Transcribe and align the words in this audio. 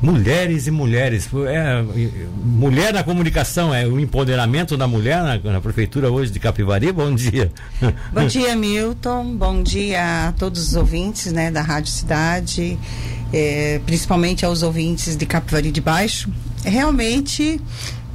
Mulheres 0.00 0.66
e 0.66 0.70
mulheres. 0.70 1.28
É, 1.48 1.82
mulher 2.44 2.92
na 2.92 3.02
comunicação, 3.02 3.74
é 3.74 3.86
o 3.86 3.98
empoderamento 3.98 4.76
da 4.76 4.86
mulher 4.86 5.22
na, 5.22 5.52
na, 5.52 5.60
prefeitura 5.60 6.10
hoje 6.10 6.30
de 6.30 6.38
Capivari. 6.38 6.92
Bom 6.92 7.14
dia. 7.14 7.50
Bom 8.12 8.26
dia, 8.26 8.54
Milton. 8.54 9.36
Bom 9.36 9.62
dia 9.62 10.28
a 10.28 10.32
todos 10.32 10.68
os 10.68 10.76
ouvintes 10.76 11.32
né, 11.32 11.50
da 11.50 11.62
Rádio 11.62 11.92
Cidade, 11.92 12.78
é, 13.32 13.80
principalmente 13.86 14.44
aos 14.44 14.62
ouvintes 14.62 15.16
de 15.16 15.26
Capivari 15.26 15.72
de 15.72 15.80
Baixo. 15.80 16.30
Realmente, 16.64 17.60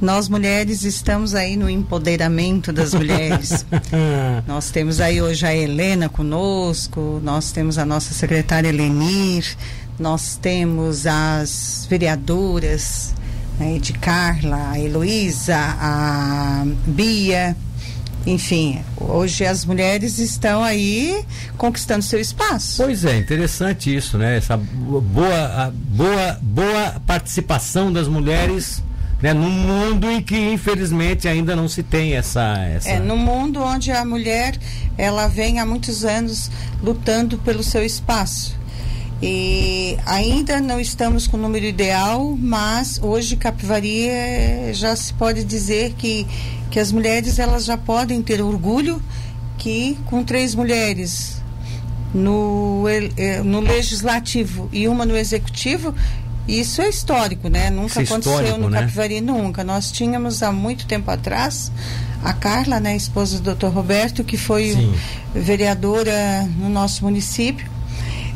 nós 0.00 0.28
mulheres 0.28 0.84
estamos 0.84 1.34
aí 1.34 1.56
no 1.56 1.68
empoderamento 1.68 2.72
das 2.72 2.94
mulheres. 2.94 3.64
nós 4.46 4.70
temos 4.70 5.00
aí 5.00 5.20
hoje 5.20 5.46
a 5.46 5.54
Helena 5.54 6.08
conosco, 6.08 7.20
nós 7.22 7.52
temos 7.52 7.78
a 7.78 7.84
nossa 7.84 8.12
secretária 8.14 8.72
Lenir 8.72 9.56
nós 9.98 10.36
temos 10.40 11.06
as 11.06 11.86
vereadoras 11.88 13.14
né, 13.58 13.78
de 13.78 13.92
Carla, 13.92 14.70
a 14.72 14.80
Heloísa, 14.80 15.56
a 15.56 16.64
Bia, 16.86 17.56
enfim, 18.26 18.82
hoje 18.96 19.44
as 19.44 19.64
mulheres 19.64 20.18
estão 20.18 20.62
aí 20.62 21.24
conquistando 21.58 22.02
seu 22.02 22.18
espaço. 22.18 22.82
Pois 22.82 23.04
é, 23.04 23.18
interessante 23.18 23.94
isso, 23.94 24.16
né? 24.16 24.38
Essa 24.38 24.56
boa, 24.56 25.72
boa, 25.74 26.38
boa 26.40 27.02
participação 27.06 27.92
das 27.92 28.08
mulheres. 28.08 28.82
Né, 29.22 29.32
num 29.32 29.48
mundo 29.48 30.10
em 30.10 30.20
que 30.20 30.36
infelizmente 30.36 31.26
ainda 31.26 31.56
não 31.56 31.66
se 31.66 31.82
tem 31.82 32.12
essa, 32.14 32.58
essa 32.58 32.90
é 32.90 32.98
no 32.98 33.16
mundo 33.16 33.62
onde 33.62 33.90
a 33.90 34.04
mulher 34.04 34.54
ela 34.98 35.28
vem 35.28 35.60
há 35.60 35.64
muitos 35.64 36.04
anos 36.04 36.50
lutando 36.82 37.38
pelo 37.38 37.62
seu 37.62 37.82
espaço 37.82 38.54
e 39.22 39.96
ainda 40.04 40.60
não 40.60 40.80
estamos 40.80 41.26
com 41.26 41.36
o 41.36 41.40
número 41.40 41.64
ideal, 41.64 42.36
mas 42.38 43.00
hoje 43.02 43.36
Capivari 43.36 44.08
é, 44.08 44.70
já 44.72 44.94
se 44.96 45.12
pode 45.14 45.44
dizer 45.44 45.94
que, 45.94 46.26
que 46.70 46.78
as 46.78 46.92
mulheres 46.92 47.38
elas 47.38 47.64
já 47.64 47.76
podem 47.76 48.20
ter 48.20 48.42
orgulho 48.42 49.00
que 49.56 49.96
com 50.06 50.22
três 50.22 50.54
mulheres 50.54 51.40
no, 52.12 52.84
é, 53.16 53.42
no 53.42 53.60
legislativo 53.60 54.68
e 54.72 54.86
uma 54.86 55.06
no 55.06 55.16
executivo, 55.16 55.94
isso 56.46 56.82
é 56.82 56.88
histórico, 56.88 57.48
né? 57.48 57.70
Nunca 57.70 58.00
é 58.00 58.04
aconteceu 58.04 58.58
no 58.58 58.68
né? 58.68 58.80
Capivari, 58.80 59.20
nunca. 59.20 59.64
Nós 59.64 59.90
tínhamos 59.90 60.42
há 60.42 60.52
muito 60.52 60.86
tempo 60.86 61.10
atrás 61.10 61.72
a 62.22 62.32
Carla, 62.32 62.80
né, 62.80 62.96
esposa 62.96 63.40
do 63.40 63.54
Dr. 63.54 63.66
Roberto, 63.66 64.24
que 64.24 64.36
foi 64.36 64.92
vereadora 65.34 66.48
no 66.58 66.68
nosso 66.68 67.04
município 67.04 67.73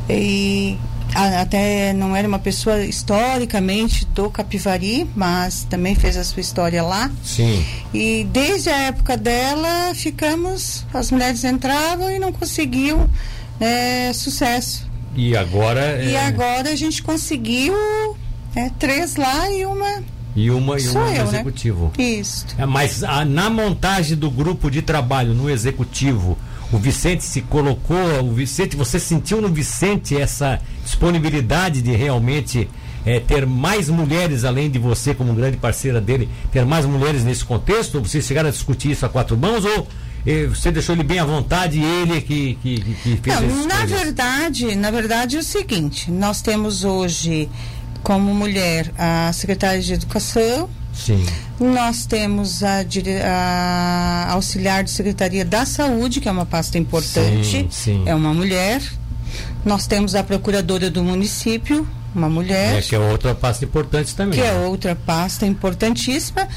e 0.09 0.79
até 1.15 1.93
não 1.93 2.15
era 2.15 2.29
uma 2.29 2.39
pessoa 2.39 2.85
historicamente 2.85 4.07
do 4.07 4.31
Capivari, 4.31 5.09
mas 5.17 5.65
também 5.65 5.95
fez 5.95 6.17
a 6.17 6.25
sua 6.25 6.41
história 6.41 6.83
lá. 6.83 7.11
Sim. 7.25 7.65
E 7.93 8.27
desde 8.31 8.69
a 8.69 8.77
época 8.77 9.17
dela, 9.17 9.95
ficamos, 9.95 10.87
as 10.93 11.11
mulheres 11.11 11.43
entravam 11.45 12.11
e 12.11 12.19
não 12.19 12.33
conseguiam 12.33 13.09
é, 13.61 14.13
sucesso. 14.13 14.89
E 15.17 15.37
agora? 15.37 16.03
E 16.03 16.15
é... 16.15 16.27
agora 16.27 16.71
a 16.71 16.77
gente 16.77 17.03
conseguiu 17.03 17.75
é, 18.55 18.71
três 18.79 19.17
lá 19.17 19.51
e 19.51 19.65
uma 19.65 20.03
e 20.37 20.51
uma, 20.51 20.79
e 20.79 20.89
uma 20.89 21.05
no 21.05 21.11
né? 21.11 21.23
executivo. 21.23 21.93
Né? 21.99 22.05
Isso. 22.05 22.47
É, 22.57 22.65
mas 22.65 23.03
a, 23.03 23.25
na 23.25 23.51
montagem 23.51 24.17
do 24.17 24.31
grupo 24.31 24.71
de 24.71 24.83
trabalho 24.83 25.35
no 25.35 25.51
executivo, 25.51 26.39
o 26.73 26.79
Vicente 26.79 27.25
se 27.25 27.41
colocou, 27.43 28.23
o 28.23 28.33
Vicente, 28.33 28.77
você 28.77 28.99
sentiu 28.99 29.41
no 29.41 29.49
Vicente 29.49 30.17
essa 30.17 30.61
disponibilidade 30.85 31.81
de 31.81 31.93
realmente 31.93 32.69
é, 33.07 33.21
ter 33.21 33.47
mais 33.47 33.89
mulheres 33.89 34.45
além 34.45 34.71
de 34.71 34.79
você 34.79 35.15
como 35.15 35.33
grande 35.33 35.57
parceira 35.57 36.01
dele, 36.01 36.29
ter 36.53 36.65
mais 36.67 36.85
mulheres 36.85 37.25
nesse 37.25 37.45
contexto? 37.45 38.01
Vocês 38.01 38.25
chegaram 38.27 38.49
a 38.49 38.53
discutir 38.53 38.91
isso 38.91 39.07
a 39.07 39.09
quatro 39.09 39.37
mãos 39.37 39.65
ou 39.65 39.89
eh, 40.27 40.47
você 40.47 40.71
deixou 40.71 40.95
ele 40.95 41.05
bem 41.05 41.19
à 41.19 41.25
vontade 41.25 41.79
e 41.79 41.85
ele 41.85 42.21
que, 42.21 42.59
que, 42.63 42.81
que 42.81 43.17
fez 43.23 43.41
Não, 43.41 43.67
na 43.67 43.79
coisas? 43.79 43.91
verdade, 44.03 44.77
na 44.77 44.91
verdade 44.91 45.37
é 45.37 45.41
o 45.41 45.43
seguinte, 45.43 46.11
nós 46.11 46.43
temos 46.43 46.85
hoje 46.85 47.49
como 48.03 48.35
mulher 48.35 48.93
a 48.99 49.33
secretária 49.33 49.81
de 49.81 49.95
educação, 49.95 50.69
Sim. 50.99 51.25
Nós 51.61 52.05
temos 52.07 52.63
a, 52.63 52.85
a, 53.25 54.33
auxiliar 54.33 54.83
de 54.83 54.91
Secretaria 54.91 55.45
da 55.45 55.65
Saúde, 55.65 56.21
que 56.21 56.29
é 56.29 56.33
uma 56.33 56.45
pasta 56.45 56.77
importante, 56.77 57.47
sim, 57.47 57.69
sim. 57.71 58.03
é 58.05 58.15
uma 58.15 58.35
mulher. 58.35 58.83
Nós 59.65 59.87
temos 59.87 60.15
a 60.15 60.25
procuradora 60.25 60.91
do 60.91 61.03
município, 61.03 61.87
uma 62.15 62.29
mulher. 62.29 62.79
É, 62.79 62.83
que 62.83 62.95
é 62.95 62.99
outra 62.99 63.35
pasta 63.35 63.65
importante 63.65 64.15
também. 64.15 64.41
Que 64.41 64.45
é 64.45 64.53
né? 64.53 64.65
é 64.65 64.67
outra 64.67 64.97
pasta 64.97 65.47
importantíssima, 65.47 66.49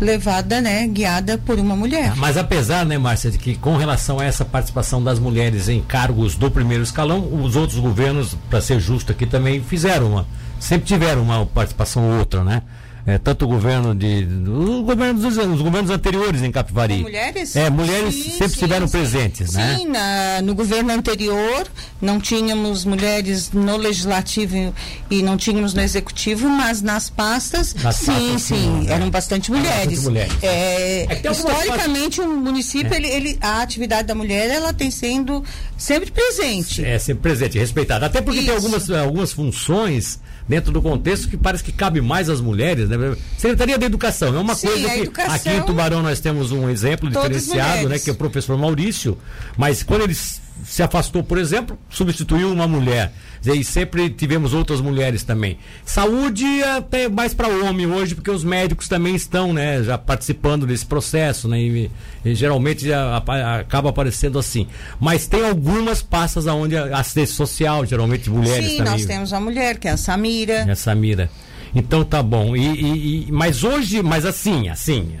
levada, 0.00 0.60
né, 0.60 0.86
guiada 0.88 1.38
por 1.38 1.58
uma 1.58 1.76
mulher. 1.76 2.14
Mas 2.16 2.36
apesar, 2.36 2.84
né, 2.84 2.98
Márcia, 2.98 3.30
de 3.30 3.38
que 3.38 3.54
com 3.56 3.76
relação 3.76 4.18
a 4.18 4.24
essa 4.24 4.44
participação 4.44 5.02
das 5.02 5.18
mulheres 5.18 5.68
em 5.68 5.80
cargos 5.80 6.34
do 6.34 6.50
primeiro 6.50 6.82
escalão, 6.82 7.20
os 7.40 7.54
outros 7.54 7.78
governos, 7.78 8.36
para 8.48 8.60
ser 8.60 8.80
justo 8.80 9.12
aqui, 9.12 9.26
também 9.26 9.62
fizeram 9.62 10.10
uma. 10.10 10.26
Sempre 10.58 10.88
tiveram 10.88 11.22
uma 11.22 11.46
participação 11.46 12.10
ou 12.10 12.18
outra, 12.18 12.42
né? 12.42 12.62
É, 13.06 13.18
tanto 13.18 13.44
o 13.44 13.48
governo 13.48 13.94
de. 13.94 14.24
Os 14.24 14.84
governos, 14.84 15.24
os 15.24 15.62
governos 15.62 15.90
anteriores 15.90 16.42
em 16.42 16.52
Capivari. 16.52 16.96
Com 16.96 17.02
mulheres? 17.02 17.56
É, 17.56 17.70
mulheres 17.70 18.14
sim, 18.14 18.22
sempre 18.30 18.48
sim, 18.48 18.54
estiveram 18.54 18.86
sim. 18.86 18.92
presentes, 18.92 19.52
né? 19.52 19.76
Sim, 19.78 19.86
na, 19.86 20.42
no 20.42 20.54
governo 20.54 20.92
anterior 20.92 21.66
não 22.00 22.20
tínhamos 22.20 22.84
mulheres 22.84 23.52
no 23.52 23.76
legislativo 23.76 24.74
e 25.10 25.22
não 25.22 25.36
tínhamos 25.36 25.74
no 25.74 25.80
executivo, 25.80 26.48
mas 26.48 26.82
nas 26.82 27.08
pastas, 27.08 27.74
nas 27.74 27.96
sim, 27.96 28.06
pastas, 28.06 28.42
sim, 28.42 28.84
né? 28.84 28.92
eram 28.92 29.10
bastante 29.10 29.50
mulheres. 29.50 30.04
Bastante 30.04 30.04
mulheres. 30.04 30.32
É, 30.42 31.06
é 31.08 31.30
historicamente, 31.30 32.20
o 32.20 32.28
município, 32.28 32.92
é. 32.92 32.96
ele, 32.96 33.08
ele, 33.08 33.38
a 33.40 33.62
atividade 33.62 34.08
da 34.08 34.14
mulher, 34.14 34.50
ela 34.50 34.72
tem 34.72 34.90
sendo 34.90 35.42
sempre 35.76 36.10
presente. 36.10 36.84
É, 36.84 36.98
sempre 36.98 37.22
presente, 37.22 37.58
respeitada. 37.58 38.06
Até 38.06 38.20
porque 38.20 38.40
Isso. 38.40 38.48
tem 38.48 38.56
algumas, 38.56 38.90
algumas 38.90 39.32
funções 39.32 40.20
dentro 40.50 40.72
do 40.72 40.82
contexto 40.82 41.28
que 41.28 41.36
parece 41.36 41.62
que 41.62 41.70
cabe 41.70 42.00
mais 42.00 42.28
às 42.28 42.40
mulheres, 42.40 42.88
né? 42.88 43.16
Secretaria 43.38 43.78
da 43.78 43.86
Educação 43.86 44.34
é 44.34 44.38
uma 44.40 44.56
Sim, 44.56 44.66
coisa 44.66 44.90
que 44.90 45.00
educação, 45.02 45.34
aqui 45.36 45.48
em 45.48 45.62
Tubarão 45.62 46.02
nós 46.02 46.18
temos 46.18 46.50
um 46.50 46.68
exemplo 46.68 47.08
diferenciado, 47.08 47.88
né? 47.88 48.00
Que 48.00 48.10
é 48.10 48.12
o 48.12 48.16
professor 48.16 48.58
Maurício, 48.58 49.16
mas 49.56 49.84
quando 49.84 50.02
eles 50.02 50.40
se 50.64 50.82
afastou, 50.82 51.22
por 51.22 51.38
exemplo, 51.38 51.78
substituiu 51.88 52.52
uma 52.52 52.68
mulher. 52.68 53.12
E 53.44 53.64
sempre 53.64 54.10
tivemos 54.10 54.52
outras 54.52 54.80
mulheres 54.80 55.22
também. 55.22 55.56
Saúde 55.84 56.44
até 56.62 57.08
mais 57.08 57.32
para 57.32 57.48
homem 57.48 57.86
hoje, 57.86 58.14
porque 58.14 58.30
os 58.30 58.44
médicos 58.44 58.86
também 58.86 59.14
estão, 59.14 59.52
né, 59.52 59.82
já 59.82 59.96
participando 59.96 60.66
desse 60.66 60.84
processo, 60.84 61.48
né? 61.48 61.58
E, 61.58 61.90
e 62.24 62.34
geralmente 62.34 62.86
já 62.86 63.16
acaba 63.58 63.88
aparecendo 63.88 64.38
assim. 64.38 64.66
Mas 65.00 65.26
tem 65.26 65.46
algumas 65.46 66.02
passas 66.02 66.46
aonde 66.46 66.76
a 66.76 66.98
assistência 66.98 67.34
social, 67.34 67.86
geralmente 67.86 68.28
mulheres 68.28 68.72
Sim, 68.72 68.76
também. 68.78 68.92
nós 68.92 69.06
temos 69.06 69.32
a 69.32 69.40
mulher, 69.40 69.78
que 69.78 69.88
é 69.88 69.92
a 69.92 69.96
Samira. 69.96 70.64
É 70.68 70.72
a 70.72 70.76
Samira. 70.76 71.30
Então 71.74 72.04
tá 72.04 72.22
bom. 72.22 72.54
E, 72.54 72.66
e, 72.66 73.28
e, 73.28 73.32
mas 73.32 73.64
hoje, 73.64 74.02
mas 74.02 74.26
assim, 74.26 74.68
assim, 74.68 75.14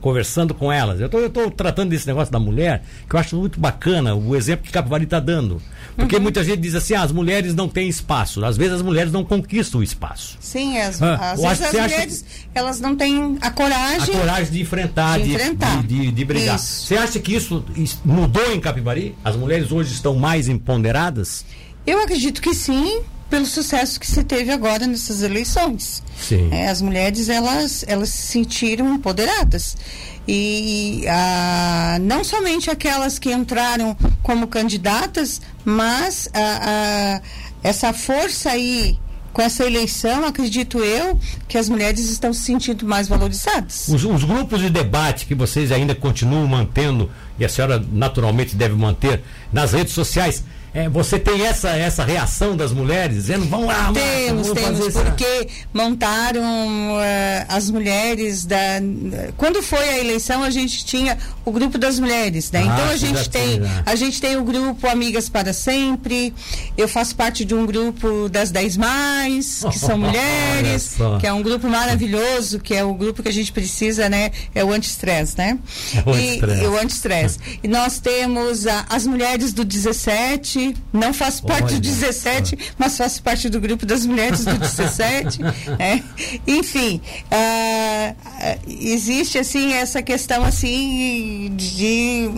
conversando 0.00 0.54
com 0.54 0.72
elas. 0.72 1.00
Eu 1.00 1.06
estou 1.06 1.50
tratando 1.50 1.90
desse 1.90 2.06
negócio 2.06 2.32
da 2.32 2.38
mulher, 2.38 2.82
que 3.08 3.14
eu 3.14 3.20
acho 3.20 3.36
muito 3.36 3.58
bacana 3.60 4.14
o 4.14 4.34
exemplo 4.34 4.66
que 4.66 4.72
Capivari 4.72 5.04
está 5.04 5.20
dando. 5.20 5.60
Porque 5.96 6.16
uhum. 6.16 6.22
muita 6.22 6.44
gente 6.44 6.58
diz 6.58 6.74
assim, 6.74 6.94
ah, 6.94 7.02
as 7.02 7.12
mulheres 7.12 7.54
não 7.54 7.68
têm 7.68 7.88
espaço. 7.88 8.44
Às 8.44 8.56
vezes 8.56 8.74
as 8.74 8.82
mulheres 8.82 9.12
não 9.12 9.24
conquistam 9.24 9.80
o 9.80 9.82
espaço. 9.82 10.36
Sim, 10.40 10.78
as, 10.78 11.02
ah, 11.02 11.32
às 11.32 11.40
vezes 11.40 11.62
as 11.62 11.72
mulheres, 11.72 12.24
acha... 12.26 12.48
elas 12.54 12.80
não 12.80 12.94
têm 12.96 13.38
a 13.40 13.50
coragem... 13.50 14.14
A 14.14 14.18
coragem 14.20 14.52
de 14.52 14.60
enfrentar, 14.60 15.18
de, 15.18 15.32
enfrentar. 15.32 15.82
de, 15.82 15.86
de, 15.86 16.12
de 16.12 16.24
brigar. 16.24 16.56
Isso. 16.56 16.86
Você 16.86 16.96
acha 16.96 17.18
que 17.18 17.34
isso 17.34 17.64
mudou 18.04 18.52
em 18.52 18.60
Capivari? 18.60 19.14
As 19.24 19.36
mulheres 19.36 19.72
hoje 19.72 19.92
estão 19.92 20.14
mais 20.14 20.48
empoderadas? 20.48 21.44
Eu 21.86 22.02
acredito 22.02 22.42
que 22.42 22.52
sim, 22.52 23.02
pelo 23.28 23.46
sucesso 23.46 23.98
que 23.98 24.06
se 24.06 24.22
teve 24.24 24.52
agora 24.52 24.86
nessas 24.86 25.22
eleições. 25.22 26.02
É, 26.50 26.68
as 26.68 26.80
mulheres 26.80 27.28
elas 27.28 27.84
elas 27.86 28.08
se 28.08 28.26
sentiram 28.28 28.94
empoderadas 28.94 29.76
e 30.26 31.04
a, 31.08 31.98
não 32.00 32.24
somente 32.24 32.70
aquelas 32.70 33.18
que 33.18 33.32
entraram 33.32 33.96
como 34.22 34.46
candidatas, 34.46 35.40
mas 35.64 36.28
essa 37.62 37.92
força 37.92 38.50
aí 38.50 38.98
com 39.32 39.42
essa 39.42 39.66
eleição, 39.66 40.24
acredito 40.24 40.78
eu, 40.78 41.20
que 41.46 41.58
as 41.58 41.68
mulheres 41.68 42.08
estão 42.08 42.32
se 42.32 42.40
sentindo 42.40 42.86
mais 42.86 43.06
valorizadas. 43.06 43.86
Os, 43.86 44.02
os, 44.02 44.24
grupos 44.24 44.60
de 44.62 44.70
debate 44.70 45.26
que 45.26 45.34
vocês 45.34 45.70
ainda 45.70 45.94
continuam 45.94 46.46
mantendo, 46.46 47.10
e 47.38 47.44
a 47.44 47.48
senhora 47.50 47.84
naturalmente 47.92 48.56
deve 48.56 48.74
manter, 48.74 49.22
nas 49.52 49.74
redes 49.74 49.92
sociais, 49.92 50.42
é, 50.76 50.90
você 50.90 51.18
tem 51.18 51.46
essa, 51.46 51.70
essa 51.70 52.04
reação 52.04 52.54
das 52.54 52.70
mulheres 52.70 53.16
dizendo, 53.16 53.46
vamos 53.46 53.68
lá, 53.68 53.90
Temos, 53.94 54.48
Marta, 54.48 54.60
temos, 54.60 54.92
porque 54.92 55.48
montaram 55.72 56.42
uh, 56.42 57.46
as 57.48 57.70
mulheres 57.70 58.44
da. 58.44 58.58
Quando 59.38 59.62
foi 59.62 59.88
a 59.88 59.98
eleição, 59.98 60.42
a 60.42 60.50
gente 60.50 60.84
tinha 60.84 61.16
o 61.46 61.50
grupo 61.50 61.78
das 61.78 61.98
mulheres, 61.98 62.50
né? 62.50 62.60
Ah, 62.60 62.64
então 62.64 62.88
a 62.90 62.96
gente 62.96 63.30
tem, 63.30 63.58
né? 63.58 63.82
a 63.86 63.94
gente 63.94 64.20
tem 64.20 64.36
o 64.36 64.44
grupo 64.44 64.86
Amigas 64.86 65.30
para 65.30 65.54
Sempre. 65.54 66.34
Eu 66.76 66.86
faço 66.86 67.16
parte 67.16 67.42
de 67.42 67.54
um 67.54 67.64
grupo 67.64 68.28
das 68.28 68.50
10 68.50 68.76
mais, 68.76 69.64
que 69.72 69.78
são 69.78 69.96
mulheres, 69.96 70.96
que 71.20 71.26
é 71.26 71.32
um 71.32 71.42
grupo 71.42 71.68
maravilhoso, 71.68 72.60
que 72.60 72.74
é 72.74 72.84
o 72.84 72.92
grupo 72.92 73.22
que 73.22 73.30
a 73.30 73.32
gente 73.32 73.50
precisa, 73.50 74.10
né? 74.10 74.30
É 74.54 74.62
o 74.62 74.70
anti-stress, 74.70 75.38
né? 75.38 75.58
É 75.94 76.02
o 76.06 76.12
anti-stress. 76.12 76.62
E, 76.62 76.66
o 76.66 76.78
anti-stress. 76.78 77.38
e 77.62 77.68
nós 77.68 77.98
temos 77.98 78.66
a, 78.66 78.84
as 78.90 79.06
mulheres 79.06 79.54
do 79.54 79.64
17, 79.64 80.65
não 80.92 81.12
faço 81.12 81.42
parte 81.42 81.72
Olha 81.72 81.74
do 81.74 81.80
17, 81.80 82.58
mas 82.78 82.96
faço 82.96 83.22
parte 83.22 83.48
do 83.48 83.60
grupo 83.60 83.84
das 83.84 84.06
mulheres 84.06 84.44
do 84.44 84.56
17. 84.56 85.42
né? 85.78 86.02
Enfim, 86.46 87.00
uh, 87.26 88.16
existe 88.68 89.38
assim 89.38 89.72
essa 89.72 90.02
questão 90.02 90.44
assim 90.44 91.52
de 91.56 92.30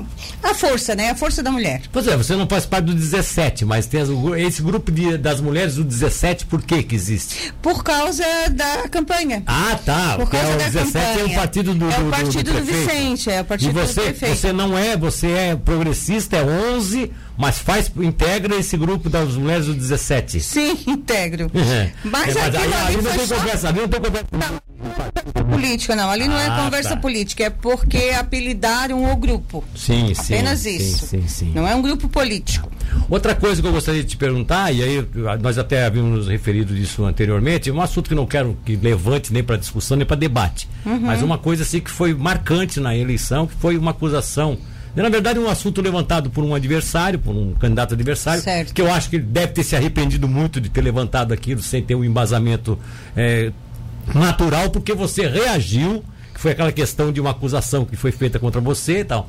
a 0.42 0.54
força, 0.54 0.94
né? 0.94 1.10
A 1.10 1.14
força 1.14 1.42
da 1.42 1.50
mulher. 1.50 1.82
Pois 1.92 2.06
é, 2.06 2.16
você 2.16 2.34
não 2.36 2.46
faz 2.46 2.64
parte 2.66 2.86
do 2.86 2.94
17, 2.94 3.64
mas 3.64 3.86
tem 3.86 4.00
esse 4.38 4.62
grupo 4.62 4.90
de, 4.90 5.16
das 5.18 5.40
mulheres 5.40 5.76
do 5.76 5.84
17, 5.84 6.46
por 6.46 6.62
que 6.62 6.82
que 6.82 6.94
existe? 6.94 7.52
Por 7.60 7.82
causa 7.82 8.24
da 8.50 8.88
campanha. 8.88 9.42
Ah, 9.46 9.78
tá. 9.84 10.16
Por 10.16 10.30
causa 10.30 10.48
é 10.48 10.54
o 10.54 10.58
17 10.58 10.92
campanha. 10.92 11.20
é 11.20 11.24
o 11.24 11.34
partido 11.34 11.74
do, 11.74 11.90
É 11.90 11.98
o 11.98 12.10
partido 12.10 12.42
do, 12.44 12.52
do, 12.52 12.60
do 12.60 12.64
Vicente, 12.64 13.30
é 13.30 13.40
o 13.40 13.44
partido 13.44 13.70
e 13.70 13.72
você, 13.72 14.00
do 14.00 14.04
prefeito. 14.04 14.36
você 14.36 14.52
não 14.52 14.76
é, 14.76 14.96
você 14.96 15.26
é 15.28 15.56
progressista, 15.56 16.36
é 16.36 16.44
11, 16.44 17.10
mas 17.38 17.58
faz, 17.58 17.90
integra 17.96 18.56
esse 18.56 18.76
grupo 18.76 19.08
das 19.08 19.34
mulheres 19.34 19.66
do 19.66 19.74
17. 19.74 20.40
Sim, 20.40 20.76
integro. 20.88 21.48
É. 21.54 21.92
Mas, 22.02 22.34
é, 22.34 22.40
mas 22.40 22.54
ali, 22.56 22.74
ali, 22.74 22.96
não 22.96 23.12
tem 23.12 23.28
conversa, 23.28 23.68
ali 23.68 23.80
não 23.80 23.88
tem 23.88 24.00
conversa. 24.00 24.26
Não, 24.32 25.44
política, 25.48 25.94
não. 25.94 26.10
Ali 26.10 26.26
não 26.26 26.36
é 26.36 26.46
ah, 26.46 26.64
conversa 26.64 26.90
tá. 26.90 26.96
política, 26.96 27.44
é 27.44 27.50
porque 27.50 28.12
apelidaram 28.18 29.10
o 29.10 29.16
grupo. 29.16 29.64
Sim, 29.76 30.12
sim. 30.14 30.34
Apenas 30.34 30.66
isso. 30.66 31.06
Sim, 31.06 31.22
sim, 31.22 31.28
sim. 31.28 31.52
Não 31.54 31.66
é 31.66 31.76
um 31.76 31.82
grupo 31.82 32.08
político. 32.08 32.70
Outra 33.08 33.36
coisa 33.36 33.62
que 33.62 33.68
eu 33.68 33.72
gostaria 33.72 34.02
de 34.02 34.08
te 34.08 34.16
perguntar, 34.16 34.72
e 34.72 34.82
aí 34.82 35.08
nós 35.40 35.58
até 35.58 35.84
havíamos 35.84 36.18
nos 36.18 36.28
referido 36.28 36.74
disso 36.74 37.04
anteriormente, 37.04 37.70
é 37.70 37.72
um 37.72 37.80
assunto 37.80 38.08
que 38.08 38.14
não 38.14 38.26
quero 38.26 38.58
que 38.64 38.74
levante 38.74 39.32
nem 39.32 39.44
para 39.44 39.56
discussão 39.56 39.96
nem 39.96 40.06
para 40.06 40.16
debate, 40.16 40.68
uhum. 40.84 41.00
mas 41.00 41.22
uma 41.22 41.38
coisa 41.38 41.62
assim 41.62 41.80
que 41.80 41.90
foi 41.90 42.14
marcante 42.14 42.80
na 42.80 42.96
eleição, 42.96 43.46
que 43.46 43.54
foi 43.54 43.76
uma 43.76 43.92
acusação 43.92 44.58
na 45.02 45.08
verdade, 45.08 45.38
um 45.38 45.48
assunto 45.48 45.80
levantado 45.80 46.30
por 46.30 46.42
um 46.44 46.54
adversário, 46.54 47.18
por 47.18 47.34
um 47.34 47.54
candidato 47.54 47.94
adversário, 47.94 48.42
certo. 48.42 48.74
que 48.74 48.80
eu 48.80 48.92
acho 48.92 49.10
que 49.10 49.16
ele 49.16 49.24
deve 49.24 49.52
ter 49.52 49.62
se 49.62 49.76
arrependido 49.76 50.26
muito 50.26 50.60
de 50.60 50.68
ter 50.68 50.80
levantado 50.80 51.32
aquilo 51.32 51.62
sem 51.62 51.82
ter 51.82 51.94
um 51.94 52.04
embasamento 52.04 52.78
é, 53.16 53.52
natural, 54.14 54.70
porque 54.70 54.94
você 54.94 55.26
reagiu, 55.28 56.04
que 56.34 56.40
foi 56.40 56.52
aquela 56.52 56.72
questão 56.72 57.12
de 57.12 57.20
uma 57.20 57.30
acusação 57.30 57.84
que 57.84 57.96
foi 57.96 58.12
feita 58.12 58.38
contra 58.38 58.60
você 58.60 59.00
e 59.00 59.04
tal. 59.04 59.28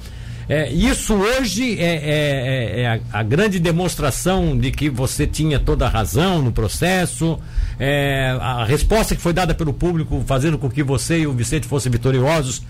É, 0.50 0.68
isso 0.72 1.14
hoje 1.14 1.80
é, 1.80 1.84
é, 1.84 2.00
é, 2.02 2.82
é 2.82 2.88
a, 2.88 3.20
a, 3.20 3.22
grande 3.22 3.60
demonstração 3.60 4.58
de 4.58 4.72
que 4.72 4.90
você 4.90 5.28
tinha 5.28 5.60
toda 5.60 5.86
a 5.86 5.90
razão 5.90 6.42
no 6.42 6.52
processo. 6.52 7.38
É, 7.80 8.36
a 8.42 8.66
resposta 8.66 9.16
que 9.16 9.22
foi 9.22 9.32
dada 9.32 9.54
pelo 9.54 9.72
público, 9.72 10.24
fazendo 10.26 10.58
com 10.58 10.68
que 10.68 10.82
você 10.82 11.20
e 11.20 11.28
o 11.28 11.34
Vicente 11.34 11.68
fossem 11.68 11.92
vitoriosos, 11.92 12.64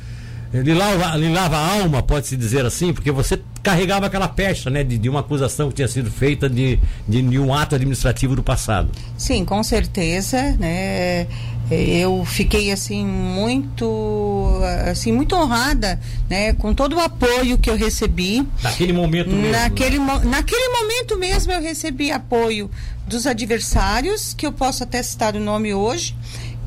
lhe 0.52 0.74
lava, 0.74 1.16
lhe 1.16 1.30
lava 1.30 1.58
a 1.58 1.82
alma, 1.82 2.02
pode-se 2.02 2.36
dizer 2.36 2.66
assim, 2.66 2.92
porque 2.92 3.12
você 3.12 3.40
carregava 3.62 4.08
aquela 4.08 4.28
pecha 4.28 4.70
né, 4.70 4.84
de, 4.84 4.98
de 4.98 5.10
uma 5.10 5.20
acusação 5.20 5.70
que 5.70 5.76
tinha 5.76 5.88
sido 5.88 6.10
feita 6.10 6.50
de, 6.50 6.80
de, 7.08 7.22
de, 7.22 7.40
um 7.40 7.54
ato 7.54 7.76
administrativo 7.76 8.36
do 8.36 8.42
passado. 8.42 8.90
Sim, 9.18 9.46
com 9.46 9.62
certeza. 9.62 10.56
Né? 10.58 11.28
Eu 11.70 12.26
fiquei 12.26 12.72
assim 12.72 13.06
muito 13.06 14.60
assim 14.90 15.12
muito 15.12 15.36
honrada 15.36 16.00
né 16.28 16.52
com 16.54 16.74
todo 16.74 16.96
o 16.96 17.00
apoio 17.00 17.60
que 17.60 17.70
eu 17.70 17.76
recebi 17.76 18.44
naquele 18.64 18.92
momento 18.92 19.30
mesmo 19.30 19.52
naquele, 19.52 20.00
mo 20.00 20.20
naquele 20.22 20.68
momento 20.70 21.18
mesmo 21.18 21.52
eu 21.54 21.62
recebi 21.62 22.12
apoio 22.12 22.72
dos 23.08 23.28
adversários 23.28 24.34
que 24.34 24.48
eu 24.48 24.52
posso 24.52 24.84
até 24.84 25.02
citar 25.04 25.36
o 25.36 25.40
nome 25.40 25.72
hoje 25.72 26.16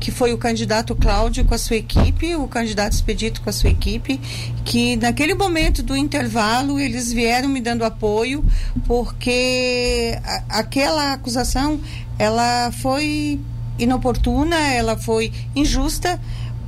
que 0.03 0.11
foi 0.11 0.33
o 0.33 0.37
candidato 0.37 0.93
Cláudio 0.97 1.45
com 1.45 1.55
a 1.55 1.57
sua 1.57 1.77
equipe, 1.77 2.35
o 2.35 2.45
candidato 2.45 2.91
Expedito 2.91 3.41
com 3.41 3.49
a 3.49 3.53
sua 3.53 3.69
equipe, 3.69 4.19
que 4.65 4.97
naquele 4.97 5.33
momento 5.33 5.81
do 5.81 5.95
intervalo 5.95 6.77
eles 6.77 7.13
vieram 7.13 7.47
me 7.47 7.61
dando 7.61 7.85
apoio, 7.85 8.43
porque 8.85 10.19
a, 10.25 10.59
aquela 10.59 11.13
acusação 11.13 11.79
ela 12.19 12.69
foi 12.81 13.39
inoportuna, 13.79 14.57
ela 14.73 14.97
foi 14.97 15.31
injusta, 15.55 16.19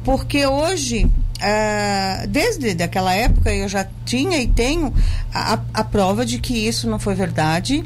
porque 0.04 0.48
hoje 0.48 1.12
Uh, 1.36 2.28
desde 2.30 2.82
aquela 2.82 3.14
época 3.14 3.54
eu 3.54 3.68
já 3.68 3.86
tinha 4.06 4.38
e 4.38 4.48
tenho 4.48 4.94
a, 5.34 5.60
a 5.74 5.84
prova 5.84 6.26
de 6.26 6.40
que 6.40 6.54
isso 6.66 6.90
não 6.90 6.98
foi 6.98 7.14
verdade. 7.14 7.84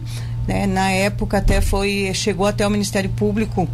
Né? 0.48 0.68
Na 0.68 0.92
época 0.92 1.40
até 1.40 1.60
foi 1.60 2.12
chegou 2.14 2.46
até 2.46 2.66
o 2.66 2.70
Ministério 2.70 3.10
Público 3.10 3.68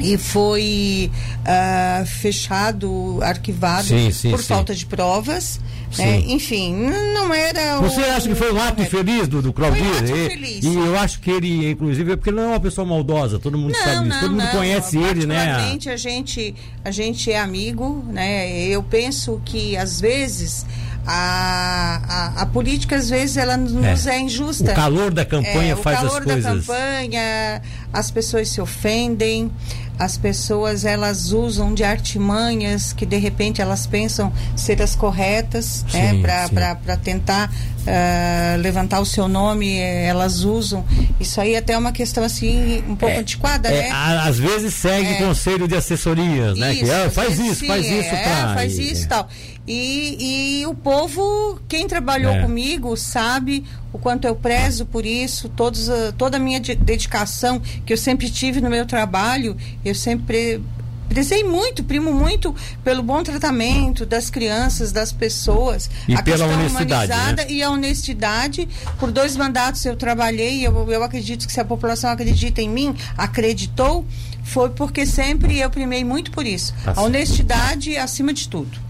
e 0.00 0.16
foi 0.18 1.10
uh, 1.40 2.06
fechado, 2.06 3.18
arquivado 3.22 3.88
sim, 3.88 4.10
sim, 4.10 4.30
por 4.30 4.40
sim. 4.40 4.48
falta 4.48 4.74
de 4.74 4.86
provas. 4.86 5.60
Né? 5.96 6.24
Enfim, 6.26 6.74
não 7.14 7.32
era. 7.32 7.78
Você 7.80 8.00
o, 8.00 8.12
acha 8.12 8.28
que 8.28 8.34
foi 8.34 8.52
um 8.52 8.60
ato 8.60 8.82
infeliz 8.82 9.28
do, 9.28 9.40
do 9.40 9.52
Claudio? 9.52 9.84
Foi 9.84 9.94
um 9.94 9.98
ato 9.98 10.10
infeliz. 10.10 10.64
E 10.64 10.74
eu 10.74 10.98
acho 10.98 11.20
que 11.20 11.30
ele, 11.30 11.70
inclusive, 11.70 12.12
é 12.12 12.16
porque 12.16 12.30
ele 12.30 12.38
não 12.38 12.44
é 12.44 12.48
uma 12.48 12.60
pessoa 12.60 12.84
maldosa, 12.84 13.38
todo 13.38 13.56
mundo 13.56 13.72
não, 13.72 13.80
sabe 13.80 14.08
não, 14.08 14.20
todo 14.20 14.30
mundo 14.30 14.44
não, 14.44 14.50
conhece 14.50 14.98
ele, 14.98 15.26
né? 15.26 15.54
a 15.86 15.96
gente, 15.96 16.54
a 16.84 16.90
gente 16.90 17.30
é 17.30 17.38
amigo, 17.38 18.04
né? 18.08 18.50
Eu 18.66 18.82
penso 18.82 19.40
que 19.44 19.76
às 19.76 20.00
vezes 20.00 20.66
a, 21.06 22.00
a, 22.36 22.42
a, 22.42 22.46
política 22.46 22.96
às 22.96 23.10
vezes 23.10 23.36
ela 23.36 23.56
nos 23.56 24.06
é, 24.06 24.16
é 24.16 24.20
injusta. 24.20 24.72
O 24.72 24.74
calor 24.74 25.10
da 25.12 25.24
campanha 25.24 25.74
é, 25.74 25.76
faz 25.76 26.02
as 26.02 26.10
coisas. 26.10 26.20
O 26.20 26.42
calor 26.42 26.42
da 26.42 26.50
campanha, 26.50 27.62
as 27.92 28.10
pessoas 28.10 28.48
se 28.48 28.60
ofendem, 28.60 29.50
as 29.98 30.16
pessoas 30.16 30.84
elas 30.84 31.32
usam 31.32 31.72
de 31.72 31.84
artimanhas 31.84 32.92
que 32.92 33.06
de 33.06 33.16
repente 33.16 33.60
elas 33.60 33.86
pensam 33.86 34.32
ser 34.56 34.82
as 34.82 34.94
corretas, 34.94 35.84
né, 35.92 36.10
sim, 36.10 36.20
né, 36.20 36.76
para 36.84 36.96
tentar 36.96 37.50
uh, 37.84 38.60
levantar 38.60 39.00
o 39.00 39.06
seu 39.06 39.28
nome, 39.28 39.78
eh, 39.78 40.06
elas 40.06 40.44
usam. 40.44 40.84
Isso 41.20 41.40
aí 41.40 41.56
até 41.56 41.74
é 41.74 41.78
uma 41.78 41.92
questão 41.92 42.24
assim 42.24 42.82
um 42.88 42.96
pouco 42.96 43.14
é, 43.14 43.18
antiquada, 43.18 43.68
é, 43.68 43.88
né? 43.88 43.90
às 43.92 44.38
vezes 44.38 44.74
segue 44.74 45.14
é. 45.14 45.14
conselho 45.18 45.68
de 45.68 45.76
assessorias, 45.76 46.58
né? 46.58 46.72
Isso, 46.72 46.84
que, 46.84 46.90
ah, 46.90 47.10
faz 47.10 47.38
isso, 47.38 47.54
sim, 47.56 47.66
faz 47.66 47.86
isso, 47.86 48.14
é, 48.14 48.54
faz 48.54 48.78
isso, 48.78 49.08
tal. 49.08 49.28
E, 49.66 50.60
e 50.60 50.66
o 50.66 50.74
povo, 50.74 51.58
quem 51.68 51.86
trabalhou 51.88 52.32
é. 52.32 52.42
comigo, 52.42 52.96
sabe 52.96 53.64
o 53.92 53.98
quanto 53.98 54.26
eu 54.26 54.36
prezo 54.36 54.84
por 54.84 55.06
isso, 55.06 55.48
todos, 55.48 55.88
toda 56.18 56.36
a 56.36 56.40
minha 56.40 56.60
dedicação 56.60 57.60
que 57.86 57.92
eu 57.92 57.96
sempre 57.96 58.28
tive 58.28 58.60
no 58.60 58.68
meu 58.68 58.84
trabalho, 58.84 59.56
eu 59.82 59.94
sempre 59.94 60.62
prezei 61.08 61.44
muito, 61.44 61.84
primo 61.84 62.12
muito 62.12 62.54
pelo 62.82 63.02
bom 63.02 63.22
tratamento 63.22 64.04
das 64.04 64.28
crianças, 64.28 64.90
das 64.90 65.12
pessoas, 65.12 65.88
e 66.08 66.14
a 66.14 66.22
pela 66.22 66.46
honestidade, 66.46 67.36
né? 67.36 67.46
e 67.48 67.62
a 67.62 67.70
honestidade. 67.70 68.68
Por 68.98 69.10
dois 69.10 69.36
mandatos 69.36 69.84
eu 69.84 69.96
trabalhei, 69.96 70.66
eu, 70.66 70.90
eu 70.90 71.02
acredito 71.02 71.46
que 71.46 71.52
se 71.52 71.60
a 71.60 71.64
população 71.64 72.10
acredita 72.10 72.60
em 72.60 72.68
mim, 72.68 72.94
acreditou, 73.16 74.04
foi 74.42 74.70
porque 74.70 75.06
sempre 75.06 75.58
eu 75.58 75.70
primei 75.70 76.04
muito 76.04 76.30
por 76.30 76.44
isso. 76.44 76.74
Tá 76.84 76.94
a 76.96 77.02
honestidade 77.02 77.96
acima 77.96 78.32
de 78.32 78.48
tudo 78.48 78.83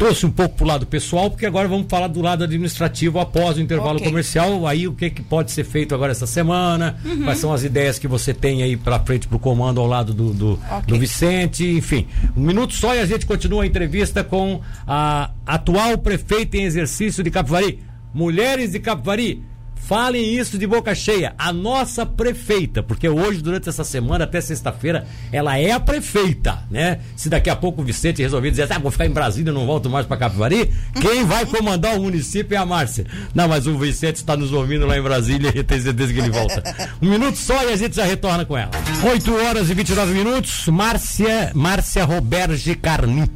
trouxe 0.00 0.24
um 0.24 0.30
pouco 0.30 0.56
para 0.56 0.64
o 0.64 0.66
lado 0.66 0.86
pessoal, 0.86 1.30
porque 1.30 1.44
agora 1.44 1.68
vamos 1.68 1.86
falar 1.86 2.06
do 2.06 2.22
lado 2.22 2.42
administrativo 2.42 3.20
após 3.20 3.58
o 3.58 3.60
intervalo 3.60 3.96
okay. 3.96 4.08
comercial. 4.08 4.66
Aí 4.66 4.88
o 4.88 4.94
que, 4.94 5.10
que 5.10 5.22
pode 5.22 5.52
ser 5.52 5.62
feito 5.62 5.94
agora 5.94 6.10
essa 6.10 6.26
semana? 6.26 6.96
Uhum. 7.04 7.24
Quais 7.24 7.38
são 7.38 7.52
as 7.52 7.64
ideias 7.64 7.98
que 7.98 8.08
você 8.08 8.32
tem 8.32 8.62
aí 8.62 8.78
para 8.78 8.98
frente 9.00 9.28
para 9.28 9.36
o 9.36 9.38
comando 9.38 9.78
ao 9.78 9.86
lado 9.86 10.14
do, 10.14 10.32
do, 10.32 10.52
okay. 10.54 10.82
do, 10.86 10.98
Vicente? 10.98 11.66
Enfim, 11.70 12.06
um 12.34 12.40
minuto 12.40 12.72
só 12.72 12.94
e 12.94 13.00
a 13.00 13.04
gente 13.04 13.26
continua 13.26 13.62
a 13.62 13.66
entrevista 13.66 14.24
com 14.24 14.62
a 14.86 15.32
atual 15.44 15.98
prefeita 15.98 16.56
em 16.56 16.62
exercício 16.62 17.22
de 17.22 17.30
Capivari. 17.30 17.80
Mulheres 18.14 18.72
de 18.72 18.80
Capivari, 18.80 19.42
Falem 19.86 20.36
isso 20.36 20.56
de 20.56 20.66
boca 20.66 20.94
cheia. 20.94 21.34
A 21.36 21.52
nossa 21.52 22.06
prefeita, 22.06 22.82
porque 22.82 23.08
hoje, 23.08 23.42
durante 23.42 23.68
essa 23.68 23.82
semana, 23.82 24.24
até 24.24 24.40
sexta-feira, 24.40 25.04
ela 25.32 25.58
é 25.58 25.72
a 25.72 25.80
prefeita, 25.80 26.62
né? 26.70 27.00
Se 27.16 27.28
daqui 27.28 27.50
a 27.50 27.56
pouco 27.56 27.82
o 27.82 27.84
Vicente 27.84 28.22
resolver 28.22 28.50
dizer, 28.50 28.70
ah, 28.70 28.78
vou 28.78 28.90
ficar 28.90 29.06
em 29.06 29.10
Brasília, 29.10 29.52
não 29.52 29.66
volto 29.66 29.90
mais 29.90 30.06
para 30.06 30.16
Capivari, 30.16 30.70
quem 31.00 31.24
vai 31.24 31.44
comandar 31.44 31.96
o 31.96 32.02
município 32.02 32.54
é 32.54 32.58
a 32.58 32.64
Márcia. 32.64 33.04
Não, 33.34 33.48
mas 33.48 33.66
o 33.66 33.76
Vicente 33.76 34.16
está 34.16 34.36
nos 34.36 34.52
ouvindo 34.52 34.86
lá 34.86 34.96
em 34.96 35.02
Brasília 35.02 35.52
e 35.54 35.62
tem 35.62 35.80
certeza 35.80 36.12
que 36.12 36.20
ele 36.20 36.30
volta. 36.30 36.62
Um 37.02 37.10
minuto 37.10 37.36
só 37.36 37.62
e 37.64 37.72
a 37.72 37.76
gente 37.76 37.96
já 37.96 38.04
retorna 38.04 38.44
com 38.44 38.56
ela. 38.56 38.70
8 39.02 39.34
horas 39.34 39.70
e 39.70 39.74
29 39.74 40.12
minutos. 40.12 40.68
Márcia, 40.68 41.50
Márcia 41.54 42.04
Roberge 42.04 42.74
Carni. 42.76 43.28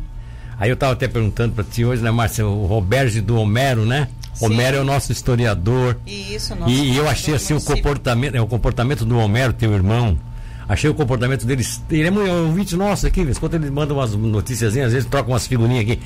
Aí 0.58 0.70
eu 0.70 0.74
estava 0.74 0.92
até 0.92 1.08
perguntando 1.08 1.54
para 1.54 1.64
ti 1.64 1.84
hoje, 1.84 2.02
né, 2.02 2.10
Márcia, 2.10 2.46
o 2.46 2.66
Roberge 2.66 3.20
do 3.20 3.36
Homero, 3.36 3.84
né? 3.84 4.08
Homero 4.40 4.76
é 4.76 4.80
o 4.80 4.84
nosso 4.84 5.12
historiador. 5.12 5.96
Isso, 6.06 6.54
nosso 6.54 6.70
E 6.70 6.96
eu 6.96 7.08
achei 7.08 7.34
assim 7.34 7.54
o 7.54 7.60
comportamento, 7.60 8.34
é 8.34 8.40
o 8.40 8.46
comportamento 8.46 9.04
do 9.04 9.16
Homero, 9.18 9.52
teu 9.52 9.72
irmão. 9.72 10.18
Achei 10.68 10.88
o 10.88 10.94
comportamento 10.94 11.44
dele. 11.44 11.64
Ele 11.90 12.08
é 12.08 12.10
um 12.10 12.46
ouvinte 12.46 12.74
nosso 12.74 13.06
aqui, 13.06 13.26
quando 13.38 13.54
ele 13.54 13.70
manda 13.70 13.92
umas 13.92 14.14
notícias, 14.14 14.74
às 14.76 14.92
vezes 14.92 15.04
troca 15.04 15.28
umas 15.28 15.46
figurinhas 15.46 15.82
aqui. 15.82 16.00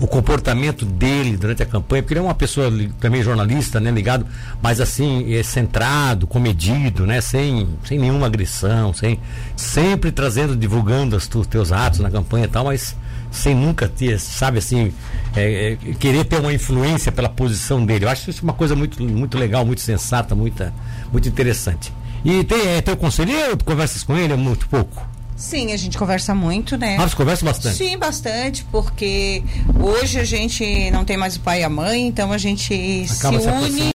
O 0.00 0.06
comportamento 0.06 0.84
dele 0.84 1.36
durante 1.36 1.62
a 1.62 1.66
campanha, 1.66 2.02
porque 2.02 2.14
ele 2.14 2.20
é 2.20 2.22
uma 2.22 2.34
pessoa 2.34 2.72
também 3.00 3.22
jornalista, 3.22 3.80
né, 3.80 3.90
ligado, 3.90 4.26
mas 4.62 4.80
assim, 4.80 5.34
é 5.34 5.42
centrado, 5.42 6.26
comedido, 6.26 7.06
né, 7.06 7.20
sem, 7.20 7.68
sem 7.84 7.98
nenhuma 7.98 8.26
agressão, 8.26 8.92
sem, 8.92 9.20
sempre 9.56 10.10
trazendo, 10.10 10.56
divulgando 10.56 11.16
os 11.16 11.28
teus 11.46 11.72
atos 11.72 12.00
na 12.00 12.10
campanha 12.10 12.44
e 12.44 12.48
tal, 12.48 12.64
mas 12.64 12.96
sem 13.34 13.54
nunca 13.54 13.88
ter, 13.88 14.18
sabe 14.20 14.58
assim, 14.58 14.94
é, 15.34 15.72
é, 15.72 15.94
querer 15.94 16.24
ter 16.24 16.40
uma 16.40 16.52
influência 16.52 17.10
pela 17.10 17.28
posição 17.28 17.84
dele. 17.84 18.04
Eu 18.04 18.08
acho 18.08 18.30
isso 18.30 18.42
uma 18.42 18.52
coisa 18.52 18.76
muito, 18.76 19.02
muito 19.02 19.36
legal, 19.36 19.66
muito 19.66 19.80
sensata, 19.80 20.34
muito, 20.34 20.64
muito 21.10 21.28
interessante. 21.28 21.92
E 22.24 22.44
tem, 22.44 22.68
é 22.68 22.80
teu 22.80 22.96
conselheiro? 22.96 23.56
Tu 23.56 23.64
conversas 23.64 24.02
com 24.04 24.16
ele? 24.16 24.32
É 24.32 24.36
muito 24.36 24.68
pouco? 24.68 25.06
Sim, 25.36 25.72
a 25.72 25.76
gente 25.76 25.98
conversa 25.98 26.32
muito, 26.32 26.76
né? 26.76 26.96
Ah, 26.98 27.08
você 27.08 27.16
conversa 27.16 27.44
bastante? 27.44 27.76
Sim, 27.76 27.98
bastante, 27.98 28.64
porque 28.70 29.42
hoje 29.80 30.20
a 30.20 30.24
gente 30.24 30.90
não 30.92 31.04
tem 31.04 31.16
mais 31.16 31.34
o 31.36 31.40
pai 31.40 31.60
e 31.60 31.64
a 31.64 31.68
mãe, 31.68 32.06
então 32.06 32.30
a 32.30 32.38
gente 32.38 33.04
Acaba 33.18 33.40
se, 33.40 33.44
se 33.44 33.50
une. 33.50 33.94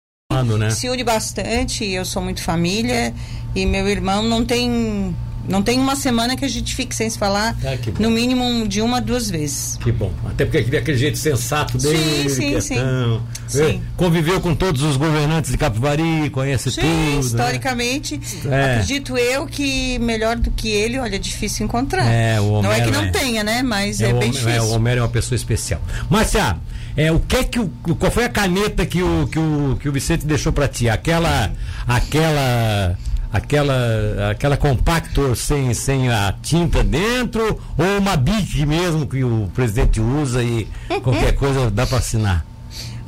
Né? 0.58 0.70
Se 0.70 0.88
une 0.88 1.02
bastante, 1.02 1.84
eu 1.84 2.04
sou 2.04 2.22
muito 2.22 2.42
família 2.42 3.12
e 3.54 3.66
meu 3.66 3.88
irmão 3.88 4.22
não 4.22 4.44
tem 4.44 5.14
não 5.50 5.62
tem 5.62 5.80
uma 5.80 5.96
semana 5.96 6.36
que 6.36 6.44
a 6.44 6.48
gente 6.48 6.74
fique 6.76 6.94
sem 6.94 7.10
se 7.10 7.18
falar, 7.18 7.56
ah, 7.64 7.76
no 7.98 8.08
mínimo 8.08 8.68
de 8.68 8.80
uma, 8.80 9.00
duas 9.00 9.28
vezes. 9.28 9.76
Que 9.82 9.90
bom. 9.90 10.12
Até 10.24 10.44
porque 10.44 10.58
aquele, 10.58 10.76
aquele 10.76 10.96
jeito 10.96 11.18
sensato 11.18 11.76
dele, 11.76 12.30
sim, 12.30 12.60
sim, 12.60 12.60
sim. 12.60 13.20
sim. 13.48 13.82
Conviveu 13.96 14.40
com 14.40 14.54
todos 14.54 14.82
os 14.82 14.96
governantes 14.96 15.50
de 15.50 15.58
Capivari, 15.58 16.30
conhece 16.30 16.70
sim, 16.70 16.80
tudo. 16.80 16.90
Né? 16.90 17.18
historicamente. 17.18 18.20
Né? 18.44 18.74
Acredito 18.74 19.18
eu 19.18 19.44
que 19.46 19.98
melhor 19.98 20.36
do 20.36 20.52
que 20.52 20.68
ele, 20.68 20.98
olha, 20.98 21.16
é 21.16 21.18
difícil 21.18 21.66
encontrar. 21.66 22.06
É, 22.06 22.36
não 22.38 22.72
é 22.72 22.80
que 22.82 22.90
não 22.92 23.02
é, 23.02 23.10
tenha, 23.10 23.42
né? 23.42 23.62
Mas 23.62 24.00
é, 24.00 24.04
é 24.04 24.12
bem 24.12 24.16
Homero, 24.16 24.32
difícil. 24.32 24.50
É, 24.50 24.62
o 24.62 24.70
Homero 24.70 25.00
é 25.00 25.02
uma 25.02 25.08
pessoa 25.08 25.34
especial. 25.34 25.82
Márcia, 26.08 26.58
é, 26.96 27.10
o 27.10 27.18
que 27.18 27.36
é 27.36 27.44
que 27.44 27.58
o, 27.58 27.68
qual 27.98 28.12
foi 28.12 28.24
a 28.24 28.28
caneta 28.28 28.86
que 28.86 29.02
o, 29.02 29.26
que 29.26 29.38
o, 29.38 29.76
que 29.80 29.88
o 29.88 29.92
Vicente 29.92 30.26
deixou 30.26 30.52
para 30.52 30.68
ti? 30.68 30.88
Aquela 30.88 31.50
aquela 31.88 32.96
aquela 33.32 34.30
aquela 34.30 34.56
compactor 34.56 35.36
sem, 35.36 35.72
sem 35.74 36.10
a 36.10 36.34
tinta 36.42 36.82
dentro 36.82 37.60
ou 37.78 37.98
uma 37.98 38.16
bic 38.16 38.64
mesmo 38.66 39.06
que 39.06 39.22
o 39.22 39.50
presidente 39.54 40.00
usa 40.00 40.42
e 40.42 40.68
qualquer 41.02 41.34
coisa 41.36 41.70
dá 41.70 41.86
para 41.86 41.98
assinar? 41.98 42.49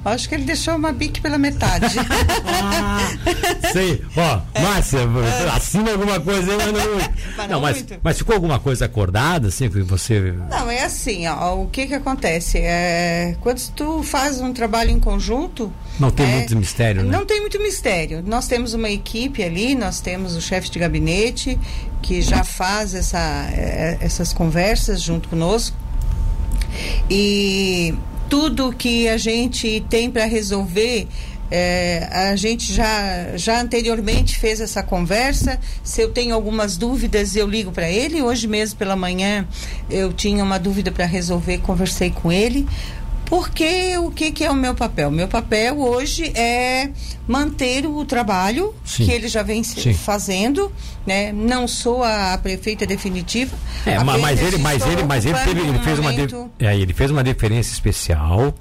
Acho 0.04 0.28
que 0.28 0.34
ele 0.34 0.44
deixou 0.44 0.74
uma 0.74 0.92
bique 0.92 1.20
pela 1.20 1.38
metade. 1.38 1.86
ah, 2.60 2.98
sei. 3.72 4.02
Ó, 4.16 4.60
Márcia, 4.60 4.98
é. 4.98 5.56
assina 5.56 5.92
alguma 5.92 6.18
coisa 6.18 6.50
aí, 6.50 6.58
mas 6.58 6.72
não. 6.72 7.12
Mas, 7.36 7.50
não, 7.50 7.60
mas, 7.60 7.84
mas, 8.02 8.18
ficou 8.18 8.34
alguma 8.34 8.58
coisa 8.58 8.86
acordada, 8.86 9.48
assim, 9.48 9.68
que 9.68 9.80
você. 9.82 10.34
Não, 10.50 10.70
é 10.70 10.82
assim, 10.82 11.26
ó, 11.28 11.54
o 11.54 11.68
que 11.68 11.86
que 11.86 11.94
acontece? 11.94 12.58
É, 12.58 13.36
quando 13.40 13.60
tu 13.74 14.02
faz 14.02 14.40
um 14.40 14.52
trabalho 14.52 14.90
em 14.90 14.98
conjunto. 14.98 15.72
Não 16.00 16.10
tem 16.10 16.26
é, 16.26 16.36
muito 16.36 16.56
mistério, 16.56 17.04
né? 17.04 17.16
Não 17.16 17.24
tem 17.24 17.40
muito 17.40 17.60
mistério. 17.60 18.22
Nós 18.26 18.48
temos 18.48 18.74
uma 18.74 18.90
equipe 18.90 19.42
ali, 19.42 19.74
nós 19.74 20.00
temos 20.00 20.34
o 20.34 20.40
chefe 20.40 20.68
de 20.70 20.78
gabinete 20.78 21.58
que 22.02 22.20
já 22.20 22.42
faz 22.42 22.94
essa, 22.94 23.48
é, 23.52 23.98
essas 24.00 24.32
conversas 24.32 25.00
junto 25.00 25.28
conosco. 25.28 25.76
E 27.08 27.94
tudo 28.32 28.72
que 28.72 29.10
a 29.10 29.18
gente 29.18 29.84
tem 29.90 30.10
para 30.10 30.24
resolver 30.24 31.06
é, 31.50 32.08
a 32.10 32.34
gente 32.34 32.72
já, 32.72 33.36
já 33.36 33.60
anteriormente 33.60 34.38
fez 34.38 34.58
essa 34.58 34.82
conversa. 34.82 35.60
Se 35.84 36.00
eu 36.00 36.08
tenho 36.08 36.34
algumas 36.34 36.78
dúvidas, 36.78 37.36
eu 37.36 37.46
ligo 37.46 37.70
para 37.70 37.90
ele. 37.90 38.22
Hoje 38.22 38.48
mesmo 38.48 38.78
pela 38.78 38.96
manhã 38.96 39.46
eu 39.90 40.14
tinha 40.14 40.42
uma 40.42 40.58
dúvida 40.58 40.90
para 40.90 41.04
resolver, 41.04 41.58
conversei 41.58 42.10
com 42.10 42.32
ele. 42.32 42.66
Porque 43.32 43.96
o 43.96 44.10
que, 44.10 44.30
que 44.30 44.44
é 44.44 44.50
o 44.50 44.54
meu 44.54 44.74
papel? 44.74 45.10
Meu 45.10 45.26
papel 45.26 45.80
hoje 45.80 46.30
é 46.36 46.90
manter 47.26 47.86
o 47.86 48.04
trabalho 48.04 48.74
Sim. 48.84 49.06
que 49.06 49.10
ele 49.10 49.26
já 49.26 49.42
vem 49.42 49.64
Sim. 49.64 49.94
fazendo, 49.94 50.70
né? 51.06 51.32
Não 51.32 51.66
sou 51.66 52.04
a, 52.04 52.36
prefeita 52.36 52.84
definitiva. 52.84 53.56
É, 53.86 53.98
mas 54.04 54.38
ele, 54.38 54.58
mas 54.58 54.86
ele, 54.86 55.02
mas 55.04 55.24
ele, 55.24 55.38
teve, 55.38 55.60
ele 55.62 55.78
fez 55.78 55.98
uma, 55.98 56.12
é, 56.58 56.76
ele 56.76 56.92
fez 56.92 57.10
uma 57.10 57.24
diferença 57.24 57.72
especial 57.72 58.54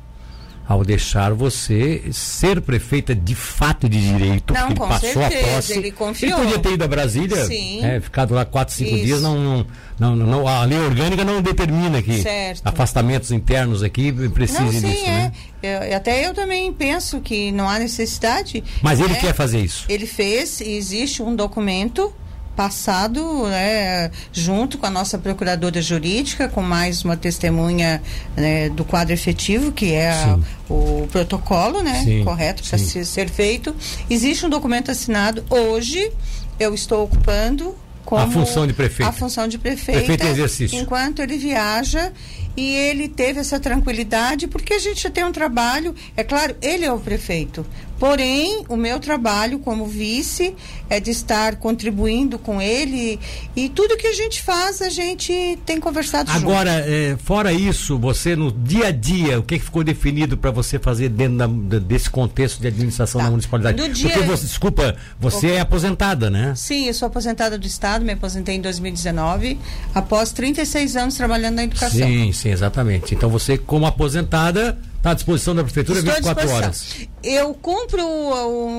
ao 0.72 0.86
deixar 0.86 1.34
você 1.34 2.02
ser 2.14 2.62
prefeita 2.62 3.14
de 3.14 3.36
fato 3.36 3.90
de 3.90 4.00
direito. 4.00 4.54
Não, 4.54 4.68
ele 4.68 4.80
com 4.80 4.88
passou 4.88 5.10
certeza, 5.12 5.46
a 5.46 5.56
posse. 5.56 5.74
Ele 5.74 5.92
confiou. 5.92 6.40
Ele 6.40 6.48
podia 6.48 6.60
ter 6.60 6.74
ido 6.74 6.84
a 6.84 6.88
Brasília, 6.88 7.48
é, 7.84 8.00
ficado 8.00 8.34
lá 8.34 8.46
quatro, 8.46 8.74
cinco 8.74 8.96
Isso. 8.96 9.06
dias, 9.06 9.22
não, 9.22 9.68
não, 10.00 10.16
não, 10.16 10.48
a 10.48 10.64
lei 10.64 10.80
orgânica 10.80 11.26
não 11.26 11.42
determina 11.42 12.02
que 12.02 12.22
certo. 12.22 12.62
afastamentos 12.66 13.32
internos 13.32 13.84
aqui 13.84 14.14
precisem 14.30 14.66
não, 14.66 14.72
sim, 14.72 14.92
disso. 14.92 15.06
É. 15.06 15.10
Né? 15.10 15.32
Eu, 15.62 15.98
até 15.98 16.26
eu 16.26 16.34
também 16.34 16.72
penso 16.72 17.20
que 17.20 17.52
não 17.52 17.68
há 17.68 17.78
necessidade. 17.78 18.64
Mas 18.82 19.02
ele 19.02 19.14
é, 19.14 19.18
quer 19.18 19.34
fazer 19.34 19.60
isso. 19.60 19.86
Ele 19.90 20.06
fez, 20.06 20.62
existe 20.62 21.22
um 21.22 21.36
documento 21.36 22.14
passado 22.56 23.48
né, 23.48 24.12
junto 24.32 24.78
com 24.78 24.86
a 24.86 24.90
nossa 24.90 25.18
procuradora 25.18 25.82
jurídica, 25.82 26.48
com 26.48 26.62
mais 26.62 27.04
uma 27.04 27.16
testemunha 27.16 28.02
né, 28.36 28.70
do 28.70 28.84
quadro 28.84 29.14
efetivo, 29.14 29.72
que 29.72 29.94
é 29.94 30.12
a, 30.12 30.40
o 30.70 31.08
protocolo 31.12 31.82
né, 31.82 32.02
sim, 32.04 32.24
correto 32.24 32.64
para 32.64 32.78
ser, 32.78 33.06
ser 33.06 33.30
feito. 33.30 33.76
Existe 34.10 34.46
um 34.46 34.50
documento 34.50 34.92
assinado 34.92 35.44
hoje, 35.50 36.12
eu 36.60 36.74
estou 36.74 37.06
ocupando 37.06 37.76
como 38.06 38.22
a 38.22 38.28
função 38.28 38.68
de 38.68 38.74
prefeito. 38.74 39.08
A 39.08 39.12
função 39.12 39.48
de 39.48 39.58
prefeito. 39.58 40.06
Prefeito 40.06 40.26
exercício. 40.26 40.80
Enquanto 40.80 41.22
ele 41.22 41.38
viaja 41.38 42.12
e 42.58 42.76
ele 42.76 43.08
teve 43.08 43.40
essa 43.40 43.60
tranquilidade 43.60 44.48
porque 44.48 44.74
a 44.74 44.80
gente 44.80 45.04
já 45.04 45.10
tem 45.10 45.24
um 45.24 45.32
trabalho, 45.32 45.96
é 46.18 46.24
claro, 46.24 46.56
ele 46.62 46.84
é 46.84 46.92
o 46.92 47.00
prefeito, 47.00 47.66
Porém, 48.02 48.66
o 48.68 48.76
meu 48.76 49.00
trabalho 49.00 49.60
como 49.60 49.86
vice 49.86 50.56
é 50.90 51.00
de 51.00 51.12
estar 51.12 51.58
contribuindo 51.58 52.40
com 52.40 52.60
ele 52.60 53.20
e 53.56 53.70
tudo 53.70 53.96
que 53.96 54.08
a 54.08 54.14
gente 54.14 54.42
faz, 54.42 54.82
a 54.82 54.90
gente 54.90 55.60
tem 55.68 55.80
conversado 55.80 56.32
Agora, 56.32 56.72
é, 56.72 57.16
fora 57.24 57.54
isso, 57.54 58.00
você 58.00 58.36
no 58.36 58.52
dia 58.52 58.88
a 58.88 58.92
dia, 58.92 59.40
o 59.40 59.44
que, 59.44 59.60
que 59.60 59.66
ficou 59.66 59.84
definido 59.84 60.36
para 60.36 60.50
você 60.50 60.80
fazer 60.80 61.10
dentro 61.10 61.38
da, 61.38 61.46
desse 61.78 62.10
contexto 62.10 62.60
de 62.60 62.70
administração 62.70 63.20
tá. 63.20 63.26
da 63.26 63.30
municipalidade? 63.30 63.80
No 63.80 63.88
dia... 63.94 64.10
Porque 64.10 64.26
você, 64.26 64.48
desculpa, 64.48 64.96
você 65.20 65.46
okay. 65.46 65.58
é 65.58 65.60
aposentada, 65.60 66.28
né? 66.32 66.54
Sim, 66.56 66.88
eu 66.88 66.96
sou 66.96 67.06
aposentada 67.06 67.56
do 67.56 67.68
Estado, 67.68 68.04
me 68.04 68.14
aposentei 68.14 68.56
em 68.56 68.62
2019, 68.62 69.60
após 69.94 70.32
36 70.32 70.96
anos 70.96 71.14
trabalhando 71.14 71.58
na 71.58 71.66
educação. 71.66 72.00
Sim, 72.00 72.32
sim, 72.32 72.50
exatamente. 72.50 73.14
Então 73.14 73.30
você, 73.30 73.60
como 73.60 73.86
aposentada, 73.86 74.76
Está 75.02 75.10
à 75.10 75.14
disposição 75.16 75.56
da 75.56 75.64
prefeitura 75.64 75.98
Estou 75.98 76.14
24 76.14 76.50
horas. 76.52 77.08
Eu 77.24 77.56
cumpro 77.56 78.04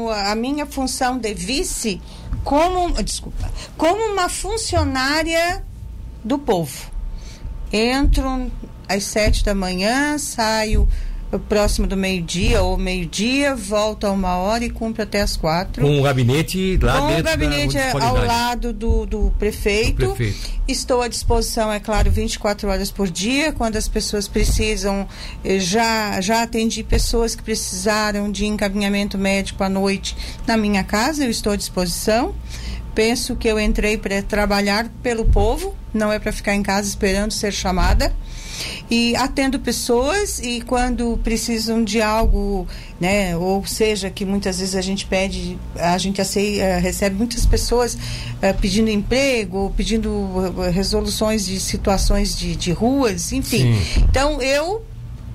a 0.09 0.37
minha 0.37 0.65
função 0.65 1.19
de 1.19 1.35
vice 1.35 2.01
como, 2.45 2.93
desculpa, 3.03 3.51
como 3.77 4.01
uma 4.13 4.29
funcionária 4.29 5.65
do 6.23 6.39
povo. 6.39 6.93
Entro 7.73 8.53
às 8.89 9.03
sete 9.03 9.45
da 9.45 9.53
manhã, 9.53 10.17
saio 10.17 10.89
próximo 11.39 11.87
do 11.87 11.97
meio-dia 11.97 12.63
ou 12.63 12.77
meio-dia, 12.77 13.55
volta 13.55 14.11
uma 14.11 14.37
hora 14.37 14.65
e 14.65 14.71
cumpre 14.71 15.03
até 15.03 15.23
as 15.23 15.37
quatro. 15.37 15.83
Com 15.83 15.99
o 15.99 16.03
gabinete 16.03 16.79
lá 16.83 17.01
Com 17.01 17.07
dentro 17.07 17.23
o 17.23 17.25
gabinete 17.25 17.79
ao 17.79 18.25
lado 18.25 18.73
do, 18.73 19.07
do 19.07 19.33
prefeito. 19.39 20.15
prefeito. 20.15 20.63
Estou 20.69 21.01
à 21.01 21.09
disposição, 21.09 21.73
é 21.73 21.81
claro, 21.81 22.11
24 22.11 22.69
horas 22.69 22.91
por 22.91 23.09
dia. 23.09 23.53
Quando 23.53 23.77
as 23.77 23.89
pessoas 23.89 24.29
precisam, 24.29 25.09
eh, 25.45 25.59
já, 25.59 26.21
já 26.21 26.43
atendi 26.43 26.83
pessoas 26.83 27.35
que 27.35 27.43
precisaram 27.43 28.31
de 28.31 28.45
encaminhamento 28.45 29.17
médico 29.17 29.65
à 29.65 29.69
noite 29.69 30.17
na 30.47 30.57
minha 30.57 30.85
casa, 30.85 31.25
eu 31.25 31.31
estou 31.31 31.53
à 31.53 31.57
disposição. 31.57 32.35
Penso 32.95 33.37
que 33.37 33.49
eu 33.49 33.59
entrei 33.59 33.97
para 33.97 34.23
trabalhar 34.23 34.89
pelo 35.03 35.25
povo, 35.25 35.75
não 35.95 36.13
é 36.13 36.19
para 36.19 36.31
ficar 36.31 36.55
em 36.55 36.63
casa 36.63 36.87
esperando 36.87 37.33
ser 37.33 37.53
chamada 37.53 38.15
e 38.91 39.15
atendo 39.17 39.59
pessoas 39.59 40.39
e 40.39 40.61
quando 40.61 41.19
precisam 41.23 41.83
de 41.83 42.01
algo, 42.01 42.67
né, 43.01 43.37
ou 43.37 43.65
seja, 43.67 44.11
que 44.11 44.25
muitas 44.25 44.59
vezes 44.59 44.75
a 44.75 44.81
gente 44.81 45.07
pede, 45.07 45.59
a 45.77 45.97
gente 45.99 46.21
aceita, 46.21 46.63
eh, 46.63 46.79
recebe 46.79 47.17
muitas 47.17 47.47
pessoas 47.47 47.95
uh, 47.95 48.59
pedindo 48.61 48.91
emprego, 48.91 49.73
pedindo 49.77 50.11
uh, 50.11 50.71
resoluções 50.73 51.47
de 51.47 51.59
situações 51.59 52.37
de, 52.37 52.57
de 52.57 52.73
ruas, 52.73 53.33
enfim. 53.33 53.75
Sim. 53.75 54.05
Então 54.09 54.41
eu 54.43 54.85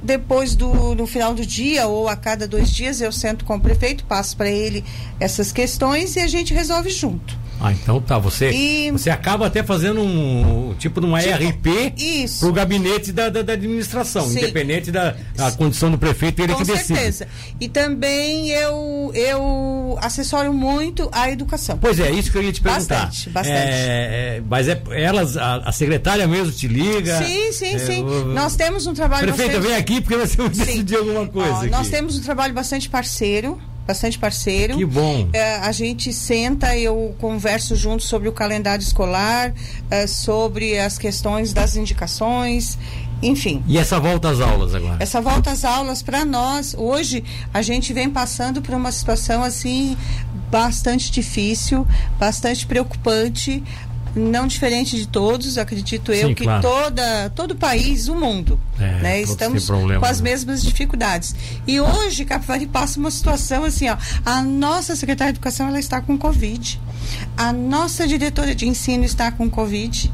depois 0.02 0.56
do 0.56 0.94
no 0.94 1.08
final 1.08 1.34
do 1.34 1.46
dia 1.46 1.88
ou 1.88 2.08
a 2.08 2.16
cada 2.16 2.48
dois 2.48 2.70
dias 2.70 3.02
eu 3.02 3.12
sento 3.12 3.44
com 3.46 3.56
o 3.56 3.60
prefeito, 3.60 4.06
passo 4.06 4.38
para 4.38 4.50
ele 4.50 4.84
essas 5.20 5.52
questões 5.52 6.16
e 6.16 6.20
a 6.20 6.28
gente 6.28 6.54
resolve 6.54 6.90
junto. 6.90 7.47
Ah, 7.60 7.72
então 7.72 8.00
tá. 8.00 8.18
Você, 8.20 8.52
e... 8.52 8.92
você 8.92 9.10
acaba 9.10 9.48
até 9.48 9.64
fazendo 9.64 10.02
um 10.02 10.76
tipo 10.78 11.02
de 11.02 11.08
uma 11.08 11.20
tipo, 11.20 11.34
ERP 11.34 11.94
para 12.40 12.50
o 12.50 12.54
gabinete 12.54 13.12
da, 13.12 13.30
da, 13.30 13.42
da 13.42 13.54
administração, 13.54 14.28
Sim. 14.28 14.38
independente 14.40 14.92
da, 14.92 15.16
da 15.36 15.52
condição 15.52 15.90
do 15.90 15.98
prefeito, 15.98 16.42
ele 16.42 16.54
Com 16.54 16.60
que 16.60 16.66
decide. 16.66 16.88
Com 16.88 16.96
certeza. 16.96 17.28
E 17.60 17.68
também 17.68 18.50
eu, 18.50 19.12
eu 19.14 19.98
assessoro 20.02 20.54
muito 20.54 21.10
a 21.12 21.32
educação. 21.32 21.78
Pois 21.80 22.00
é, 22.00 22.12
isso 22.12 22.32
que 22.32 22.38
eu 22.38 22.44
ia 22.44 22.54
te 22.54 22.62
perguntar. 22.62 23.06
Bastante, 23.06 23.30
bastante. 23.30 23.58
É, 23.58 24.38
é, 24.38 24.44
mas 24.48 24.68
é, 24.68 24.82
elas, 24.92 25.36
a, 25.36 25.58
a, 25.58 25.72
secretária 25.72 26.28
mesmo 26.28 26.52
te 26.52 26.68
liga? 26.68 27.18
Sim, 27.18 27.52
sim, 27.52 27.76
é, 27.76 27.80
sim. 27.80 28.04
Nós 28.34 28.56
temos 28.56 28.86
um 28.86 28.94
trabalho 28.94 29.28
Prefeita, 29.28 29.54
bastante... 29.54 29.68
vem 29.68 29.78
aqui 29.78 30.02
porque 30.02 30.18
você 30.18 30.38
vai 30.38 30.50
decidir 30.50 30.98
alguma 30.98 31.28
coisa. 31.28 31.52
Ó, 31.52 31.66
nós 31.66 31.90
temos 31.90 32.18
um 32.18 32.22
trabalho 32.22 32.54
bastante 32.54 32.90
parceiro 32.90 33.60
bastante 33.88 34.20
parceiro. 34.20 34.76
Que 34.76 34.86
bom. 34.86 35.30
É, 35.32 35.56
a 35.56 35.72
gente 35.72 36.12
senta, 36.12 36.78
eu 36.78 37.16
converso 37.20 37.76
junto 37.76 38.04
sobre 38.04 38.28
o 38.28 38.34
calendário 38.34 38.84
escolar, 38.84 39.54
é, 39.90 40.06
sobre 40.06 40.78
as 40.78 40.98
questões 40.98 41.54
das 41.54 41.78
indicações, 41.78 42.78
enfim. 43.22 43.64
E 43.66 43.78
essa 43.78 44.00
volta 44.00 44.30
às 44.30 44.40
aulas 44.42 44.76
agora? 44.76 44.98
Essa 45.00 45.22
volta 45.22 45.52
às 45.52 45.64
aulas, 45.64 46.04
para 46.04 46.26
nós, 46.26 46.76
hoje, 46.78 47.24
a 47.54 47.62
gente 47.62 47.94
vem 47.94 48.10
passando 48.10 48.62
por 48.62 48.76
uma 48.76 48.92
situação 48.92 49.44
assim 49.44 49.98
bastante 50.52 51.12
difícil, 51.12 51.86
bastante 52.20 52.66
preocupante 52.66 53.64
não 54.18 54.48
diferente 54.48 54.96
de 54.96 55.08
todos, 55.08 55.58
acredito 55.58 56.12
eu, 56.12 56.30
Sim, 56.30 56.34
que 56.34 56.44
claro. 56.44 56.62
toda, 56.62 57.30
todo 57.32 57.52
o 57.52 57.56
país, 57.56 58.08
o 58.08 58.16
mundo, 58.16 58.60
é, 58.80 59.02
né, 59.02 59.22
estamos 59.22 59.66
problema, 59.66 60.00
com 60.00 60.06
as 60.06 60.20
né? 60.20 60.30
mesmas 60.30 60.62
dificuldades. 60.62 61.36
E 61.66 61.80
hoje, 61.80 62.26
Capivari 62.26 62.66
passa 62.66 63.00
uma 63.00 63.12
situação 63.12 63.64
assim, 63.64 63.90
ó, 63.90 63.98
a 64.26 64.42
nossa 64.42 64.96
secretária 64.96 65.34
de 65.34 65.38
Educação 65.38 65.68
ela 65.68 65.80
está 65.80 66.02
com 66.02 66.18
Covid, 66.18 66.80
a 67.36 67.54
nossa 67.54 68.08
diretora 68.08 68.54
de 68.56 68.68
ensino 68.68 69.04
está 69.04 69.32
com 69.32 69.50
Covid, 69.50 70.12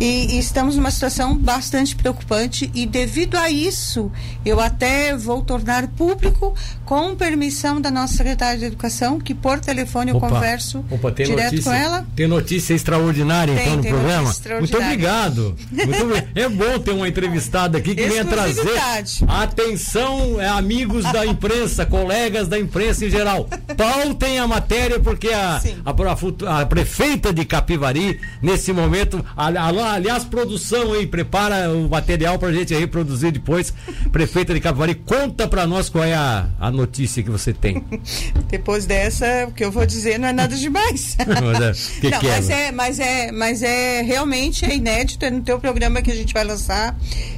e, 0.00 0.34
e, 0.34 0.38
estamos 0.38 0.76
numa 0.76 0.90
situação 0.90 1.36
bastante 1.36 1.96
preocupante 1.96 2.70
e 2.74 2.86
devido 2.86 3.36
a 3.36 3.50
isso 3.50 4.10
eu 4.44 4.60
até 4.60 5.16
vou 5.16 5.42
tornar 5.42 5.88
público 5.88 6.54
com 6.84 7.16
permissão 7.16 7.80
da 7.80 7.90
nossa 7.90 8.14
secretária 8.14 8.58
de 8.58 8.64
educação 8.66 9.18
que 9.18 9.34
por 9.34 9.58
telefone 9.58 10.10
eu 10.10 10.16
opa, 10.16 10.28
converso 10.28 10.84
opa, 10.90 11.10
direto 11.10 11.52
notícia, 11.52 11.70
com 11.70 11.76
ela. 11.76 12.06
Tem 12.14 12.26
notícia 12.28 12.74
extraordinária 12.74 13.54
tem, 13.54 13.64
então 13.64 13.76
no 13.76 13.82
programa. 13.82 14.34
Muito 14.58 14.76
obrigado. 14.76 15.56
Muito. 15.70 16.06
É 16.36 16.48
bom 16.48 16.78
ter 16.78 16.92
uma 16.92 17.08
entrevistada 17.08 17.78
aqui 17.78 17.94
que 17.94 18.06
venha 18.06 18.24
trazer 18.24 18.78
atenção 19.26 20.40
é, 20.40 20.48
amigos 20.48 21.04
da 21.10 21.26
imprensa, 21.26 21.84
colegas 21.86 22.46
da 22.48 22.58
imprensa 22.58 23.06
em 23.06 23.10
geral. 23.10 23.48
Pautem 23.76 24.38
a 24.38 24.46
matéria 24.46 25.00
porque 25.00 25.28
a, 25.28 25.60
a, 25.84 26.50
a, 26.50 26.60
a 26.60 26.66
prefeita 26.66 27.32
de 27.32 27.44
Capivari 27.44 28.20
nesse 28.42 28.72
momento 28.72 29.24
aliás, 29.92 30.24
produção 30.24 30.92
aí, 30.92 31.06
prepara 31.06 31.70
o 31.70 31.88
material 31.88 32.38
pra 32.38 32.52
gente 32.52 32.74
reproduzir 32.74 33.32
depois. 33.32 33.72
Prefeita 34.12 34.54
de 34.54 34.60
Capivari, 34.60 34.94
conta 34.94 35.48
pra 35.48 35.66
nós 35.66 35.88
qual 35.88 36.04
é 36.04 36.14
a, 36.14 36.48
a 36.58 36.70
notícia 36.70 37.22
que 37.22 37.30
você 37.30 37.52
tem. 37.52 37.84
Depois 38.48 38.86
dessa, 38.86 39.46
o 39.48 39.52
que 39.52 39.64
eu 39.64 39.70
vou 39.70 39.84
dizer 39.84 40.18
não 40.18 40.28
é 40.28 40.32
nada 40.32 40.56
demais. 40.56 41.16
mas, 41.26 41.60
é, 41.60 42.00
que 42.00 42.10
não, 42.10 42.18
que 42.20 42.26
é, 42.28 42.30
mas, 42.30 42.50
é, 42.50 42.72
mas 42.72 43.00
é, 43.00 43.32
mas 43.32 43.62
é 43.62 44.02
realmente 44.02 44.64
é 44.64 44.74
inédito, 44.74 45.24
é 45.24 45.30
no 45.30 45.42
teu 45.42 45.58
programa 45.58 46.02
que 46.02 46.10
a 46.10 46.14
gente 46.14 46.32
vai 46.32 46.44
lançar 46.44 46.96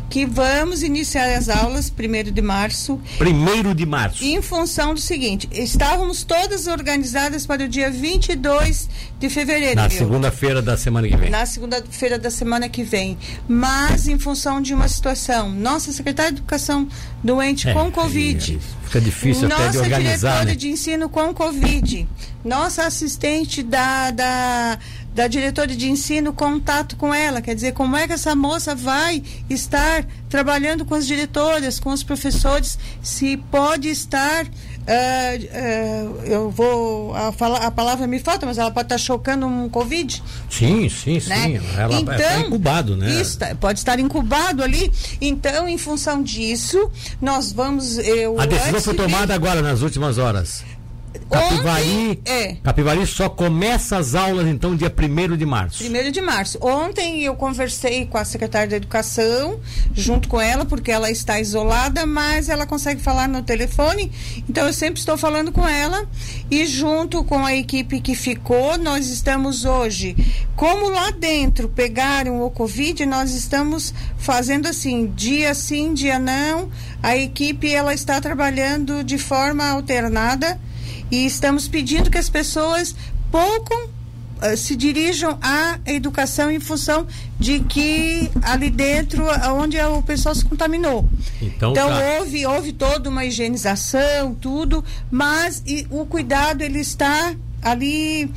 que 0.09 0.25
vamos 0.25 0.83
iniciar 0.83 1.37
as 1.37 1.49
aulas 1.49 1.91
primeiro 1.91 2.31
de 2.31 2.43
março. 2.43 3.01
Primeiro 3.19 3.75
de 3.75 3.85
março. 3.87 4.25
Em 4.25 4.41
função 4.41 4.95
do 4.95 5.01
seguinte, 5.01 5.49
estávamos 5.53 6.25
todas 6.25 6.67
organizadas 6.67 7.47
para 7.47 7.65
o 7.65 7.69
dia 7.69 7.91
22 7.91 8.89
de 9.19 9.29
fevereiro. 9.29 9.77
Na 9.77 9.91
segunda-feira 9.91 10.63
da 10.63 10.77
semana 10.77 11.09
que 11.09 11.17
vem. 11.17 11.31
Na 11.31 11.47
segunda-feira 11.47 12.19
da 12.19 12.31
semana 12.31 12.69
que 12.69 12.83
vem. 12.83 13.19
Mas 13.47 14.09
em 14.09 14.19
função 14.19 14.61
de 14.61 14.75
uma 14.75 14.89
situação, 14.89 15.51
nossa 15.51 15.93
secretária 15.93 16.33
de 16.33 16.39
Educação 16.39 16.89
doente 17.23 17.69
é, 17.69 17.75
com 17.75 17.91
Covid. 17.91 18.57
É, 18.57 18.85
fica 18.87 19.01
difícil 19.01 19.49
nossa 19.49 19.63
até 19.63 19.73
de 19.73 19.79
organizar. 19.79 20.03
Nossa 20.03 20.19
diretora 20.19 20.45
né? 20.45 20.55
de 20.55 20.69
ensino 20.69 21.09
com 21.09 21.35
Covid. 21.35 22.09
Nossa 22.45 22.87
assistente 22.87 23.63
da, 23.63 24.11
da 24.11 24.79
da 25.15 25.27
diretora 25.27 25.75
de 25.75 25.91
ensino 25.91 26.33
contato 26.33 26.97
com 26.97 27.13
ela, 27.13 27.41
quer 27.43 27.55
dizer, 27.55 27.73
como 27.73 27.97
é 27.97 28.07
que 28.07 28.13
essa 28.13 28.35
moça 28.35 28.75
vai 28.75 29.23
estar 29.51 30.07
trabalhando 30.29 30.85
com 30.85 30.95
as 30.95 31.07
diretoras, 31.07 31.81
com 31.81 31.91
os 31.91 32.03
professores, 32.03 32.79
se 33.03 33.37
pode 33.37 33.89
estar 33.89 34.47
Uh, 34.89 35.45
uh, 35.45 36.25
eu 36.25 36.51
vou 36.51 37.15
a, 37.15 37.31
fala, 37.31 37.59
a 37.59 37.71
palavra 37.71 38.07
me 38.07 38.19
falta, 38.19 38.47
mas 38.47 38.57
ela 38.57 38.71
pode 38.71 38.87
estar 38.87 38.97
chocando 38.97 39.47
um 39.47 39.69
covid. 39.69 40.23
Sim, 40.49 40.89
sim, 40.89 41.21
né? 41.29 41.43
sim. 41.43 41.61
Ela 41.77 41.91
tá 41.91 42.01
então, 42.01 42.15
está 42.15 42.41
incubado, 42.41 42.97
né? 42.97 43.21
Isso, 43.21 43.39
pode 43.61 43.81
estar 43.81 44.01
incubado 44.01 44.63
ali. 44.63 44.91
Então, 45.21 45.69
em 45.69 45.77
função 45.77 46.23
disso, 46.23 46.91
nós 47.21 47.53
vamos. 47.53 47.99
Eu, 47.99 48.41
a 48.41 48.47
decisão 48.47 48.81
foi 48.81 48.95
tomada 48.95 49.35
agora 49.35 49.61
nas 49.61 49.83
últimas 49.83 50.17
horas. 50.17 50.65
Capivari, 51.31 52.21
é. 52.25 52.55
Capivari 52.63 53.07
só 53.07 53.29
começa 53.29 53.97
as 53.97 54.15
aulas 54.15 54.47
então 54.47 54.75
dia 54.75 54.93
1 54.93 55.37
de 55.37 55.45
março. 55.45 55.85
1 55.85 56.11
de 56.11 56.21
março. 56.21 56.59
Ontem 56.61 57.23
eu 57.23 57.35
conversei 57.35 58.07
com 58.07 58.17
a 58.17 58.25
secretária 58.25 58.69
da 58.69 58.77
Educação, 58.77 59.61
junto 59.95 60.29
com 60.29 60.41
ela, 60.41 60.65
porque 60.65 60.91
ela 60.91 61.11
está 61.11 61.39
isolada, 61.39 62.07
mas 62.07 62.49
ela 62.49 62.67
consegue 62.67 63.01
falar 63.01 63.29
no 63.29 63.43
telefone. 63.43 64.11
Então 64.49 64.67
eu 64.67 64.73
sempre 64.73 65.01
estou 65.01 65.19
falando 65.19 65.53
com 65.53 65.67
ela 65.67 66.09
e 66.51 66.67
junto 66.67 67.23
com 67.25 67.45
a 67.45 67.55
equipe 67.55 68.01
que 68.01 68.15
ficou, 68.15 68.79
nós 68.79 69.09
estamos 69.09 69.65
hoje, 69.65 70.17
como 70.57 70.89
lá 70.89 71.11
dentro 71.11 71.69
pegaram 71.69 72.43
o 72.43 72.51
Covid, 72.51 73.05
nós 73.05 73.33
estamos 73.33 73.93
fazendo 74.17 74.67
assim, 74.67 75.13
dia 75.15 75.55
sim, 75.55 75.93
dia 75.93 76.19
não. 76.19 76.71
A 77.03 77.17
equipe 77.17 77.73
ela 77.73 77.93
está 77.93 78.21
trabalhando 78.21 79.05
de 79.05 79.19
forma 79.19 79.69
alternada 79.69 80.59
e 81.11 81.27
estamos 81.27 81.69
pedindo 81.69 82.11
que 82.11 82.19
as 82.19 82.29
pessoas 82.29 82.95
pouco 83.31 83.75
uh, 83.75 84.57
se 84.57 84.75
dirijam 84.77 85.39
à 85.43 85.79
educação 85.87 86.51
em 86.51 86.61
função 86.61 87.07
de 87.39 87.61
que 87.61 88.31
ali 88.43 88.71
dentro 88.71 89.25
onde 89.55 89.79
o 89.81 90.03
pessoal 90.03 90.35
se 90.35 90.45
contaminou. 90.45 91.09
Então, 91.41 91.73
então 91.73 91.89
tá. 91.89 92.19
houve, 92.19 92.47
houve 92.47 92.73
toda 92.73 93.09
uma 93.09 93.25
higienização, 93.25 94.35
tudo, 94.35 94.85
mas 95.11 95.63
e, 95.67 95.87
o 95.91 96.05
cuidado 96.07 96.63
ele 96.63 96.81
está 96.81 97.35
ali 97.63 98.31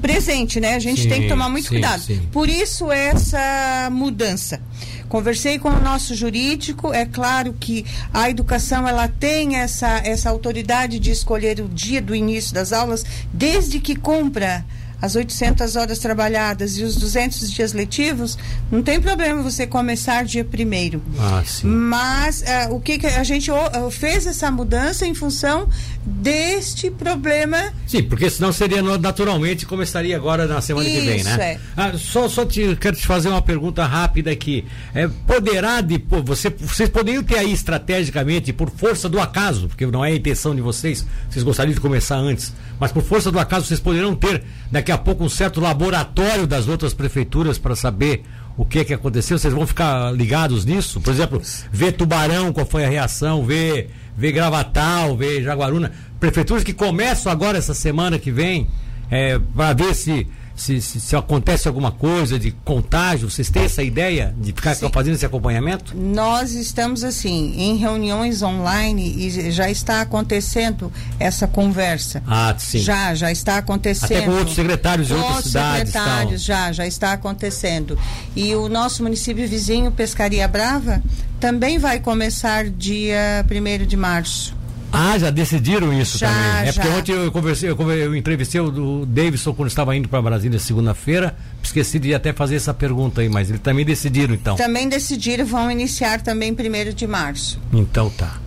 presente, 0.00 0.60
né? 0.60 0.74
A 0.74 0.78
gente 0.78 1.02
sim, 1.02 1.08
tem 1.08 1.22
que 1.22 1.28
tomar 1.28 1.48
muito 1.48 1.64
sim, 1.64 1.70
cuidado. 1.70 2.00
Sim. 2.00 2.20
Por 2.30 2.48
isso 2.48 2.90
essa 2.92 3.88
mudança. 3.90 4.60
Conversei 5.08 5.58
com 5.58 5.68
o 5.68 5.80
nosso 5.80 6.14
jurídico, 6.14 6.92
é 6.92 7.04
claro 7.04 7.52
que 7.52 7.84
a 8.12 8.28
educação 8.28 8.86
ela 8.88 9.06
tem 9.08 9.56
essa, 9.56 9.98
essa 9.98 10.30
autoridade 10.30 10.98
de 10.98 11.10
escolher 11.10 11.60
o 11.60 11.68
dia 11.68 12.00
do 12.00 12.14
início 12.14 12.54
das 12.54 12.72
aulas, 12.72 13.04
desde 13.32 13.80
que 13.80 13.94
cumpra 13.94 14.64
as 15.04 15.14
800 15.14 15.76
horas 15.76 15.98
trabalhadas 15.98 16.78
e 16.78 16.82
os 16.82 16.96
200 16.96 17.52
dias 17.52 17.74
letivos, 17.74 18.38
não 18.72 18.82
tem 18.82 18.98
problema 18.98 19.42
você 19.42 19.66
começar 19.66 20.24
dia 20.24 20.44
primeiro. 20.44 21.02
Ah, 21.18 21.42
sim. 21.44 21.66
Mas 21.66 22.42
uh, 22.42 22.74
o 22.74 22.80
que, 22.80 22.98
que, 22.98 23.06
a 23.06 23.22
gente 23.22 23.50
uh, 23.50 23.90
fez 23.90 24.26
essa 24.26 24.50
mudança 24.50 25.06
em 25.06 25.14
função 25.14 25.68
deste 26.04 26.90
problema. 26.90 27.72
Sim, 27.86 28.02
porque 28.04 28.30
senão 28.30 28.50
seria 28.50 28.82
naturalmente 28.98 29.66
começaria 29.66 30.16
agora 30.16 30.46
na 30.46 30.60
semana 30.62 30.88
Isso, 30.88 30.98
que 30.98 31.06
vem, 31.06 31.22
né? 31.22 31.52
É. 31.52 31.58
Ah, 31.76 31.92
só 31.98 32.26
só 32.28 32.46
te, 32.46 32.74
quero 32.80 32.96
te 32.96 33.06
fazer 33.06 33.28
uma 33.28 33.42
pergunta 33.42 33.84
rápida 33.84 34.30
aqui. 34.30 34.64
É, 34.94 35.06
poderá 35.26 35.82
você 36.24 36.48
vocês 36.48 36.88
poderiam 36.88 37.22
ter 37.22 37.38
aí 37.38 37.52
estrategicamente 37.52 38.52
por 38.54 38.70
força 38.70 39.06
do 39.06 39.20
acaso, 39.20 39.68
porque 39.68 39.86
não 39.86 40.02
é 40.02 40.12
a 40.12 40.16
intenção 40.16 40.54
de 40.54 40.62
vocês, 40.62 41.04
vocês 41.28 41.42
gostariam 41.42 41.74
de 41.74 41.80
começar 41.80 42.16
antes, 42.16 42.54
mas 42.80 42.90
por 42.90 43.02
força 43.02 43.30
do 43.30 43.38
acaso 43.38 43.66
vocês 43.66 43.80
poderão 43.80 44.14
ter 44.14 44.42
daqui 44.70 44.90
a 44.90 44.93
pouco 44.98 45.24
um 45.24 45.28
certo 45.28 45.60
laboratório 45.60 46.46
das 46.46 46.68
outras 46.68 46.94
prefeituras 46.94 47.58
para 47.58 47.74
saber 47.76 48.22
o 48.56 48.64
que 48.64 48.84
que 48.84 48.94
aconteceu, 48.94 49.36
vocês 49.36 49.52
vão 49.52 49.66
ficar 49.66 50.12
ligados 50.12 50.64
nisso? 50.64 51.00
Por 51.00 51.12
exemplo, 51.12 51.42
ver 51.72 51.92
Tubarão, 51.92 52.52
qual 52.52 52.64
foi 52.64 52.84
a 52.84 52.88
reação, 52.88 53.44
ver 53.44 53.90
ver 54.16 54.32
Gravatal, 54.32 55.16
ver 55.16 55.42
Jaguaruna, 55.42 55.92
prefeituras 56.20 56.62
que 56.62 56.72
começam 56.72 57.30
agora 57.30 57.58
essa 57.58 57.74
semana 57.74 58.18
que 58.18 58.30
vem, 58.30 58.68
é, 59.10 59.38
para 59.38 59.72
ver 59.72 59.94
se 59.94 60.26
se, 60.54 60.80
se, 60.80 61.00
se, 61.00 61.16
acontece 61.16 61.66
alguma 61.66 61.90
coisa 61.90 62.38
de 62.38 62.52
contágio, 62.64 63.28
vocês 63.28 63.50
têm 63.50 63.64
essa 63.64 63.82
ideia 63.82 64.34
de 64.38 64.52
ficar 64.52 64.74
sim. 64.74 64.88
fazendo 64.92 65.14
esse 65.14 65.26
acompanhamento? 65.26 65.96
Nós 65.96 66.52
estamos 66.52 67.02
assim, 67.02 67.54
em 67.56 67.76
reuniões 67.76 68.42
online 68.42 69.26
e 69.26 69.50
já 69.50 69.68
está 69.68 70.00
acontecendo 70.00 70.92
essa 71.18 71.46
conversa. 71.46 72.22
Ah, 72.26 72.54
sim. 72.56 72.78
Já, 72.78 73.14
já 73.14 73.32
está 73.32 73.58
acontecendo. 73.58 74.12
Até 74.12 74.22
com 74.22 74.30
outros 74.32 74.54
secretários 74.54 75.08
de 75.08 75.14
outras 75.14 75.44
cidades. 75.44 75.92
secretários, 75.92 76.42
já, 76.42 76.72
já 76.72 76.86
está 76.86 77.12
acontecendo. 77.12 77.98
E 78.36 78.54
o 78.54 78.68
nosso 78.68 79.02
município 79.02 79.48
vizinho, 79.48 79.90
Pescaria 79.90 80.46
Brava, 80.46 81.02
também 81.40 81.78
vai 81.78 82.00
começar 82.00 82.68
dia 82.68 83.44
1 83.50 83.86
de 83.86 83.96
março. 83.96 84.63
Ah, 84.94 85.18
já 85.18 85.30
decidiram 85.30 85.92
isso 85.92 86.18
já, 86.18 86.28
também. 86.28 86.68
É 86.68 86.72
porque 86.72 86.88
ontem 86.88 87.12
eu 87.12 87.32
conversei, 87.32 87.70
eu, 87.70 87.92
eu 87.92 88.14
entrevistei 88.14 88.60
o 88.60 89.04
Davidson 89.06 89.52
quando 89.54 89.68
estava 89.68 89.94
indo 89.96 90.08
para 90.08 90.22
Brasília 90.22 90.58
segunda-feira. 90.58 91.36
Esqueci 91.62 91.98
de 91.98 92.14
até 92.14 92.32
fazer 92.32 92.56
essa 92.56 92.72
pergunta 92.72 93.20
aí, 93.20 93.28
mas 93.28 93.48
eles 93.48 93.60
também 93.60 93.84
decidiram 93.84 94.34
então. 94.34 94.56
Também 94.56 94.88
decidiram, 94.88 95.44
vão 95.44 95.70
iniciar 95.70 96.20
também 96.20 96.54
primeiro 96.54 96.92
de 96.92 97.06
março. 97.06 97.60
Então 97.72 98.08
tá. 98.10 98.43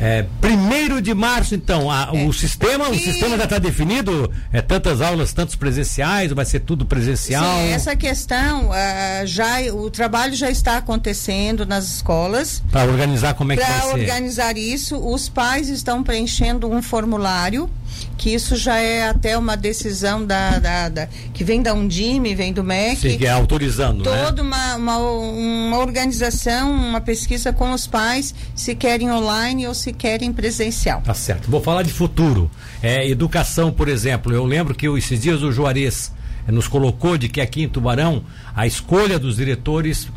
É, 0.00 0.26
primeiro 0.40 1.00
de 1.00 1.14
março, 1.14 1.54
então, 1.54 1.90
a, 1.90 2.10
é. 2.12 2.24
o 2.26 2.32
sistema, 2.32 2.88
o 2.88 2.94
sistema 2.94 3.36
já 3.36 3.44
está 3.44 3.58
definido? 3.58 4.30
É 4.52 4.60
tantas 4.60 5.00
aulas, 5.00 5.32
tantos 5.32 5.56
presenciais, 5.56 6.32
vai 6.32 6.44
ser 6.44 6.60
tudo 6.60 6.84
presencial? 6.84 7.44
Sim, 7.44 7.68
essa 7.70 7.96
questão 7.96 8.68
uh, 8.68 9.26
já 9.26 9.60
o 9.72 9.90
trabalho 9.90 10.34
já 10.34 10.50
está 10.50 10.76
acontecendo 10.76 11.64
nas 11.64 11.86
escolas. 11.86 12.62
Para 12.70 12.90
organizar 12.90 13.34
como 13.34 13.52
é 13.52 13.56
que 13.56 13.62
vai 13.62 13.72
ser? 13.72 13.80
Para 13.80 13.90
organizar 13.98 14.58
isso, 14.58 14.96
os 14.98 15.28
pais 15.28 15.68
estão 15.68 16.02
preenchendo 16.02 16.70
um 16.70 16.82
formulário 16.82 17.70
que 18.16 18.34
isso 18.34 18.56
já 18.56 18.78
é 18.78 19.08
até 19.08 19.36
uma 19.36 19.56
decisão 19.56 20.24
da, 20.24 20.58
da, 20.58 20.88
da 20.88 21.08
que 21.32 21.44
vem 21.44 21.62
da 21.62 21.74
Undime, 21.74 22.34
vem 22.34 22.52
do 22.52 22.64
MEC. 22.64 22.96
Sim, 22.96 23.18
que 23.18 23.26
é 23.26 23.30
autorizando, 23.30 24.04
né? 24.04 24.24
Toda 24.24 24.42
né? 24.42 24.48
uma, 24.48 24.76
uma, 24.76 24.98
uma 24.98 25.78
organização, 25.78 26.70
uma 26.70 27.00
pesquisa 27.00 27.52
com 27.52 27.72
os 27.72 27.86
pais, 27.86 28.34
se 28.54 28.74
querem 28.74 29.10
online 29.10 29.66
ou 29.66 29.74
se 29.74 29.92
querem 29.92 30.32
presencial. 30.32 31.02
Tá 31.02 31.14
certo. 31.14 31.50
Vou 31.50 31.60
falar 31.60 31.82
de 31.82 31.92
futuro. 31.92 32.50
É, 32.82 33.08
educação, 33.08 33.72
por 33.72 33.88
exemplo. 33.88 34.32
Eu 34.32 34.44
lembro 34.44 34.74
que 34.74 34.88
esses 34.88 35.20
dias 35.20 35.42
o 35.42 35.52
Juarez 35.52 36.12
eh, 36.46 36.52
nos 36.52 36.68
colocou 36.68 37.16
de 37.18 37.28
que 37.28 37.40
aqui 37.40 37.62
em 37.62 37.68
Tubarão 37.68 38.24
a 38.54 38.66
escolha 38.66 39.18
dos 39.18 39.36
diretores 39.36 40.08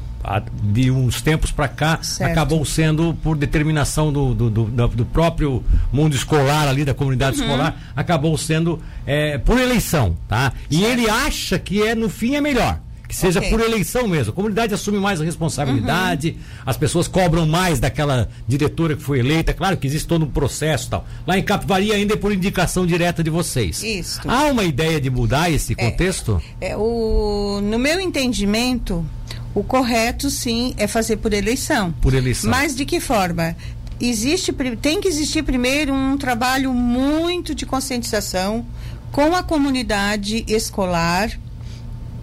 de 0.62 0.92
uns 0.92 1.22
tempos 1.22 1.52
para 1.52 1.68
cá 1.68 2.00
certo. 2.04 2.32
acabou 2.32 2.64
sendo 2.64 3.16
por 3.24 3.36
determinação 3.36 4.14
do, 4.14 4.34
do, 4.36 4.50
do, 4.50 4.88
do, 4.88 5.06
próprio 5.06 5.64
mundo 5.92 6.16
escolar 6.16 6.68
ali 6.68 6.86
da 6.86 6.94
comunidade 6.94 7.38
uhum. 7.38 7.46
escolar 7.46 7.76
acabou 7.96 8.38
sendo 8.38 8.80
é, 9.08 9.40
por 9.40 9.60
eleição 9.60 10.16
tá 10.28 10.54
e 10.70 10.80
certo. 10.80 10.92
ele 10.92 11.10
acha 11.10 11.58
que 11.58 11.82
é 11.82 11.96
no 11.96 12.10
fim 12.10 12.36
é 12.36 12.42
melhor 12.42 12.80
que 13.10 13.16
seja 13.16 13.40
okay. 13.40 13.50
por 13.50 13.60
eleição 13.60 14.08
mesmo. 14.08 14.32
A 14.32 14.36
comunidade 14.36 14.72
assume 14.72 15.00
mais 15.00 15.20
a 15.20 15.24
responsabilidade, 15.26 16.30
uhum. 16.30 16.64
as 16.64 16.78
pessoas 16.78 17.08
cobram 17.08 17.48
mais 17.48 17.80
daquela 17.80 18.30
diretora 18.48 18.96
que 18.96 19.02
foi 19.02 19.18
eleita. 19.18 19.52
Claro 19.52 19.78
que 19.78 19.88
existe 19.88 20.08
todo 20.08 20.26
um 20.26 20.30
processo 20.30 20.92
tal. 20.92 21.08
Lá 21.26 21.36
em 21.36 21.42
Capivari 21.42 21.92
ainda 21.92 22.14
é 22.14 22.18
por 22.18 22.32
indicação 22.32 22.86
direta 22.86 23.24
de 23.24 23.32
vocês. 23.32 23.82
Isso. 23.82 24.22
Há 24.28 24.44
uma 24.44 24.64
ideia 24.64 25.02
de 25.02 25.10
mudar 25.10 25.50
esse 25.50 25.74
é, 25.74 25.76
contexto? 25.76 26.40
É, 26.62 26.70
é, 26.70 26.78
o, 26.78 27.60
no 27.64 27.80
meu 27.80 28.00
entendimento, 28.00 29.04
o 29.54 29.64
correto, 29.64 30.30
sim, 30.30 30.74
é 30.78 30.88
fazer 30.88 31.18
por 31.18 31.34
eleição. 31.34 31.92
Por 32.02 32.14
eleição. 32.14 32.50
Mas 32.50 32.76
de 32.76 32.86
que 32.86 33.00
forma? 33.00 33.56
Existe, 34.00 34.54
tem 34.82 35.02
que 35.02 35.08
existir 35.08 35.44
primeiro 35.44 35.94
um 35.94 36.18
trabalho 36.18 36.74
muito 36.74 37.54
de 37.54 37.66
conscientização 37.66 38.66
com 39.12 39.36
a 39.36 39.44
comunidade 39.44 40.46
escolar. 40.48 41.32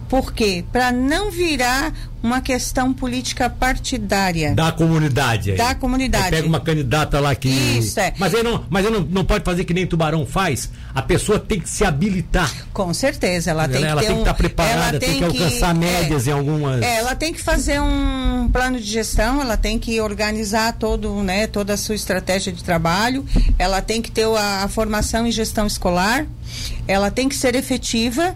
Por 0.09 0.33
quê? 0.33 0.65
Para 0.73 0.93
não 0.93 1.31
virar 1.31 1.93
uma 2.23 2.41
questão 2.41 2.93
política 2.93 3.49
partidária. 3.49 4.55
Da 4.55 4.73
comunidade. 4.73 5.53
Aí. 5.53 5.57
Da 5.57 5.75
comunidade. 5.75 6.25
Aí 6.25 6.31
pega 6.31 6.47
uma 6.47 6.61
candidata 6.61 7.21
lá 7.21 7.35
que. 7.35 7.49
Isso, 7.49 7.99
é. 8.01 8.13
Mas 8.19 8.35
aí 8.35 8.43
não, 8.43 8.65
mas 8.69 8.85
aí 8.85 8.93
não, 8.93 9.01
não 9.01 9.25
pode 9.25 9.45
fazer 9.45 9.65
que 9.65 9.73
nem 9.73 9.87
Tubarão 9.87 10.27
faz. 10.27 10.71
A 10.95 11.03
pessoa 11.03 11.39
tem 11.39 11.61
que 11.61 11.69
se 11.69 11.85
habilitar. 11.85 12.53
Com 12.73 12.93
certeza, 12.93 13.51
ela 13.51 13.69
tem 13.69 13.85
ela 13.85 14.01
que 14.01 14.07
tem 14.07 14.15
um, 14.15 14.19
que 14.19 14.23
estar 14.23 14.33
tá 14.33 14.37
preparada, 14.37 14.99
tem, 14.99 15.11
tem, 15.11 15.19
que 15.19 15.25
alcançar 15.25 15.73
que, 15.73 15.81
médias 15.81 16.27
é, 16.27 16.31
em 16.31 16.35
algumas. 16.35 16.83
É, 16.83 16.97
ela 16.97 17.15
tem 17.15 17.33
que 17.33 17.41
fazer 17.41 17.81
um 17.81 18.49
plano 18.53 18.79
de 18.81 18.87
gestão, 18.87 19.41
ela 19.41 19.57
tem 19.57 19.79
que 19.79 20.01
organizar 20.01 20.73
todo, 20.73 21.23
né, 21.23 21.47
toda 21.47 21.75
a 21.75 21.77
sua 21.77 21.95
estratégia 21.95 22.53
de 22.53 22.65
trabalho, 22.65 23.25
ela 23.59 23.81
tem 23.81 24.03
que 24.03 24.11
ter 24.11 24.27
a, 24.27 24.65
a 24.65 24.69
formação 24.69 25.27
em 25.27 25.31
gestão 25.31 25.67
escolar, 25.67 26.27
ela 26.89 27.11
tem 27.11 27.29
que 27.29 27.37
ser 27.37 27.55
efetiva 27.55 28.35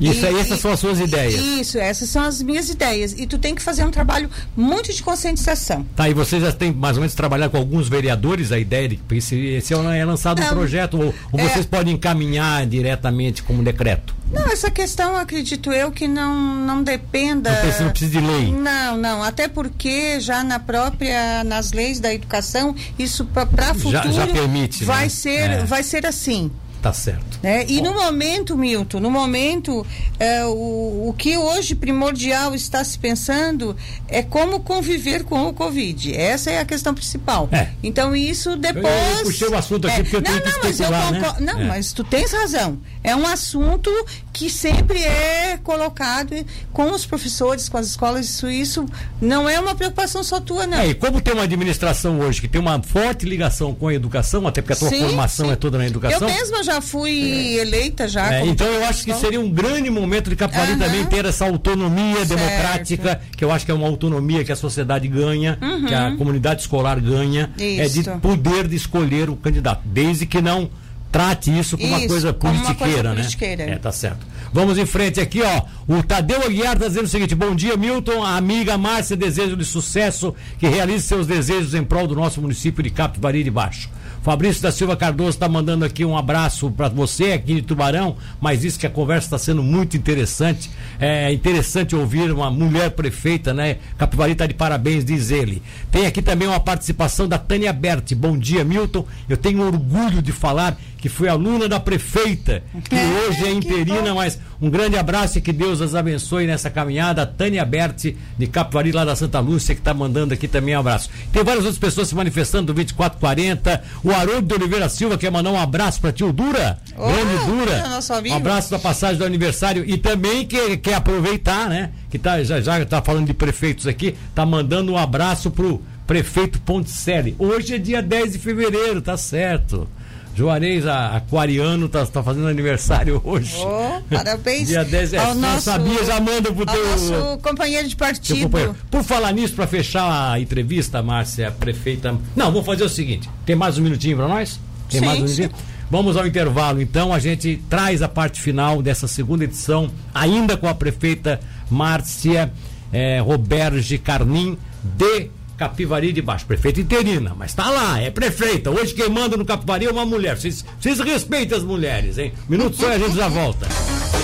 isso 0.00 0.26
aí, 0.26 0.38
essas 0.38 0.60
são 0.60 0.72
as 0.72 0.80
suas 0.80 1.00
ideias. 1.00 1.34
Isso, 1.34 1.78
essas 1.78 2.08
são 2.08 2.22
as 2.22 2.42
minhas 2.42 2.68
ideias. 2.68 3.12
E 3.12 3.26
tu 3.26 3.38
tem 3.38 3.54
que 3.54 3.62
fazer 3.62 3.84
um 3.84 3.90
trabalho 3.90 4.28
muito 4.56 4.92
de 4.92 5.02
conscientização. 5.02 5.86
Tá, 5.94 6.08
e 6.08 6.14
você 6.14 6.40
já 6.40 6.52
tem 6.52 6.72
mais 6.72 6.96
ou 6.96 7.00
menos 7.00 7.14
trabalhado 7.14 7.52
com 7.52 7.58
alguns 7.58 7.88
vereadores 7.88 8.52
a 8.52 8.58
ideia 8.58 8.88
de 8.88 8.96
que 8.96 9.14
esse, 9.16 9.36
esse 9.36 9.72
é 9.72 10.04
lançado 10.04 10.40
Não, 10.40 10.48
um 10.48 10.54
projeto, 10.54 11.00
ou, 11.00 11.14
ou 11.32 11.40
é, 11.40 11.48
vocês 11.48 11.66
podem 11.66 11.94
encaminhar 11.94 12.66
diretamente 12.66 13.42
como 13.42 13.62
decreto? 13.62 14.14
Não, 14.32 14.46
essa 14.48 14.70
questão 14.70 15.16
acredito 15.16 15.72
eu 15.72 15.92
que 15.92 16.08
não, 16.08 16.34
não 16.34 16.82
dependa. 16.82 17.50
Não 17.50 17.60
precisa, 17.60 17.84
não 17.84 17.90
precisa 17.90 18.10
de 18.10 18.20
lei. 18.20 18.52
Não, 18.52 18.96
não. 18.96 19.22
Até 19.22 19.46
porque 19.46 20.18
já 20.18 20.42
na 20.42 20.58
própria, 20.58 21.44
nas 21.44 21.72
leis 21.72 22.00
da 22.00 22.12
educação, 22.12 22.74
isso 22.98 23.24
para 23.26 23.74
futuro 23.74 23.92
já, 23.92 24.10
já 24.10 24.26
permite, 24.26 24.84
vai, 24.84 25.04
né? 25.04 25.08
ser, 25.08 25.50
é. 25.50 25.64
vai 25.64 25.82
ser 25.82 26.06
assim. 26.06 26.50
Tá 26.84 26.92
certo. 26.92 27.40
Né? 27.42 27.64
E 27.66 27.78
Bom. 27.78 27.84
no 27.84 27.94
momento, 27.94 28.58
Milton, 28.58 29.00
no 29.00 29.10
momento, 29.10 29.86
é, 30.20 30.44
o, 30.44 31.08
o 31.08 31.14
que 31.16 31.34
hoje 31.34 31.74
primordial 31.74 32.54
está 32.54 32.84
se 32.84 32.98
pensando 32.98 33.74
é 34.06 34.22
como 34.22 34.60
conviver 34.60 35.24
com 35.24 35.48
o 35.48 35.54
Covid. 35.54 36.14
Essa 36.14 36.50
é 36.50 36.58
a 36.58 36.64
questão 36.66 36.92
principal. 36.92 37.48
É. 37.50 37.70
Então, 37.82 38.14
isso 38.14 38.54
depois. 38.58 38.84
Eu, 38.84 39.18
eu 39.18 39.24
puxei 39.24 39.48
o 39.48 39.56
assunto 39.56 39.88
aqui 39.88 40.00
é. 40.00 40.02
porque 40.02 40.16
eu 40.16 40.20
não, 40.20 40.40
tenho 40.40 40.44
não, 40.44 40.62
mas 40.62 40.80
eu 40.80 40.86
concordo. 40.88 41.40
Né? 41.40 41.52
Não, 41.54 41.60
é. 41.60 41.64
mas 41.64 41.92
tu 41.94 42.04
tens 42.04 42.30
razão. 42.32 42.78
É 43.02 43.16
um 43.16 43.26
assunto 43.26 43.90
que 44.34 44.50
sempre 44.50 44.98
é 45.00 45.56
colocado 45.62 46.34
com 46.72 46.90
os 46.90 47.06
professores, 47.06 47.68
com 47.68 47.78
as 47.78 47.86
escolas. 47.86 48.26
Isso, 48.26 48.50
isso 48.50 48.86
não 49.20 49.48
é 49.48 49.60
uma 49.60 49.76
preocupação 49.76 50.24
só 50.24 50.40
tua, 50.40 50.66
não. 50.66 50.76
É, 50.76 50.88
e 50.88 50.94
como 50.94 51.20
tem 51.20 51.32
uma 51.32 51.44
administração 51.44 52.18
hoje 52.18 52.40
que 52.40 52.48
tem 52.48 52.60
uma 52.60 52.82
forte 52.82 53.24
ligação 53.24 53.72
com 53.72 53.86
a 53.86 53.94
educação, 53.94 54.44
até 54.46 54.60
porque 54.60 54.72
a 54.72 54.76
tua 54.76 54.88
sim, 54.88 55.00
formação 55.00 55.46
sim. 55.46 55.52
é 55.52 55.56
toda 55.56 55.78
na 55.78 55.86
educação. 55.86 56.28
Eu 56.28 56.34
mesma 56.34 56.64
já 56.64 56.80
fui 56.80 57.56
eleita 57.58 58.08
já. 58.08 58.34
É, 58.34 58.44
então 58.44 58.66
eu 58.66 58.84
acho 58.84 59.04
que 59.04 59.14
seria 59.14 59.40
um 59.40 59.48
grande 59.48 59.88
momento 59.88 60.28
de 60.28 60.36
Capivari 60.36 60.72
uhum. 60.72 60.78
também 60.80 61.04
ter 61.06 61.24
essa 61.24 61.44
autonomia 61.44 62.26
certo. 62.26 62.30
democrática, 62.30 63.20
que 63.36 63.44
eu 63.44 63.52
acho 63.52 63.64
que 63.64 63.70
é 63.70 63.74
uma 63.74 63.86
autonomia 63.86 64.42
que 64.42 64.50
a 64.50 64.56
sociedade 64.56 65.06
ganha, 65.06 65.56
uhum. 65.62 65.86
que 65.86 65.94
a 65.94 66.16
comunidade 66.16 66.62
escolar 66.62 67.00
ganha, 67.00 67.52
isso. 67.56 67.80
é 67.80 68.02
de 68.02 68.20
poder 68.20 68.66
de 68.66 68.74
escolher 68.74 69.30
o 69.30 69.36
candidato, 69.36 69.82
desde 69.84 70.26
que 70.26 70.42
não 70.42 70.68
trate 71.14 71.56
isso 71.56 71.78
como 71.78 71.88
isso, 71.90 72.00
uma 72.00 72.08
coisa 72.08 72.32
politiqueira, 72.32 73.12
uma 73.12 73.22
coisa 73.22 73.56
né? 73.56 73.70
É, 73.70 73.78
tá 73.78 73.92
certo. 73.92 74.26
Vamos 74.52 74.78
em 74.78 74.84
frente 74.84 75.20
aqui, 75.20 75.42
ó. 75.42 75.62
O 75.86 76.02
Tadeu 76.02 76.42
Aguiar 76.42 76.74
está 76.74 76.88
dizendo 76.88 77.04
o 77.04 77.08
seguinte: 77.08 77.36
bom 77.36 77.54
dia, 77.54 77.76
Milton. 77.76 78.24
A 78.24 78.36
amiga 78.36 78.76
Márcia 78.76 79.16
desejo 79.16 79.56
de 79.56 79.64
sucesso, 79.64 80.34
que 80.58 80.66
realize 80.66 81.06
seus 81.06 81.24
desejos 81.24 81.72
em 81.72 81.84
prol 81.84 82.08
do 82.08 82.16
nosso 82.16 82.42
município 82.42 82.82
de 82.82 82.90
Capivari 82.90 83.44
de 83.44 83.50
Baixo. 83.50 83.88
Fabrício 84.24 84.62
da 84.62 84.72
Silva 84.72 84.96
Cardoso 84.96 85.32
está 85.32 85.46
mandando 85.50 85.84
aqui 85.84 86.02
um 86.02 86.16
abraço 86.16 86.70
para 86.70 86.88
você 86.88 87.32
aqui 87.32 87.56
de 87.56 87.60
Tubarão, 87.62 88.16
mas 88.40 88.62
diz 88.62 88.74
que 88.74 88.86
a 88.86 88.90
conversa 88.90 89.26
está 89.26 89.38
sendo 89.38 89.62
muito 89.62 89.98
interessante. 89.98 90.70
É 90.98 91.30
interessante 91.30 91.94
ouvir 91.94 92.32
uma 92.32 92.50
mulher 92.50 92.92
prefeita, 92.92 93.52
né? 93.52 93.76
Capivari 93.98 94.32
está 94.32 94.46
de 94.46 94.54
parabéns, 94.54 95.04
diz 95.04 95.30
ele. 95.30 95.62
Tem 95.92 96.06
aqui 96.06 96.22
também 96.22 96.48
uma 96.48 96.58
participação 96.58 97.28
da 97.28 97.36
Tânia 97.36 97.70
Berti. 97.70 98.14
Bom 98.14 98.38
dia, 98.38 98.64
Milton. 98.64 99.04
Eu 99.28 99.36
tenho 99.36 99.60
orgulho 99.60 100.22
de 100.22 100.32
falar 100.32 100.78
que 100.96 101.10
foi 101.10 101.28
aluna 101.28 101.68
da 101.68 101.78
prefeita, 101.78 102.62
que 102.88 102.96
é, 102.96 103.04
hoje 103.28 103.44
é 103.44 103.52
interina, 103.52 104.14
mas 104.14 104.40
um 104.64 104.70
grande 104.70 104.96
abraço 104.96 105.36
e 105.36 105.42
que 105.42 105.52
Deus 105.52 105.82
as 105.82 105.94
abençoe 105.94 106.46
nessa 106.46 106.70
caminhada. 106.70 107.20
A 107.20 107.26
Tânia 107.26 107.62
Berti, 107.66 108.16
de 108.38 108.46
Capivari, 108.46 108.92
lá 108.92 109.04
da 109.04 109.14
Santa 109.14 109.38
Lúcia, 109.38 109.74
que 109.74 109.80
está 109.82 109.92
mandando 109.92 110.32
aqui 110.32 110.48
também 110.48 110.74
um 110.74 110.80
abraço. 110.80 111.10
Tem 111.30 111.44
várias 111.44 111.66
outras 111.66 111.78
pessoas 111.78 112.08
se 112.08 112.14
manifestando 112.14 112.68
do 112.68 112.74
2440. 112.74 113.84
O 114.02 114.10
Haroldo 114.10 114.48
de 114.48 114.54
Oliveira 114.54 114.88
Silva 114.88 115.18
quer 115.18 115.30
mandar 115.30 115.50
um 115.50 115.60
abraço 115.60 116.00
para 116.00 116.12
tio 116.12 116.32
Dura. 116.32 116.78
Oh, 116.96 117.06
grande 117.08 117.44
Dura. 117.44 117.84
Um 118.32 118.36
abraço 118.36 118.70
da 118.70 118.78
passagem 118.78 119.18
do 119.18 119.26
aniversário. 119.26 119.84
E 119.86 119.98
também 119.98 120.46
quer, 120.46 120.78
quer 120.78 120.94
aproveitar, 120.94 121.68
né? 121.68 121.90
Que 122.08 122.18
tá, 122.18 122.42
já, 122.42 122.58
já 122.58 122.86
tá 122.86 123.02
falando 123.02 123.26
de 123.26 123.34
prefeitos 123.34 123.86
aqui, 123.86 124.14
tá 124.34 124.46
mandando 124.46 124.92
um 124.92 124.96
abraço 124.96 125.50
pro 125.50 125.82
prefeito 126.06 126.58
Ponticelli. 126.62 127.36
Hoje 127.38 127.74
é 127.74 127.78
dia 127.78 128.00
10 128.00 128.32
de 128.32 128.38
fevereiro, 128.38 129.02
tá 129.02 129.18
certo. 129.18 129.86
Juarez 130.34 130.86
Aquariano 130.86 131.88
tá, 131.88 132.04
tá 132.04 132.22
fazendo 132.22 132.48
aniversário 132.48 133.20
hoje. 133.24 133.54
Oh, 133.58 134.00
parabéns. 134.14 134.68
Dia 134.68 134.84
10 134.84 135.12
é, 135.12 135.18
ao 135.18 135.34
nosso, 135.34 135.62
sabia, 135.62 136.04
já 136.04 136.20
manda 136.20 136.52
pro 136.52 136.66
teu. 136.66 136.90
Nosso 136.90 137.38
companheiro 137.40 137.88
de 137.88 137.96
partido. 137.96 138.42
Companheiro. 138.42 138.76
Por 138.90 139.04
falar 139.04 139.32
nisso, 139.32 139.54
para 139.54 139.66
fechar 139.66 140.32
a 140.32 140.40
entrevista, 140.40 141.02
Márcia, 141.02 141.50
prefeita. 141.52 142.16
Não, 142.34 142.50
vou 142.50 142.64
fazer 142.64 142.84
o 142.84 142.88
seguinte: 142.88 143.28
tem 143.46 143.54
mais 143.54 143.78
um 143.78 143.82
minutinho 143.82 144.16
para 144.16 144.28
nós? 144.28 144.58
Tem 144.88 145.00
sim, 145.00 145.06
mais 145.06 145.18
um 145.18 145.22
minutinho? 145.22 145.48
Sim. 145.48 145.74
Vamos 145.90 146.16
ao 146.16 146.26
intervalo, 146.26 146.80
então. 146.80 147.12
A 147.12 147.18
gente 147.18 147.62
traz 147.70 148.02
a 148.02 148.08
parte 148.08 148.40
final 148.40 148.82
dessa 148.82 149.06
segunda 149.06 149.44
edição, 149.44 149.90
ainda 150.12 150.56
com 150.56 150.66
a 150.66 150.74
prefeita 150.74 151.38
Márcia 151.70 152.52
eh, 152.92 153.20
Roberge 153.20 153.98
Carnim, 153.98 154.58
de 154.82 155.30
Capivari 155.56 156.12
de 156.12 156.20
Baixo. 156.20 156.46
Prefeita 156.46 156.80
interina, 156.80 157.34
mas 157.36 157.54
tá 157.54 157.70
lá, 157.70 158.00
é 158.00 158.10
prefeita. 158.10 158.70
Hoje 158.70 158.94
quem 158.94 159.08
manda 159.08 159.36
no 159.36 159.44
Capivari 159.44 159.86
é 159.86 159.90
uma 159.90 160.04
mulher. 160.04 160.36
Vocês, 160.36 160.64
respeitam 161.00 161.58
as 161.58 161.64
mulheres, 161.64 162.18
hein? 162.18 162.32
Minuto 162.48 162.76
só 162.76 162.88
e 162.90 162.94
a 162.94 162.98
gente 162.98 163.16
já 163.16 163.28
volta. 163.28 163.66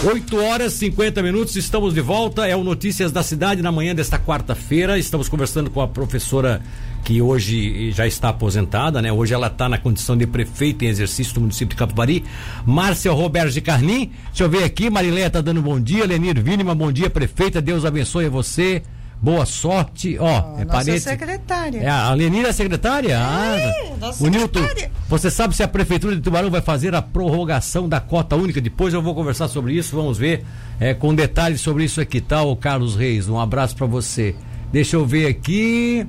8 0.05 0.37
horas 0.43 0.73
50 0.75 1.23
minutos, 1.23 1.55
estamos 1.57 1.95
de 1.95 2.01
volta. 2.01 2.47
É 2.47 2.57
o 2.57 2.65
Notícias 2.65 3.13
da 3.13 3.23
Cidade 3.23 3.63
na 3.63 3.71
manhã 3.71 3.95
desta 3.95 4.19
quarta-feira. 4.19 4.99
Estamos 4.99 5.29
conversando 5.29 5.71
com 5.71 5.81
a 5.81 5.89
professora 5.89 6.63
que 7.05 7.21
hoje 7.21 7.93
já 7.93 8.07
está 8.07 8.31
aposentada, 8.31 9.01
né? 9.01 9.13
Hoje 9.13 9.35
ela 9.35 9.47
está 9.47 9.69
na 9.69 9.79
condição 9.79 10.17
de 10.17 10.27
prefeita 10.27 10.85
em 10.85 10.89
exercício 10.89 11.35
do 11.35 11.41
município 11.41 11.69
de 11.69 11.77
Capivari. 11.77 12.25
Márcia 12.67 13.13
Roberto 13.13 13.53
de 13.53 13.61
Carnim. 13.61 14.11
Deixa 14.29 14.45
eu 14.45 14.49
ver 14.49 14.65
aqui, 14.65 14.91
Marileia 14.91 15.27
está 15.27 15.41
dando 15.41 15.63
bom 15.63 15.79
dia. 15.79 16.07
Lenir 16.07 16.43
Vínima, 16.43 16.75
bom 16.75 16.91
dia, 16.91 17.11
prefeita. 17.11 17.61
Deus 17.61 17.85
abençoe 17.85 18.29
você. 18.29 18.83
Boa 19.23 19.45
sorte. 19.45 20.17
Ó, 20.19 20.55
oh, 20.57 20.61
é 20.61 20.65
parente. 20.65 21.01
secretária. 21.01 21.81
É, 21.81 21.89
a 21.91 22.15
Lenira 22.15 22.49
é 22.49 22.53
secretária? 22.53 23.13
É, 23.13 23.17
ah, 23.17 23.97
nossa 24.01 24.25
o 24.25 24.29
Nilton, 24.29 24.67
você 25.09 25.31
sabe 25.31 25.55
se 25.55 25.63
a 25.63 25.69
Prefeitura 25.69 26.17
de 26.17 26.23
Tubarão 26.23 26.51
vai 26.51 26.63
fazer 26.63 26.95
a 26.95 27.03
prorrogação 27.03 27.87
da 27.87 28.01
cota 28.01 28.35
única? 28.35 28.63
Depois 28.63 28.95
eu 28.95 29.03
vou 29.03 29.15
conversar 29.15 29.49
sobre 29.49 29.75
isso, 29.75 29.95
vamos 29.95 30.17
ver 30.17 30.45
é, 30.79 30.95
com 30.95 31.15
detalhes 31.15 31.61
sobre 31.61 31.85
isso 31.85 32.01
aqui, 32.01 32.21
tá, 32.21 32.43
o 32.43 32.57
Carlos 32.57 32.97
Reis? 32.97 33.29
Um 33.29 33.39
abraço 33.39 33.77
para 33.77 33.87
você. 33.87 34.35
Deixa 34.73 34.97
eu 34.97 35.05
ver 35.05 35.27
aqui. 35.27 36.07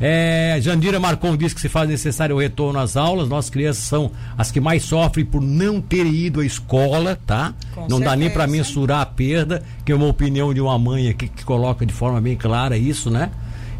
É, 0.00 0.58
Jandira 0.62 0.98
Marcon 0.98 1.36
diz 1.36 1.52
que 1.52 1.60
se 1.60 1.68
faz 1.68 1.86
necessário 1.86 2.34
o 2.34 2.38
retorno 2.38 2.78
às 2.78 2.96
aulas. 2.96 3.28
Nossas 3.28 3.50
crianças 3.50 3.84
são 3.84 4.10
as 4.36 4.50
que 4.50 4.58
mais 4.58 4.82
sofrem 4.82 5.26
por 5.26 5.42
não 5.42 5.80
terem 5.80 6.14
ido 6.14 6.40
à 6.40 6.46
escola, 6.46 7.20
tá? 7.26 7.54
Com 7.74 7.82
não 7.82 7.88
certeza. 7.88 8.10
dá 8.10 8.16
nem 8.16 8.30
para 8.30 8.46
mensurar 8.46 9.02
a 9.02 9.06
perda, 9.06 9.62
que 9.84 9.92
é 9.92 9.94
uma 9.94 10.06
opinião 10.06 10.54
de 10.54 10.60
uma 10.60 10.78
mãe 10.78 11.08
aqui 11.10 11.28
que 11.28 11.44
coloca 11.44 11.84
de 11.84 11.92
forma 11.92 12.18
bem 12.20 12.34
clara 12.34 12.78
isso, 12.78 13.10
né? 13.10 13.30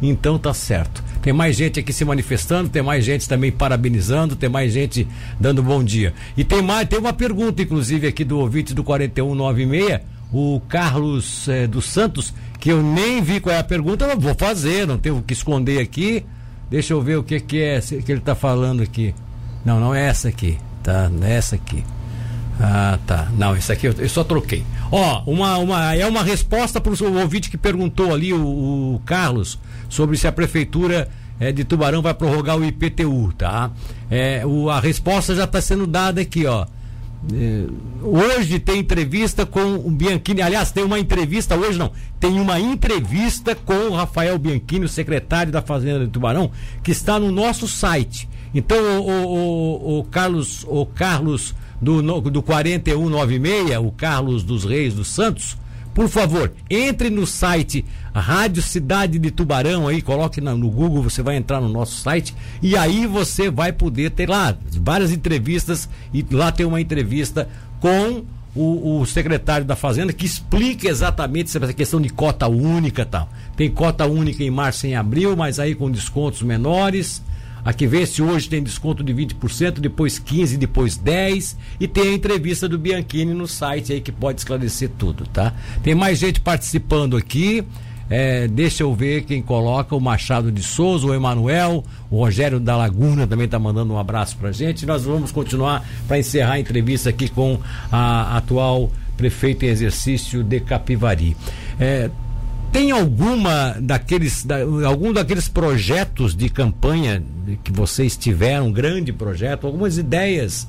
Então 0.03 0.39
tá 0.39 0.53
certo. 0.53 1.03
Tem 1.23 1.33
mais 1.33 1.57
gente 1.57 1.79
aqui 1.81 1.93
se 1.93 2.05
manifestando, 2.05 2.69
tem 2.69 2.83
mais 2.83 3.05
gente 3.05 3.29
também 3.29 3.53
parabenizando, 3.53 4.35
tem 4.35 4.49
mais 4.49 4.73
gente 4.73 5.07
dando 5.39 5.63
bom 5.63 5.83
dia. 5.85 6.15
E 6.37 6.45
tem 6.45 6.63
mais, 6.63 6.89
tem 6.89 6.99
uma 6.99 7.13
pergunta, 7.13 7.63
inclusive, 7.63 8.07
aqui 8.07 8.25
do 8.25 8.39
ouvinte 8.39 8.75
do 8.75 8.83
4196, 8.83 10.01
o 10.33 10.61
Carlos 10.69 11.49
eh, 11.49 11.67
dos 11.67 11.87
Santos, 11.87 12.33
que 12.59 12.71
eu 12.71 12.83
nem 12.83 13.23
vi 13.23 13.41
qual 13.41 13.55
é 13.55 13.59
a 13.59 13.65
pergunta, 13.65 14.15
vou 14.17 14.35
fazer, 14.35 14.87
não 14.87 14.99
tenho 14.99 15.19
o 15.19 15.23
que 15.23 15.33
esconder 15.33 15.81
aqui. 15.81 16.25
Deixa 16.71 16.93
eu 16.93 17.03
ver 17.03 17.17
o 17.17 17.25
que, 17.25 17.41
que 17.41 17.61
é 17.61 17.81
que 17.81 18.13
ele 18.13 18.21
está 18.21 18.35
falando 18.35 18.83
aqui. 18.83 19.15
Não, 19.65 19.81
não 19.81 19.95
é 19.95 20.07
essa 20.07 20.29
aqui, 20.29 20.57
tá? 20.83 21.11
É 21.23 21.33
essa 21.33 21.57
aqui. 21.57 21.85
Ah, 22.61 22.99
tá. 23.07 23.29
Não, 23.37 23.57
essa 23.57 23.73
aqui 23.73 23.87
eu, 23.87 23.95
eu 23.99 24.09
só 24.09 24.23
troquei. 24.23 24.65
Ó, 24.93 25.23
uma, 25.27 25.57
uma, 25.57 25.95
é 25.95 26.07
uma 26.07 26.23
resposta 26.23 26.81
para 26.81 26.93
o 26.93 27.19
ouvinte 27.19 27.51
que 27.51 27.57
perguntou 27.57 28.13
ali, 28.13 28.33
o, 28.33 28.95
o, 28.95 29.03
Carlos, 29.05 29.59
sobre 29.89 30.17
se 30.17 30.29
a 30.29 30.33
prefeitura 30.33 31.09
é, 31.41 31.51
de 31.51 31.65
Tubarão 31.65 32.03
vai 32.03 32.13
prorrogar 32.13 32.59
o 32.59 32.65
IPTU, 32.65 33.33
tá? 33.37 33.71
É, 34.11 34.45
o, 34.45 34.69
a 34.69 34.79
resposta 34.79 35.35
já 35.35 35.45
está 35.45 35.61
sendo 35.61 35.87
dada 35.87 36.21
aqui, 36.21 36.45
ó. 36.47 36.67
É, 37.33 37.67
hoje 38.01 38.59
tem 38.59 38.79
entrevista 38.79 39.45
com 39.45 39.75
o 39.75 39.91
Bianchini. 39.91 40.41
Aliás, 40.41 40.73
tem 40.73 40.85
uma 40.85 40.99
entrevista, 40.99 41.57
hoje 41.57 41.79
não, 41.79 41.93
tem 42.19 42.41
uma 42.41 42.59
entrevista 42.59 43.55
com 43.55 43.75
o 43.75 43.95
Rafael 43.95 44.39
Bianchini, 44.39 44.87
o 44.87 44.89
secretário 44.89 45.53
da 45.53 45.61
Fazenda 45.61 46.07
de 46.07 46.11
Tubarão, 46.11 46.51
que 46.83 46.91
está 46.91 47.19
no 47.19 47.31
nosso 47.31 47.69
site. 47.69 48.29
Então, 48.55 48.79
o, 49.01 49.11
o, 49.11 49.97
o, 49.97 49.99
o 50.01 50.05
Carlos, 50.05 50.65
o 50.67 50.87
Carlos 50.87 51.55
do, 51.81 52.03
do 52.23 52.43
4196, 52.43 53.79
o 53.79 53.91
Carlos 53.93 54.43
dos 54.43 54.65
Reis 54.65 54.95
dos 54.95 55.09
Santos, 55.09 55.57
por 55.95 56.09
favor, 56.09 56.53
entre 56.69 57.11
no 57.11 57.27
site 57.27 57.85
Rádio 58.15 58.63
Cidade 58.63 59.19
de 59.19 59.31
Tubarão 59.31 59.89
aí, 59.89 60.01
coloque 60.01 60.41
no 60.41 60.71
Google, 60.71 61.03
você 61.03 61.23
vai 61.23 61.37
entrar 61.37 61.61
no 61.61 61.69
nosso 61.69 61.97
site 61.97 62.35
e 62.63 62.77
aí 62.77 63.07
você 63.07 63.51
vai 63.51 63.73
poder 63.73 64.11
ter 64.11 64.29
lá 64.29 64.57
várias 64.81 65.13
entrevistas 65.13 65.89
e 66.13 66.25
lá 66.31 66.53
tem 66.53 66.67
uma 66.67 66.81
entrevista 66.81 67.49
com 67.81 68.25
o, 68.55 69.01
o, 69.01 69.07
secretário 69.07 69.65
da 69.65 69.77
Fazenda 69.77 70.13
que 70.13 70.27
explica 70.27 70.89
exatamente 70.89 71.57
essa 71.57 71.73
questão 71.73 72.01
de 72.01 72.09
cota 72.09 72.49
única 72.49 73.05
tal. 73.05 73.29
Tem 73.57 73.71
cota 73.71 74.07
única 74.07 74.43
em 74.43 74.51
março 74.51 74.87
e 74.87 74.91
em 74.91 74.97
abril, 74.97 75.37
mas 75.37 75.61
aí 75.61 75.75
com 75.75 75.91
descontos 75.91 76.43
menores. 76.43 77.23
Aqui 77.65 77.87
vê 77.87 78.07
se 78.07 78.23
hoje 78.23 78.49
tem 78.49 78.63
desconto 78.63 79.03
de 79.03 79.13
20%, 79.13 79.81
depois 79.81 80.19
15%, 80.19 80.57
depois 80.57 80.99
10%. 80.99 81.57
E 81.79 81.87
tem 81.87 82.11
a 82.11 82.15
entrevista 82.15 82.69
do 82.69 82.79
Bianchini 82.79 83.35
no 83.35 83.47
site 83.47 83.93
aí 83.93 84.01
que 84.01 84.13
pode 84.13 84.41
esclarecer 84.41 84.91
tudo, 84.99 85.27
tá? 85.27 85.55
Tem 85.83 85.95
mais 85.95 86.19
gente 86.19 86.41
participando 86.41 87.17
aqui. 87.17 87.65
É, 88.09 88.49
deixa 88.49 88.83
eu 88.83 88.93
ver 88.93 89.23
quem 89.23 89.41
coloca, 89.41 89.95
o 89.95 90.01
Machado 90.01 90.51
de 90.51 90.65
Souza, 90.65 91.07
o 91.07 91.15
Emanuel, 91.15 91.85
o 92.11 92.19
Rogério 92.19 92.59
da 92.59 92.77
Laguna 92.77 93.25
também 93.25 93.45
está 93.45 93.57
mandando 93.57 93.93
um 93.95 93.99
abraço 93.99 94.37
pra 94.37 94.51
gente. 94.51 94.85
Nós 94.85 95.05
vamos 95.05 95.31
continuar 95.31 95.89
para 96.09 96.19
encerrar 96.19 96.55
a 96.55 96.61
entrevista 96.61 97.11
aqui 97.11 97.29
com 97.29 97.61
a 97.91 98.37
atual 98.37 98.91
prefeita 99.17 99.65
em 99.65 99.69
exercício 99.69 100.43
de 100.43 100.59
Capivari. 100.59 101.37
É, 101.79 102.11
tem 102.73 102.91
alguma 102.91 103.77
daqueles, 103.81 104.45
da, 104.45 104.59
algum 104.87 105.13
daqueles 105.13 105.49
projetos 105.49 106.35
de 106.35 106.49
campanha 106.49 107.23
que 107.65 107.73
vocês 107.73 108.17
tiveram, 108.17 108.69
um 108.69 108.73
grande 108.73 109.13
projeto, 109.13 109.67
algumas 109.67 109.99
ideias 109.99 110.69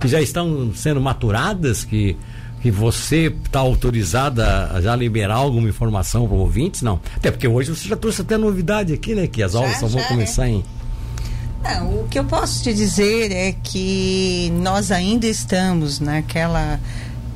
que 0.00 0.08
já 0.08 0.20
estão 0.20 0.72
sendo 0.74 1.00
maturadas, 1.00 1.84
que, 1.84 2.16
que 2.60 2.70
você 2.70 3.32
está 3.44 3.60
autorizada 3.60 4.70
a 4.72 4.80
já 4.80 4.96
liberar 4.96 5.36
alguma 5.36 5.68
informação 5.68 6.26
para 6.26 6.36
ouvintes? 6.36 6.82
Não. 6.82 7.00
Até 7.16 7.30
porque 7.30 7.46
hoje 7.46 7.70
você 7.70 7.88
já 7.88 7.96
trouxe 7.96 8.22
até 8.22 8.36
novidade 8.36 8.92
aqui, 8.92 9.14
né? 9.14 9.26
Que 9.26 9.42
as 9.42 9.54
aulas 9.54 9.72
já, 9.72 9.78
só 9.80 9.86
vão 9.86 10.00
já, 10.00 10.08
começar 10.08 10.46
é. 10.46 10.50
em. 10.50 10.64
Não, 11.62 12.00
o 12.00 12.08
que 12.08 12.18
eu 12.18 12.24
posso 12.24 12.62
te 12.64 12.74
dizer 12.74 13.30
é 13.30 13.52
que 13.52 14.52
nós 14.60 14.90
ainda 14.90 15.26
estamos 15.26 16.00
naquela 16.00 16.80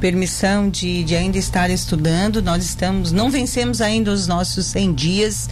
permissão 0.00 0.68
de, 0.68 1.04
de 1.04 1.14
ainda 1.14 1.38
estar 1.38 1.70
estudando. 1.70 2.42
Nós 2.42 2.64
estamos, 2.64 3.12
não 3.12 3.30
vencemos 3.30 3.80
ainda 3.80 4.12
os 4.12 4.26
nossos 4.26 4.66
100 4.66 4.94
dias 4.94 5.48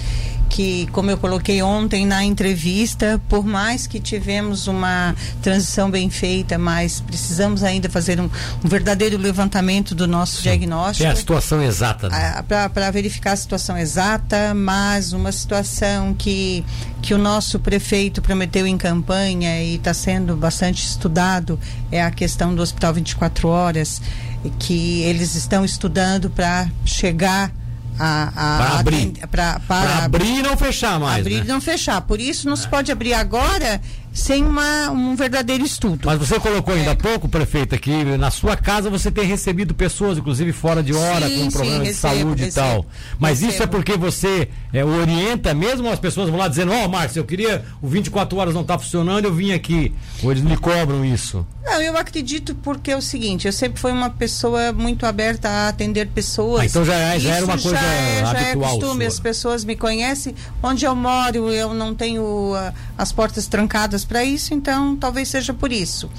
que, 0.54 0.86
como 0.92 1.10
eu 1.10 1.18
coloquei 1.18 1.60
ontem 1.62 2.06
na 2.06 2.24
entrevista, 2.24 3.20
por 3.28 3.44
mais 3.44 3.88
que 3.88 3.98
tivemos 3.98 4.68
uma 4.68 5.12
transição 5.42 5.90
bem 5.90 6.08
feita, 6.08 6.56
mas 6.56 7.00
precisamos 7.00 7.64
ainda 7.64 7.90
fazer 7.90 8.20
um, 8.20 8.30
um 8.64 8.68
verdadeiro 8.68 9.18
levantamento 9.18 9.96
do 9.96 10.06
nosso 10.06 10.36
Sim. 10.36 10.42
diagnóstico. 10.42 11.08
É 11.08 11.10
a 11.10 11.16
situação 11.16 11.60
exata. 11.60 12.08
Né? 12.08 12.44
Para 12.72 12.88
verificar 12.92 13.32
a 13.32 13.36
situação 13.36 13.76
exata, 13.76 14.54
mas 14.54 15.12
uma 15.12 15.32
situação 15.32 16.14
que, 16.14 16.64
que 17.02 17.12
o 17.12 17.18
nosso 17.18 17.58
prefeito 17.58 18.22
prometeu 18.22 18.64
em 18.64 18.78
campanha 18.78 19.60
e 19.60 19.74
está 19.74 19.92
sendo 19.92 20.36
bastante 20.36 20.86
estudado 20.86 21.58
é 21.90 22.00
a 22.00 22.12
questão 22.12 22.54
do 22.54 22.62
Hospital 22.62 22.94
24 22.94 23.48
Horas 23.48 24.00
que 24.60 25.02
eles 25.02 25.34
estão 25.34 25.64
estudando 25.64 26.30
para 26.30 26.68
chegar 26.84 27.50
para 27.96 28.78
abrir. 28.78 29.12
Pra, 29.30 29.60
para 29.66 30.04
abrir 30.04 30.38
e 30.38 30.42
não 30.42 30.56
fechar 30.56 30.98
mais. 30.98 31.20
Abrir 31.20 31.36
né? 31.36 31.44
e 31.44 31.48
não 31.48 31.60
fechar. 31.60 32.00
Por 32.02 32.20
isso 32.20 32.46
não 32.46 32.54
é. 32.54 32.56
se 32.56 32.68
pode 32.68 32.90
abrir 32.90 33.14
agora 33.14 33.80
sem 34.14 34.44
uma, 34.44 34.90
um 34.90 35.16
verdadeiro 35.16 35.64
estudo. 35.64 36.02
Mas 36.04 36.18
você 36.18 36.38
colocou 36.38 36.72
ainda 36.72 36.90
há 36.90 36.92
é. 36.92 36.94
pouco, 36.94 37.28
prefeita, 37.28 37.76
que 37.76 38.04
na 38.16 38.30
sua 38.30 38.56
casa 38.56 38.88
você 38.88 39.10
tem 39.10 39.26
recebido 39.26 39.74
pessoas, 39.74 40.16
inclusive 40.16 40.52
fora 40.52 40.84
de 40.84 40.94
hora, 40.94 41.28
sim, 41.28 41.44
com 41.44 41.50
problemas 41.50 41.88
de 41.88 41.94
saúde 41.94 42.44
recebo, 42.44 42.66
e 42.66 42.70
tal. 42.70 42.86
Mas 43.18 43.40
recebo. 43.40 43.52
isso 43.52 43.62
é 43.64 43.66
porque 43.66 43.96
você 43.96 44.48
é, 44.72 44.84
orienta 44.84 45.52
mesmo 45.52 45.88
as 45.90 45.98
pessoas 45.98 46.30
vão 46.30 46.38
lá 46.38 46.46
dizendo, 46.46 46.72
ó, 46.72 46.84
oh, 46.84 46.88
Márcio, 46.88 47.18
eu 47.18 47.24
queria, 47.24 47.64
o 47.82 47.88
24 47.88 48.38
horas 48.38 48.54
não 48.54 48.62
está 48.62 48.78
funcionando, 48.78 49.24
eu 49.24 49.34
vim 49.34 49.52
aqui. 49.52 49.92
Ou 50.22 50.30
eles 50.30 50.44
me 50.44 50.56
cobram 50.56 51.04
isso? 51.04 51.44
Não, 51.64 51.80
eu 51.80 51.96
acredito 51.96 52.54
porque 52.56 52.90
é 52.90 52.96
o 52.96 53.00
seguinte, 53.00 53.46
eu 53.46 53.52
sempre 53.52 53.80
fui 53.80 53.90
uma 53.90 54.10
pessoa 54.10 54.70
muito 54.72 55.06
aberta 55.06 55.48
a 55.48 55.68
atender 55.68 56.08
pessoas. 56.08 56.60
Ah, 56.60 56.66
então 56.66 56.84
já, 56.84 56.94
é, 56.94 57.18
já 57.18 57.36
era 57.36 57.44
uma 57.44 57.58
coisa 57.58 57.76
já 57.76 57.82
é, 57.82 58.20
já 58.20 58.40
é 58.40 58.54
costume, 58.54 59.04
sua. 59.04 59.08
as 59.08 59.18
pessoas 59.18 59.64
me 59.64 59.74
conhecem. 59.74 60.34
Onde 60.62 60.84
eu 60.84 60.94
moro, 60.94 61.50
eu 61.50 61.72
não 61.72 61.94
tenho 61.94 62.22
uh, 62.22 62.93
as 62.96 63.12
portas 63.12 63.46
trancadas 63.46 64.04
para 64.04 64.24
isso, 64.24 64.54
então 64.54 64.96
talvez 64.96 65.28
seja 65.28 65.52
por 65.52 65.72
isso. 65.72 66.10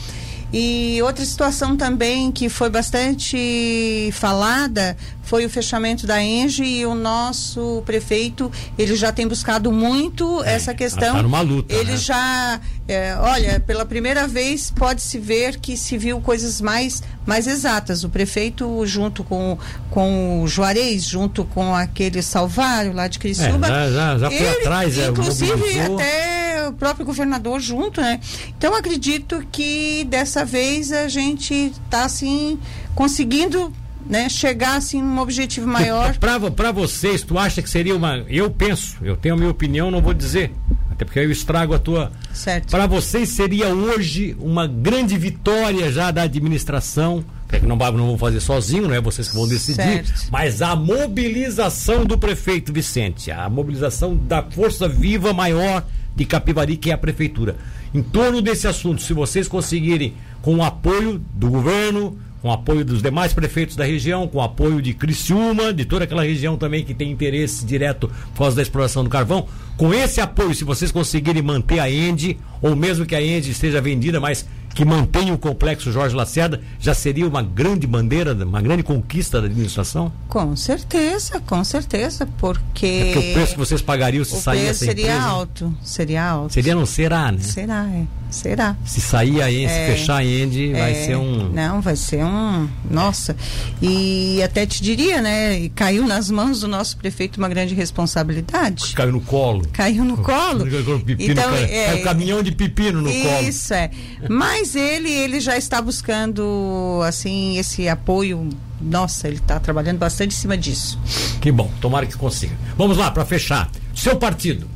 E 0.54 1.02
outra 1.02 1.26
situação 1.26 1.76
também 1.76 2.32
que 2.32 2.48
foi 2.48 2.70
bastante 2.70 4.10
falada 4.14 4.96
foi 5.24 5.44
o 5.44 5.50
fechamento 5.50 6.06
da 6.06 6.24
Engie 6.24 6.82
e 6.82 6.86
o 6.86 6.94
nosso 6.94 7.82
prefeito 7.86 8.52
ele 8.78 8.96
já 8.96 9.12
tem 9.12 9.28
buscado 9.28 9.72
muito 9.72 10.44
é, 10.44 10.54
essa 10.54 10.74
questão. 10.74 11.16
Tá 11.16 11.24
numa 11.24 11.42
luta. 11.42 11.74
Ele 11.74 11.92
né? 11.92 11.98
já, 11.98 12.62
é, 12.88 13.18
olha, 13.20 13.60
pela 13.60 13.86
primeira 13.86 14.28
vez 14.28 14.72
pode 14.72 15.02
se 15.02 15.18
ver 15.18 15.60
que 15.60 15.76
se 15.76 15.98
viu 15.98 16.22
coisas 16.22 16.62
mais 16.62 17.02
mais 17.26 17.48
exatas. 17.48 18.04
O 18.04 18.10
prefeito 18.10 18.86
junto 18.86 19.24
com 19.24 19.58
com 19.90 20.44
o 20.44 20.48
Juarez, 20.48 21.04
junto 21.04 21.44
com 21.44 21.74
aquele 21.74 22.22
Salvário 22.22 22.94
lá 22.94 23.08
de 23.08 23.18
Criciúma, 23.18 23.66
é, 23.66 23.70
já, 23.70 23.90
já, 23.90 24.18
já 24.20 24.32
foi 24.32 24.50
atrás, 24.50 24.98
é, 24.98 25.08
inclusive 25.08 25.80
até 25.82 26.55
próprio 26.74 27.06
governador 27.06 27.60
junto, 27.60 28.02
né? 28.02 28.20
Então 28.58 28.76
acredito 28.76 29.46
que 29.52 30.06
dessa 30.06 30.46
vez 30.46 30.92
a 30.92 31.08
gente 31.08 31.54
está 31.54 32.06
assim 32.06 32.60
conseguindo 32.94 33.72
né, 34.08 34.30
chegar 34.30 34.78
assim 34.78 35.02
num 35.02 35.20
objetivo 35.20 35.68
maior. 35.68 36.16
Para 36.18 36.72
vocês, 36.72 37.22
tu 37.22 37.38
acha 37.38 37.62
que 37.62 37.70
seria 37.70 37.96
uma. 37.96 38.24
Eu 38.28 38.50
penso, 38.50 38.98
eu 39.02 39.16
tenho 39.16 39.36
a 39.36 39.38
minha 39.38 39.50
opinião, 39.50 39.90
não 39.90 40.02
vou 40.02 40.14
dizer. 40.14 40.52
Até 40.92 41.04
porque 41.04 41.20
eu 41.20 41.32
estrago 41.32 41.74
a 41.74 41.80
tua. 41.80 42.12
Certo. 42.34 42.72
Para 42.72 42.88
vocês 42.88 43.30
seria 43.30 43.68
hoje 43.68 44.36
uma 44.40 44.66
grande 44.66 45.18
vitória 45.18 45.92
já 45.92 46.10
da 46.10 46.22
administração. 46.22 47.24
É 47.52 47.60
que 47.60 47.66
não, 47.66 47.76
não 47.76 48.08
vou 48.08 48.18
fazer 48.18 48.40
sozinho, 48.40 48.88
não 48.88 48.96
é 48.96 49.00
vocês 49.00 49.28
que 49.28 49.36
vão 49.36 49.48
decidir. 49.48 50.06
Certo. 50.06 50.28
Mas 50.32 50.62
a 50.62 50.76
mobilização 50.76 52.06
do 52.06 52.18
prefeito 52.18 52.74
Vicente, 52.74 53.30
a 53.30 53.48
mobilização 53.50 54.16
da 54.16 54.42
força 54.42 54.88
viva 54.90 55.34
maior 55.34 55.86
de 56.16 56.26
Capivari, 56.26 56.78
que 56.78 56.92
é 56.92 56.94
a 56.94 56.98
prefeitura. 56.98 57.58
Em 57.94 58.02
torno 58.02 58.42
desse 58.42 58.68
assunto, 58.68 59.02
se 59.02 59.14
vocês 59.14 59.48
conseguirem, 59.48 60.14
com 60.42 60.56
o 60.56 60.64
apoio 60.64 61.22
do 61.34 61.50
governo, 61.50 62.18
com 62.42 62.52
apoio 62.52 62.86
dos 62.86 63.02
demais 63.02 63.34
prefeitos 63.34 63.76
da 63.76 63.84
região, 63.84 64.28
com 64.28 64.40
apoio 64.40 64.80
de 64.80 64.94
Criciúma, 64.94 65.74
de 65.74 65.84
toda 65.84 66.04
aquela 66.04 66.24
região 66.24 66.58
também 66.58 66.86
que 66.86 66.94
tem 66.94 67.12
interesse 67.12 67.66
direto 67.66 68.08
por 68.34 68.40
causa 68.40 68.56
da 68.56 68.62
exploração 68.62 69.04
do 69.04 69.10
carvão. 69.10 69.48
Com 69.76 69.92
esse 69.92 70.22
apoio, 70.22 70.54
se 70.54 70.64
vocês 70.64 70.92
conseguirem 70.92 71.42
manter 71.42 71.80
a 71.80 71.90
Endi, 71.90 72.38
ou 72.62 72.76
mesmo 72.76 73.04
que 73.04 73.16
a 73.16 73.22
Endi 73.22 73.50
esteja 73.50 73.82
vendida, 73.82 74.20
mas 74.20 74.48
que 74.76 74.84
mantenha 74.84 75.34
o 75.34 75.38
complexo 75.38 75.90
Jorge 75.90 76.14
Lacerda, 76.14 76.62
já 76.78 76.94
seria 76.94 77.26
uma 77.26 77.42
grande 77.42 77.88
bandeira, 77.88 78.34
uma 78.34 78.62
grande 78.62 78.84
conquista 78.84 79.40
da 79.40 79.48
administração? 79.48 80.12
Com 80.28 80.54
certeza, 80.58 81.40
com 81.40 81.64
certeza, 81.64 82.28
porque. 82.38 82.86
É 82.86 83.14
porque 83.14 83.30
o 83.30 83.34
preço 83.34 83.54
que 83.54 83.60
vocês 83.60 83.82
pagariam 83.82 84.26
se 84.26 84.36
sair 84.36 84.66
essa 84.66 84.84
seria 84.84 85.06
empresa, 85.06 85.26
alto, 85.26 85.78
seria 85.82 86.30
alto. 86.30 86.54
Seria 86.54 86.76
não 86.76 86.86
será, 86.86 87.32
né? 87.32 87.40
Será, 87.40 87.88
é. 87.88 88.04
Será. 88.30 88.76
Se 88.86 89.00
sair 89.00 89.42
aí, 89.42 89.64
é, 89.64 89.70
se 89.70 89.94
fechar 89.94 90.18
a 90.18 90.26
End, 90.26 90.74
é, 90.74 90.80
vai 90.80 90.96
ser 90.96 91.16
um. 91.16 91.50
Não, 91.52 91.80
vai 91.80 91.96
ser 91.96 92.24
um. 92.26 92.68
Nossa. 92.90 93.36
E 93.82 94.44
até 94.44 94.66
te 94.66 94.82
diria, 94.82 95.22
né? 95.22 95.70
Caiu 95.70 96.06
nas 96.06 96.30
mãos 96.30 96.60
do 96.60 96.68
nosso 96.68 96.98
prefeito 96.98 97.38
uma 97.38 97.48
grande 97.48 97.74
responsabilidade. 97.74 98.94
Caiu 98.94 99.14
no 99.14 99.22
colo. 99.22 99.66
Caiu 99.72 100.04
no 100.04 100.18
colo. 100.22 100.66
Pepino, 101.06 101.32
então, 101.32 101.50
caiu, 101.50 101.66
é, 101.66 101.86
caiu 101.86 102.04
caminhão 102.04 102.44
de 102.44 102.52
pepino 102.52 103.02
no 103.02 103.10
isso, 103.10 103.28
colo. 103.28 103.48
Isso 103.48 103.74
é. 103.74 103.90
Mas 104.30 104.65
mas 104.66 104.76
ele, 104.76 105.12
ele 105.12 105.40
já 105.40 105.56
está 105.56 105.80
buscando, 105.80 107.00
assim, 107.08 107.56
esse 107.60 107.88
apoio. 107.88 108.50
Nossa, 108.82 109.28
ele 109.28 109.38
está 109.38 109.60
trabalhando 109.60 110.00
bastante 110.00 110.32
em 110.32 110.40
cima 110.40 110.58
disso. 110.58 111.00
Que 111.40 111.52
bom, 111.52 111.70
tomara 111.80 112.08
que 112.08 112.18
consiga. 112.18 112.58
Vamos 112.76 112.98
lá, 112.98 113.12
para 113.12 113.24
fechar. 113.24 113.70
Seu 113.94 114.16
partido, 114.16 114.68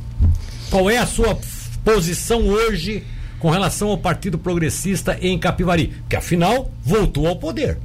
qual 0.69 0.91
é 0.91 0.99
a 0.99 1.07
sua 1.07 1.39
posição 1.83 2.47
hoje 2.47 3.03
com 3.39 3.49
relação 3.49 3.89
ao 3.89 3.97
Partido 3.97 4.37
Progressista 4.37 5.17
em 5.19 5.39
Capivari? 5.39 5.91
Que 6.07 6.15
afinal 6.15 6.71
voltou 6.85 7.25
ao 7.25 7.37
poder 7.37 7.79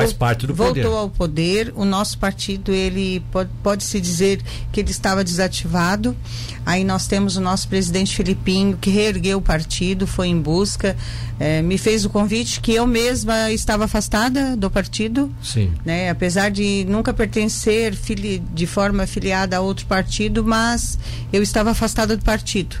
faz 0.00 0.12
parte 0.12 0.46
do 0.46 0.54
voltou 0.54 0.74
poder. 0.74 0.82
Voltou 0.82 0.98
ao 0.98 1.10
poder. 1.10 1.72
O 1.74 1.84
nosso 1.84 2.18
partido, 2.18 2.72
ele 2.72 3.20
pode, 3.32 3.50
pode 3.62 3.84
se 3.84 4.00
dizer 4.00 4.42
que 4.70 4.80
ele 4.80 4.90
estava 4.90 5.24
desativado. 5.24 6.16
Aí 6.64 6.84
nós 6.84 7.06
temos 7.06 7.36
o 7.36 7.40
nosso 7.40 7.68
presidente 7.68 8.14
Filipinho, 8.14 8.76
que 8.76 8.90
reergueu 8.90 9.38
o 9.38 9.42
partido, 9.42 10.06
foi 10.06 10.28
em 10.28 10.40
busca, 10.40 10.96
eh, 11.38 11.62
me 11.62 11.78
fez 11.78 12.04
o 12.04 12.10
convite 12.10 12.60
que 12.60 12.72
eu 12.72 12.86
mesma 12.86 13.50
estava 13.52 13.84
afastada 13.84 14.56
do 14.56 14.70
partido. 14.70 15.32
Sim. 15.42 15.72
Né? 15.84 16.10
Apesar 16.10 16.50
de 16.50 16.84
nunca 16.88 17.14
pertencer 17.14 17.94
fili 17.94 18.42
de 18.52 18.66
forma 18.66 19.04
afiliada 19.04 19.56
a 19.56 19.60
outro 19.60 19.86
partido, 19.86 20.44
mas 20.44 20.98
eu 21.32 21.42
estava 21.42 21.70
afastada 21.70 22.16
do 22.16 22.24
partido. 22.24 22.76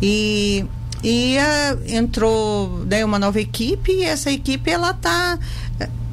E 0.00 0.64
e 1.02 1.36
uh, 1.36 1.94
entrou 1.94 2.84
né, 2.86 3.04
uma 3.04 3.18
nova 3.18 3.40
equipe 3.40 3.92
e 3.92 4.02
essa 4.02 4.30
equipe 4.30 4.70
ela 4.70 4.90
está 4.90 5.38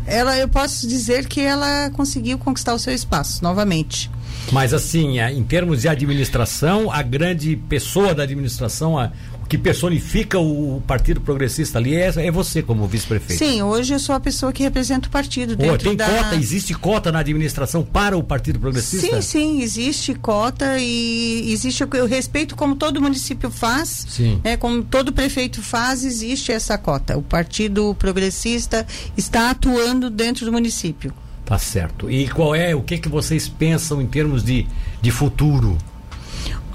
ela 0.05 0.37
eu 0.37 0.47
posso 0.47 0.87
dizer 0.87 1.27
que 1.27 1.41
ela 1.41 1.89
conseguiu 1.91 2.37
conquistar 2.37 2.73
o 2.73 2.79
seu 2.79 2.93
espaço 2.93 3.43
novamente. 3.43 4.09
Mas 4.51 4.73
assim, 4.73 5.19
em 5.19 5.43
termos 5.43 5.81
de 5.81 5.87
administração, 5.87 6.91
a 6.91 7.01
grande 7.01 7.55
pessoa 7.55 8.13
da 8.13 8.23
administração, 8.23 8.97
a, 8.97 9.11
que 9.47 9.57
personifica 9.57 10.39
o 10.39 10.81
Partido 10.85 11.21
Progressista 11.21 11.77
ali 11.77 11.95
é, 11.95 12.11
é 12.15 12.31
você 12.31 12.61
como 12.61 12.87
vice-prefeito. 12.87 13.43
Sim, 13.43 13.61
hoje 13.61 13.93
eu 13.93 13.99
sou 13.99 14.15
a 14.15 14.19
pessoa 14.19 14.51
que 14.51 14.63
representa 14.63 15.07
o 15.07 15.11
partido 15.11 15.55
dentro 15.55 15.77
tem 15.77 15.95
da... 15.95 16.07
cota, 16.07 16.35
existe 16.35 16.73
cota 16.73 17.11
na 17.11 17.19
administração 17.19 17.83
para 17.83 18.17
o 18.17 18.23
Partido 18.23 18.59
Progressista? 18.59 19.21
Sim, 19.21 19.21
sim, 19.21 19.61
existe 19.61 20.13
cota 20.13 20.77
e 20.79 21.51
existe 21.51 21.83
o 21.83 22.05
respeito 22.05 22.55
como 22.55 22.75
todo 22.75 23.01
município 23.01 23.49
faz, 23.49 24.05
sim. 24.09 24.39
Né, 24.43 24.57
como 24.57 24.83
todo 24.83 25.11
prefeito 25.13 25.61
faz, 25.61 26.03
existe 26.03 26.51
essa 26.51 26.77
cota. 26.77 27.17
O 27.17 27.21
Partido 27.21 27.95
Progressista 27.95 28.85
está 29.17 29.51
atuando 29.51 30.09
dentro 30.09 30.45
do 30.45 30.51
município. 30.51 31.13
Tá 31.45 31.57
certo. 31.57 32.09
E 32.09 32.27
qual 32.29 32.55
é, 32.55 32.73
o 32.73 32.81
que 32.81 32.97
que 32.97 33.09
vocês 33.09 33.47
pensam 33.47 34.01
em 34.01 34.07
termos 34.07 34.43
de, 34.43 34.65
de 35.01 35.11
futuro? 35.11 35.77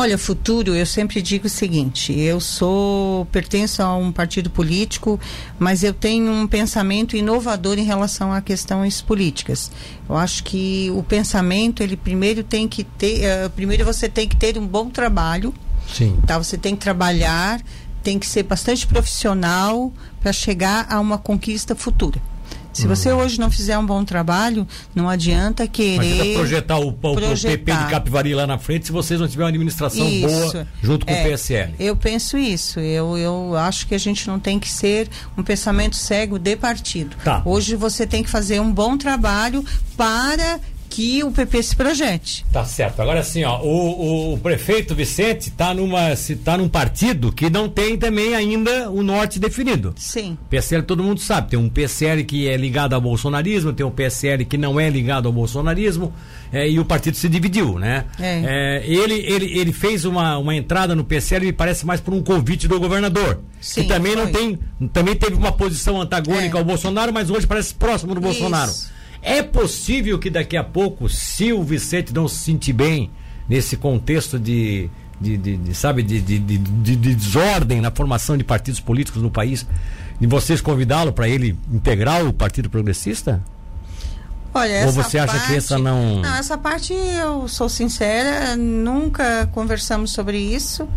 Olha, 0.00 0.16
futuro, 0.16 0.76
eu 0.76 0.86
sempre 0.86 1.20
digo 1.20 1.48
o 1.48 1.50
seguinte: 1.50 2.16
eu 2.16 2.38
sou 2.38 3.26
pertenço 3.26 3.82
a 3.82 3.96
um 3.96 4.12
partido 4.12 4.48
político, 4.48 5.18
mas 5.58 5.82
eu 5.82 5.92
tenho 5.92 6.30
um 6.30 6.46
pensamento 6.46 7.16
inovador 7.16 7.78
em 7.78 7.84
relação 7.84 8.32
a 8.32 8.40
questões 8.40 9.00
políticas. 9.00 9.72
Eu 10.08 10.16
acho 10.16 10.44
que 10.44 10.88
o 10.94 11.02
pensamento 11.02 11.82
ele 11.82 11.96
primeiro 11.96 12.44
tem 12.44 12.68
que 12.68 12.84
ter, 12.84 13.24
uh, 13.24 13.50
primeiro 13.50 13.84
você 13.84 14.08
tem 14.08 14.28
que 14.28 14.36
ter 14.36 14.56
um 14.56 14.66
bom 14.66 14.88
trabalho. 14.88 15.52
Sim. 15.92 16.16
Tá, 16.24 16.38
você 16.38 16.56
tem 16.56 16.76
que 16.76 16.80
trabalhar, 16.80 17.60
tem 18.00 18.20
que 18.20 18.26
ser 18.26 18.44
bastante 18.44 18.86
profissional 18.86 19.92
para 20.20 20.32
chegar 20.32 20.86
a 20.88 21.00
uma 21.00 21.18
conquista 21.18 21.74
futura. 21.74 22.20
Se 22.78 22.86
hum. 22.86 22.88
você 22.88 23.12
hoje 23.12 23.40
não 23.40 23.50
fizer 23.50 23.76
um 23.76 23.84
bom 23.84 24.04
trabalho, 24.04 24.66
não 24.94 25.08
adianta 25.08 25.66
querer. 25.66 26.34
Projetar 26.34 26.78
o, 26.78 26.88
o, 26.88 26.92
projetar. 26.92 27.54
o 27.54 27.58
PP 27.58 27.72
de 27.72 27.90
Capivari 27.90 28.34
lá 28.34 28.46
na 28.46 28.56
frente 28.56 28.86
se 28.86 28.92
vocês 28.92 29.18
não 29.18 29.26
tiverem 29.26 29.46
uma 29.46 29.50
administração 29.50 30.08
isso. 30.08 30.52
boa 30.52 30.68
junto 30.80 31.04
com 31.04 31.12
é, 31.12 31.20
o 31.20 31.30
PSL. 31.30 31.74
Eu 31.80 31.96
penso 31.96 32.38
isso. 32.38 32.78
Eu, 32.78 33.18
eu 33.18 33.56
acho 33.56 33.88
que 33.88 33.96
a 33.96 33.98
gente 33.98 34.28
não 34.28 34.38
tem 34.38 34.60
que 34.60 34.70
ser 34.70 35.08
um 35.36 35.42
pensamento 35.42 35.96
cego 35.96 36.38
de 36.38 36.54
partido. 36.54 37.16
Tá. 37.24 37.42
Hoje 37.44 37.74
você 37.74 38.06
tem 38.06 38.22
que 38.22 38.30
fazer 38.30 38.60
um 38.60 38.72
bom 38.72 38.96
trabalho 38.96 39.64
para 39.96 40.60
que 40.88 41.22
o 41.22 41.30
PP 41.30 41.62
se 41.62 41.76
projete. 41.76 42.44
Tá 42.52 42.64
certo. 42.64 43.00
Agora 43.00 43.22
sim, 43.22 43.44
ó, 43.44 43.60
o, 43.60 44.34
o 44.34 44.38
prefeito 44.38 44.94
Vicente 44.94 45.48
está 45.48 45.74
numa 45.74 46.14
se 46.16 46.36
tá 46.36 46.56
num 46.56 46.68
partido 46.68 47.32
que 47.32 47.50
não 47.50 47.68
tem 47.68 47.96
também 47.96 48.34
ainda 48.34 48.90
o 48.90 49.02
norte 49.02 49.38
definido. 49.38 49.94
Sim. 49.96 50.36
PSL 50.48 50.82
todo 50.82 51.02
mundo 51.02 51.20
sabe, 51.20 51.50
tem 51.50 51.58
um 51.58 51.68
PSL 51.68 52.24
que 52.24 52.48
é 52.48 52.56
ligado 52.56 52.94
ao 52.94 53.00
bolsonarismo, 53.00 53.72
tem 53.72 53.84
um 53.84 53.90
PSL 53.90 54.44
que 54.44 54.56
não 54.56 54.80
é 54.80 54.88
ligado 54.88 55.26
ao 55.26 55.32
bolsonarismo, 55.32 56.12
é, 56.52 56.68
e 56.68 56.78
o 56.78 56.84
partido 56.84 57.16
se 57.16 57.28
dividiu, 57.28 57.78
né? 57.78 58.04
É. 58.18 58.42
É, 58.44 58.86
ele, 58.86 59.14
ele, 59.14 59.58
ele 59.58 59.72
fez 59.72 60.04
uma, 60.04 60.38
uma 60.38 60.54
entrada 60.54 60.94
no 60.94 61.04
PSL, 61.04 61.46
me 61.46 61.52
parece 61.52 61.84
mais 61.84 62.00
por 62.00 62.14
um 62.14 62.22
convite 62.22 62.66
do 62.66 62.80
governador. 62.80 63.40
Sim, 63.60 63.82
que 63.82 63.88
também 63.88 64.12
foi. 64.12 64.24
não 64.24 64.32
tem, 64.32 64.58
também 64.92 65.14
teve 65.14 65.34
uma 65.34 65.52
posição 65.52 66.00
antagônica 66.00 66.56
é. 66.56 66.58
ao 66.58 66.64
Bolsonaro, 66.64 67.12
mas 67.12 67.30
hoje 67.30 67.46
parece 67.46 67.74
próximo 67.74 68.14
do 68.14 68.20
Isso. 68.20 68.28
Bolsonaro. 68.28 68.72
É 69.28 69.42
possível 69.42 70.18
que 70.18 70.30
daqui 70.30 70.56
a 70.56 70.64
pouco, 70.64 71.06
se 71.06 71.52
o 71.52 71.62
Vicente 71.62 72.14
não 72.14 72.26
se 72.26 72.36
sentir 72.36 72.72
bem 72.72 73.10
nesse 73.46 73.76
contexto 73.76 74.38
de, 74.38 74.88
de, 75.20 75.36
de, 75.36 75.56
de 75.58 75.74
sabe, 75.74 76.02
de, 76.02 76.18
de, 76.18 76.38
de, 76.38 76.56
de, 76.58 76.96
desordem 76.96 77.82
na 77.82 77.90
formação 77.90 78.38
de 78.38 78.44
partidos 78.44 78.80
políticos 78.80 79.20
no 79.20 79.30
país, 79.30 79.66
de 80.18 80.26
vocês 80.26 80.62
convidá-lo 80.62 81.12
para 81.12 81.28
ele 81.28 81.54
integrar 81.70 82.24
o 82.24 82.32
Partido 82.32 82.70
Progressista? 82.70 83.42
Olha, 84.54 84.86
Ou 84.86 84.92
você 84.92 85.18
acha 85.18 85.34
parte, 85.34 85.46
que 85.46 85.56
essa 85.56 85.78
não. 85.78 86.22
Não, 86.22 86.34
essa 86.36 86.56
parte 86.56 86.94
eu 86.94 87.46
sou 87.48 87.68
sincera, 87.68 88.56
nunca 88.56 89.46
conversamos 89.52 90.10
sobre 90.10 90.38
isso. 90.38 90.88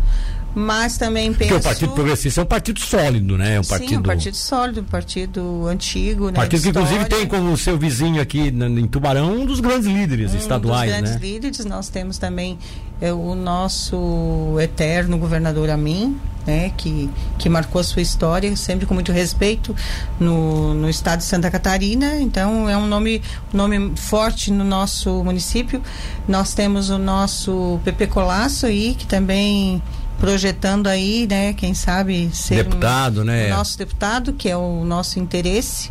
Mas 0.54 0.98
também 0.98 1.32
penso. 1.32 1.50
Porque 1.50 1.54
o 1.54 1.62
Partido 1.62 1.92
Progressista 1.92 2.40
é 2.40 2.44
um 2.44 2.46
partido 2.46 2.80
sólido, 2.80 3.38
né? 3.38 3.56
É 3.56 3.60
um 3.60 3.64
partido... 3.64 3.88
Sim, 3.88 3.96
um 3.96 4.02
partido 4.02 4.36
sólido, 4.36 4.80
um 4.80 4.84
partido 4.84 5.66
antigo. 5.66 6.26
Né? 6.26 6.32
Partido 6.32 6.62
que, 6.62 6.68
inclusive, 6.68 7.04
tem 7.06 7.26
como 7.26 7.56
seu 7.56 7.78
vizinho 7.78 8.20
aqui 8.20 8.48
em 8.48 8.86
Tubarão 8.86 9.32
um 9.32 9.46
dos 9.46 9.60
grandes 9.60 9.86
líderes 9.86 10.34
um 10.34 10.36
estaduais. 10.36 10.90
Um 10.90 10.94
dos 10.94 11.00
grandes 11.00 11.20
né? 11.22 11.28
líderes. 11.28 11.64
Nós 11.64 11.88
temos 11.88 12.18
também 12.18 12.58
é, 13.00 13.12
o 13.12 13.34
nosso 13.34 14.56
eterno 14.60 15.16
governador 15.16 15.70
Amin, 15.70 16.18
né? 16.46 16.70
Que, 16.76 17.08
que 17.38 17.48
marcou 17.48 17.80
a 17.80 17.84
sua 17.84 18.02
história, 18.02 18.54
sempre 18.54 18.84
com 18.84 18.92
muito 18.92 19.10
respeito, 19.10 19.74
no, 20.20 20.74
no 20.74 20.90
estado 20.90 21.20
de 21.20 21.24
Santa 21.24 21.50
Catarina. 21.50 22.20
Então, 22.20 22.68
é 22.68 22.76
um 22.76 22.86
nome, 22.86 23.22
um 23.54 23.56
nome 23.56 23.92
forte 23.96 24.52
no 24.52 24.64
nosso 24.64 25.24
município. 25.24 25.80
Nós 26.28 26.52
temos 26.52 26.90
o 26.90 26.98
nosso 26.98 27.80
Pepe 27.84 28.06
Colasso 28.06 28.66
aí, 28.66 28.94
que 28.98 29.06
também 29.06 29.82
projetando 30.22 30.86
aí, 30.86 31.26
né, 31.28 31.52
quem 31.52 31.74
sabe 31.74 32.30
ser 32.32 32.62
deputado, 32.62 33.22
um, 33.22 33.24
né? 33.24 33.48
O 33.48 33.56
nosso 33.56 33.76
deputado, 33.76 34.32
que 34.32 34.48
é 34.48 34.56
o 34.56 34.84
nosso 34.84 35.18
interesse. 35.18 35.90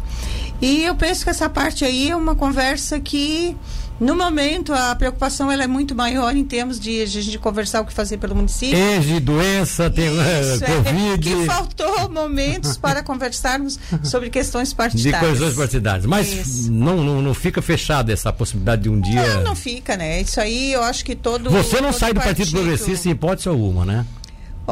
E 0.61 0.83
eu 0.83 0.95
penso 0.95 1.25
que 1.25 1.29
essa 1.29 1.49
parte 1.49 1.83
aí 1.83 2.09
é 2.09 2.15
uma 2.15 2.33
conversa 2.33 2.97
que 2.97 3.57
no 3.99 4.15
momento, 4.15 4.73
a 4.73 4.95
preocupação 4.95 5.51
ela 5.51 5.63
é 5.63 5.67
muito 5.67 5.93
maior 5.93 6.33
em 6.33 6.45
termos 6.45 6.79
de 6.79 7.01
a 7.01 7.05
gente 7.05 7.37
conversar 7.37 7.81
o 7.81 7.85
que 7.85 7.93
fazer 7.93 8.17
pelo 8.17 8.33
município. 8.33 8.75
Ege, 8.75 9.19
doença, 9.19 9.89
tem 9.89 10.07
Isso, 10.07 10.63
é, 10.63 10.75
Covid. 10.75 11.33
É, 11.33 11.35
que 11.35 11.45
faltou 11.45 12.09
momentos 12.09 12.77
para 12.77 13.03
conversarmos 13.03 13.77
sobre 14.01 14.29
questões 14.29 14.73
partidárias. 14.73 15.21
De 15.21 15.29
questões 15.29 15.55
partidárias. 15.55 16.05
Mas 16.05 16.67
não, 16.69 17.03
não, 17.03 17.21
não 17.21 17.33
fica 17.33 17.61
fechada 17.61 18.13
essa 18.13 18.31
possibilidade 18.31 18.83
de 18.83 18.89
um 18.89 18.99
dia. 18.99 19.35
Não, 19.35 19.43
não 19.43 19.55
fica, 19.55 19.97
né? 19.97 20.21
Isso 20.21 20.39
aí 20.39 20.71
eu 20.71 20.81
acho 20.81 21.03
que 21.03 21.15
todo. 21.15 21.51
Você 21.51 21.81
não 21.81 21.91
todo 21.91 21.99
sai 21.99 22.13
do 22.13 22.21
Partido, 22.21 22.37
Partido 22.37 22.51
Progressista 22.53 23.09
em 23.09 23.11
hipótese 23.11 23.49
alguma, 23.49 23.85
né? 23.85 24.05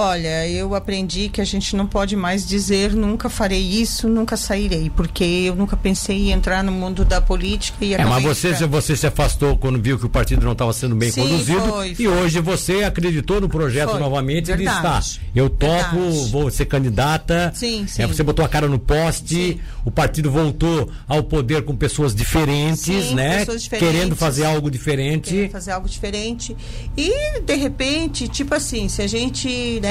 Olha, 0.02 0.48
eu 0.48 0.76
aprendi 0.76 1.28
que 1.28 1.42
a 1.42 1.44
gente 1.44 1.76
não 1.76 1.86
pode 1.86 2.16
mais 2.16 2.48
dizer 2.48 2.94
nunca 2.94 3.28
farei 3.28 3.60
isso, 3.60 4.08
nunca 4.08 4.38
sairei, 4.38 4.90
porque 4.90 5.26
eu 5.26 5.56
nunca 5.58 5.76
pensei 5.76 6.30
em 6.30 6.32
entrar 6.32 6.64
no 6.64 6.72
mundo 6.72 7.04
da 7.04 7.20
política 7.20 7.84
e 7.84 7.96
É, 7.96 8.06
mas 8.06 8.24
você, 8.24 8.54
você 8.66 8.96
se 8.96 9.06
afastou 9.06 9.58
quando 9.58 9.78
viu 9.78 10.00
que 10.00 10.06
o 10.06 10.10
partido 10.10 10.46
não 10.46 10.54
estava 10.54 10.72
sendo 10.72 10.96
bem 10.96 11.12
Sim, 11.12 11.24
conduzido 11.24 11.60
foi, 11.60 11.96
foi. 11.96 12.06
e 12.06 12.08
hoje 12.08 12.40
você 12.40 12.86
acreditou 12.86 13.42
no 13.42 13.50
projeto 13.50 13.90
foi. 13.90 14.00
novamente 14.00 14.46
Verdade. 14.46 14.64
e 14.64 15.00
disse, 15.02 15.18
tá, 15.20 15.22
eu 15.36 15.50
topo, 15.50 16.00
Verdade. 16.00 16.32
vou 16.32 16.50
ser 16.50 16.66
candidata. 16.66 17.52
Sim, 17.54 17.84
é, 17.84 17.88
sim. 17.88 18.02
É, 18.02 18.08
você 18.08 18.24
botou 18.24 18.46
a 18.46 18.48
cara 18.48 18.70
no 18.70 18.80
poste, 18.80 19.36
sim. 19.36 19.60
o 19.84 19.92
partido 19.92 20.32
voltou 20.32 20.90
ao 21.10 21.24
poder 21.24 21.66
com 21.66 21.76
pessoas 21.76 22.16
diferentes, 22.16 22.80
sim, 22.80 23.14
né? 23.16 23.40
Pessoas 23.40 23.64
diferentes, 23.64 23.98
querendo 23.98 24.16
fazer 24.16 24.46
algo 24.46 24.72
diferente. 24.72 25.30
Querendo 25.32 25.52
fazer 25.52 25.72
algo 25.72 25.90
diferente. 25.90 26.56
E 26.96 27.42
de 27.42 27.56
repente, 27.56 28.30
tipo 28.30 28.56
assim, 28.56 28.88
se 28.88 29.02
a 29.02 29.08
gente 29.08 29.82
né, 29.82 29.89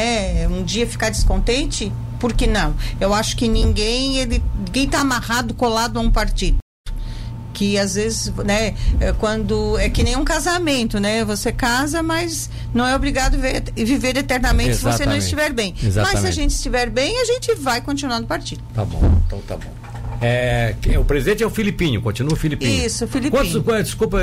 um 0.50 0.62
dia 0.62 0.86
ficar 0.86 1.10
descontente, 1.10 1.92
por 2.18 2.32
que 2.32 2.46
não? 2.46 2.74
Eu 3.00 3.14
acho 3.14 3.36
que 3.36 3.48
ninguém 3.48 4.18
ele 4.18 4.42
ninguém 4.56 4.84
está 4.84 5.00
amarrado 5.00 5.54
colado 5.54 5.98
a 5.98 6.00
um 6.00 6.10
partido 6.10 6.58
que 7.58 7.76
às 7.76 7.96
vezes, 7.96 8.32
né, 8.44 8.74
é 9.00 9.12
quando 9.12 9.76
é 9.78 9.90
que 9.90 10.04
nem 10.04 10.16
um 10.16 10.24
casamento, 10.24 11.00
né? 11.00 11.24
Você 11.24 11.50
casa, 11.50 12.04
mas 12.04 12.48
não 12.72 12.86
é 12.86 12.94
obrigado 12.94 13.34
a 13.34 13.82
viver 13.84 14.16
eternamente 14.16 14.70
Exatamente. 14.70 14.96
se 14.96 15.02
você 15.02 15.06
não 15.06 15.16
estiver 15.16 15.52
bem. 15.52 15.74
Exatamente. 15.82 16.14
Mas 16.14 16.20
se 16.22 16.26
a 16.28 16.30
gente 16.30 16.50
estiver 16.52 16.88
bem, 16.88 17.20
a 17.20 17.24
gente 17.24 17.52
vai 17.56 17.80
continuar 17.80 18.20
no 18.20 18.28
partido. 18.28 18.62
Tá 18.72 18.84
bom, 18.84 19.00
então 19.26 19.40
tá 19.40 19.56
bom. 19.56 19.78
É, 20.20 20.74
o 20.98 21.04
presidente 21.04 21.42
é 21.42 21.46
o 21.46 21.50
Filipinho, 21.50 22.00
continua 22.00 22.32
o 22.32 22.36
Filipinho. 22.36 22.86
Isso, 22.86 23.08
Filipinho. 23.08 23.62
Quantos, 23.64 23.84
desculpa, 23.84 24.20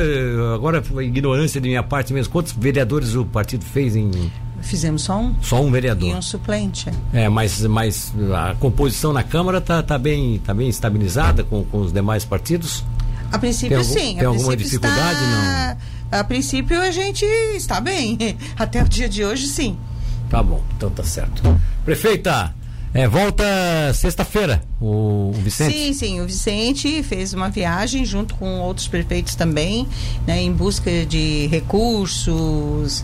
agora 0.53 0.81
foi 0.81 1.05
ignorância 1.05 1.59
de 1.59 1.67
minha 1.67 1.83
parte 1.83 2.13
mesmo. 2.13 2.31
Quantos 2.31 2.53
vereadores 2.53 3.15
o 3.15 3.25
partido 3.25 3.65
fez 3.65 3.97
em 3.97 4.31
Fizemos 4.65 5.03
só 5.03 5.19
um. 5.19 5.35
Só 5.41 5.61
um 5.61 5.71
vereador. 5.71 6.09
E 6.09 6.13
um 6.13 6.21
suplente. 6.21 6.89
É, 7.13 7.29
mas, 7.29 7.61
mas 7.61 8.11
a 8.33 8.55
composição 8.55 9.13
na 9.13 9.21
Câmara 9.21 9.59
está 9.59 9.83
tá 9.83 9.97
bem, 9.97 10.39
tá 10.39 10.55
bem 10.55 10.67
estabilizada 10.67 11.43
com, 11.43 11.63
com 11.63 11.81
os 11.81 11.93
demais 11.93 12.25
partidos? 12.25 12.83
A 13.31 13.37
princípio, 13.37 13.77
algum, 13.77 13.93
sim. 13.93 14.15
Tem 14.15 14.25
a 14.25 14.27
alguma 14.27 14.57
dificuldade? 14.57 15.19
Está... 15.23 15.77
Não? 16.11 16.19
A 16.19 16.23
princípio, 16.23 16.81
a 16.81 16.89
gente 16.89 17.23
está 17.55 17.79
bem. 17.79 18.17
Até 18.57 18.81
o 18.81 18.89
dia 18.89 19.07
de 19.07 19.23
hoje, 19.23 19.47
sim. 19.47 19.77
Tá 20.29 20.41
bom, 20.41 20.63
então 20.75 20.89
tá 20.89 21.03
certo. 21.03 21.43
Prefeita, 21.85 22.53
é, 22.95 23.09
volta 23.09 23.43
sexta-feira 23.93 24.63
o, 24.79 25.29
o, 25.29 25.33
Vicente? 25.33 25.73
Sim, 25.73 25.93
sim. 25.93 26.21
O 26.21 26.25
Vicente 26.25 27.03
fez 27.03 27.33
uma 27.33 27.49
viagem 27.49 28.05
junto 28.05 28.35
com 28.35 28.61
outros 28.61 28.87
prefeitos 28.87 29.35
também, 29.35 29.85
né, 30.25 30.41
em 30.41 30.51
busca 30.51 31.05
de 31.05 31.47
recursos. 31.47 33.03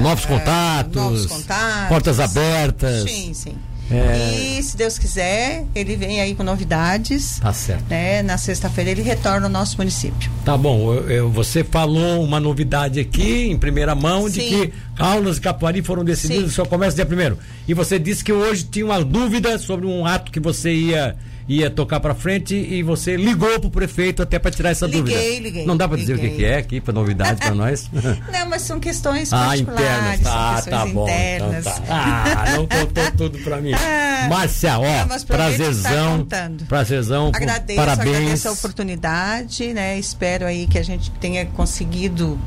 Novos, 0.00 0.24
contatos, 0.24 0.94
novos 0.94 1.26
contatos. 1.26 1.88
Portas 1.88 2.18
abertas. 2.18 3.08
Sim, 3.08 3.32
sim. 3.32 3.54
É... 3.92 4.58
E 4.58 4.62
se 4.62 4.76
Deus 4.76 4.98
quiser, 4.98 5.64
ele 5.74 5.96
vem 5.96 6.20
aí 6.20 6.34
com 6.34 6.42
novidades. 6.42 7.38
Tá 7.40 7.52
certo. 7.52 7.84
Né? 7.88 8.22
Na 8.22 8.38
sexta-feira 8.38 8.90
ele 8.90 9.02
retorna 9.02 9.46
ao 9.46 9.52
nosso 9.52 9.76
município. 9.78 10.30
Tá 10.44 10.56
bom. 10.56 10.92
Eu, 10.94 11.10
eu, 11.10 11.30
você 11.30 11.62
falou 11.62 12.22
uma 12.24 12.40
novidade 12.40 13.00
aqui 13.00 13.50
em 13.50 13.56
primeira 13.56 13.94
mão 13.94 14.28
Sim. 14.28 14.32
de 14.32 14.40
que 14.40 14.72
aulas 14.98 15.36
de 15.36 15.42
Capuari 15.42 15.82
foram 15.82 16.04
decididas, 16.04 16.52
só 16.52 16.64
começa 16.64 16.96
dia 16.96 17.06
primeiro. 17.06 17.38
E 17.66 17.74
você 17.74 17.98
disse 17.98 18.24
que 18.24 18.32
hoje 18.32 18.64
tinha 18.64 18.84
uma 18.84 19.04
dúvida 19.04 19.58
sobre 19.58 19.86
um 19.86 20.06
ato 20.06 20.32
que 20.32 20.40
você 20.40 20.72
ia 20.72 21.16
ia 21.48 21.70
tocar 21.70 22.00
para 22.00 22.14
frente 22.14 22.54
e 22.54 22.82
você 22.82 23.16
ligou 23.16 23.58
pro 23.60 23.70
prefeito 23.70 24.22
até 24.22 24.38
para 24.38 24.50
tirar 24.50 24.70
essa 24.70 24.86
liguei, 24.86 25.00
dúvida. 25.00 25.18
Liguei, 25.18 25.40
liguei. 25.40 25.66
Não 25.66 25.76
dá 25.76 25.88
para 25.88 25.96
dizer 25.96 26.14
o 26.14 26.18
que, 26.18 26.30
que, 26.30 26.44
é 26.44 26.58
aqui 26.58 26.80
para 26.80 26.92
novidade 26.92 27.40
para 27.40 27.54
nós? 27.54 27.90
Não, 28.32 28.48
mas 28.48 28.62
são 28.62 28.78
questões 28.78 29.32
ah, 29.32 29.56
internas. 29.56 30.20
Ah, 30.24 30.62
tá 30.68 30.86
bom. 30.86 31.08
Então 31.08 31.62
tá. 31.62 31.82
Ah, 31.88 32.44
não 32.56 32.66
contou 32.66 33.10
tudo 33.16 33.38
para 33.40 33.60
mim. 33.60 33.72
Ah, 33.72 34.26
Márcia, 34.28 34.78
ó, 34.78 35.06
não, 35.06 35.18
prazerzão. 35.26 36.24
Tá 36.24 36.50
prazerzão. 36.68 37.30
Agradeço, 37.34 37.78
parabéns. 37.78 38.16
agradeço 38.16 38.48
a 38.48 38.52
oportunidade, 38.52 39.72
né? 39.72 39.98
Espero 39.98 40.46
aí 40.46 40.66
que 40.66 40.78
a 40.78 40.82
gente 40.82 41.10
tenha 41.12 41.44
conseguido. 41.46 42.38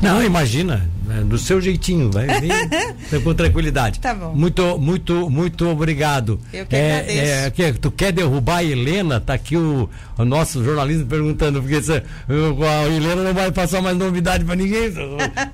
Não, 0.00 0.22
imagina, 0.22 0.88
né, 1.06 1.22
do 1.22 1.38
seu 1.38 1.60
jeitinho, 1.60 2.10
vai 2.10 2.26
com 3.22 3.34
tranquilidade. 3.34 4.00
Tá 4.00 4.14
bom. 4.14 4.34
Muito, 4.34 4.78
muito, 4.78 5.30
muito 5.30 5.68
obrigado. 5.68 6.40
Eu 6.52 6.66
que 6.66 6.74
é, 6.74 6.98
agradeço. 6.98 7.20
É, 7.20 7.50
que, 7.50 7.72
tu 7.78 7.90
quer 7.90 8.12
derrubar 8.12 8.58
a 8.58 8.64
Helena? 8.64 9.20
Tá 9.20 9.34
aqui 9.34 9.56
o, 9.56 9.88
o 10.18 10.24
nosso 10.24 10.64
jornalismo 10.64 11.06
perguntando, 11.06 11.60
porque 11.60 11.82
se, 11.82 11.92
a 11.92 12.88
Helena 12.88 13.22
não 13.22 13.34
vai 13.34 13.50
passar 13.52 13.82
mais 13.82 13.96
novidade 13.96 14.44
para 14.44 14.56
ninguém, 14.56 14.92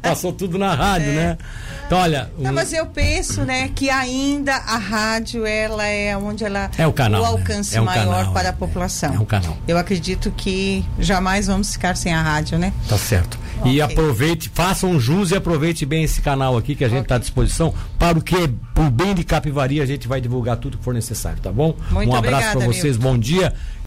passou 0.01 0.33
tudo 0.33 0.59
na 0.59 0.75
rádio, 0.75 1.11
é. 1.11 1.15
né? 1.15 1.39
Então, 1.87 1.99
olha. 1.99 2.31
Não, 2.39 2.53
mas 2.53 2.73
eu 2.73 2.87
penso, 2.87 3.43
né, 3.43 3.69
que 3.75 3.91
ainda 3.91 4.55
a 4.55 4.79
rádio, 4.79 5.45
ela 5.45 5.85
é 5.85 6.17
onde 6.17 6.45
ela. 6.45 6.71
É 6.79 6.87
o 6.87 6.93
canal. 6.93 7.21
O 7.21 7.25
né? 7.25 7.31
alcance 7.31 7.75
né? 7.75 7.79
é 7.79 7.81
maior 7.81 8.17
canal, 8.17 8.33
para 8.33 8.49
a 8.51 8.53
população. 8.53 9.15
É 9.15 9.19
um 9.19 9.25
canal. 9.25 9.57
Eu 9.67 9.77
acredito 9.77 10.31
que 10.37 10.85
jamais 10.99 11.49
vamos 11.49 11.73
ficar 11.73 11.97
sem 11.97 12.15
a 12.15 12.23
rádio, 12.23 12.59
né? 12.59 12.73
Tá 12.89 12.97
certo. 12.97 13.39
Okay. 13.61 13.73
E 13.73 13.83
aproveite, 13.83 14.51
façam 14.55 14.99
jus 14.99 15.31
e 15.31 15.37
aproveite 15.37 15.85
bem 15.85 16.05
esse 16.05 16.21
canal 16.21 16.57
aqui 16.57 16.75
que 16.75 16.85
a 16.85 16.89
gente 16.89 17.03
está 17.03 17.15
okay. 17.15 17.17
à 17.17 17.21
disposição 17.21 17.75
para 17.99 18.19
o 18.19 18.23
que 18.23 18.35
é 18.37 18.49
o 18.81 18.91
bem 18.91 19.15
de 19.15 19.23
Capivari, 19.23 19.81
a 19.81 19.87
gente 19.87 20.09
vai 20.09 20.21
divulgar 20.21 20.57
tudo 20.57 20.79
que 20.79 20.85
for 20.85 20.95
necessário, 20.95 21.41
tá 21.41 21.53
bom? 21.53 21.77
Muito 21.91 22.11
um 22.11 22.15
abraço 22.17 22.59
para 22.59 22.67
vocês, 22.67 22.97
bom 22.97 23.17
dia. 23.17 23.55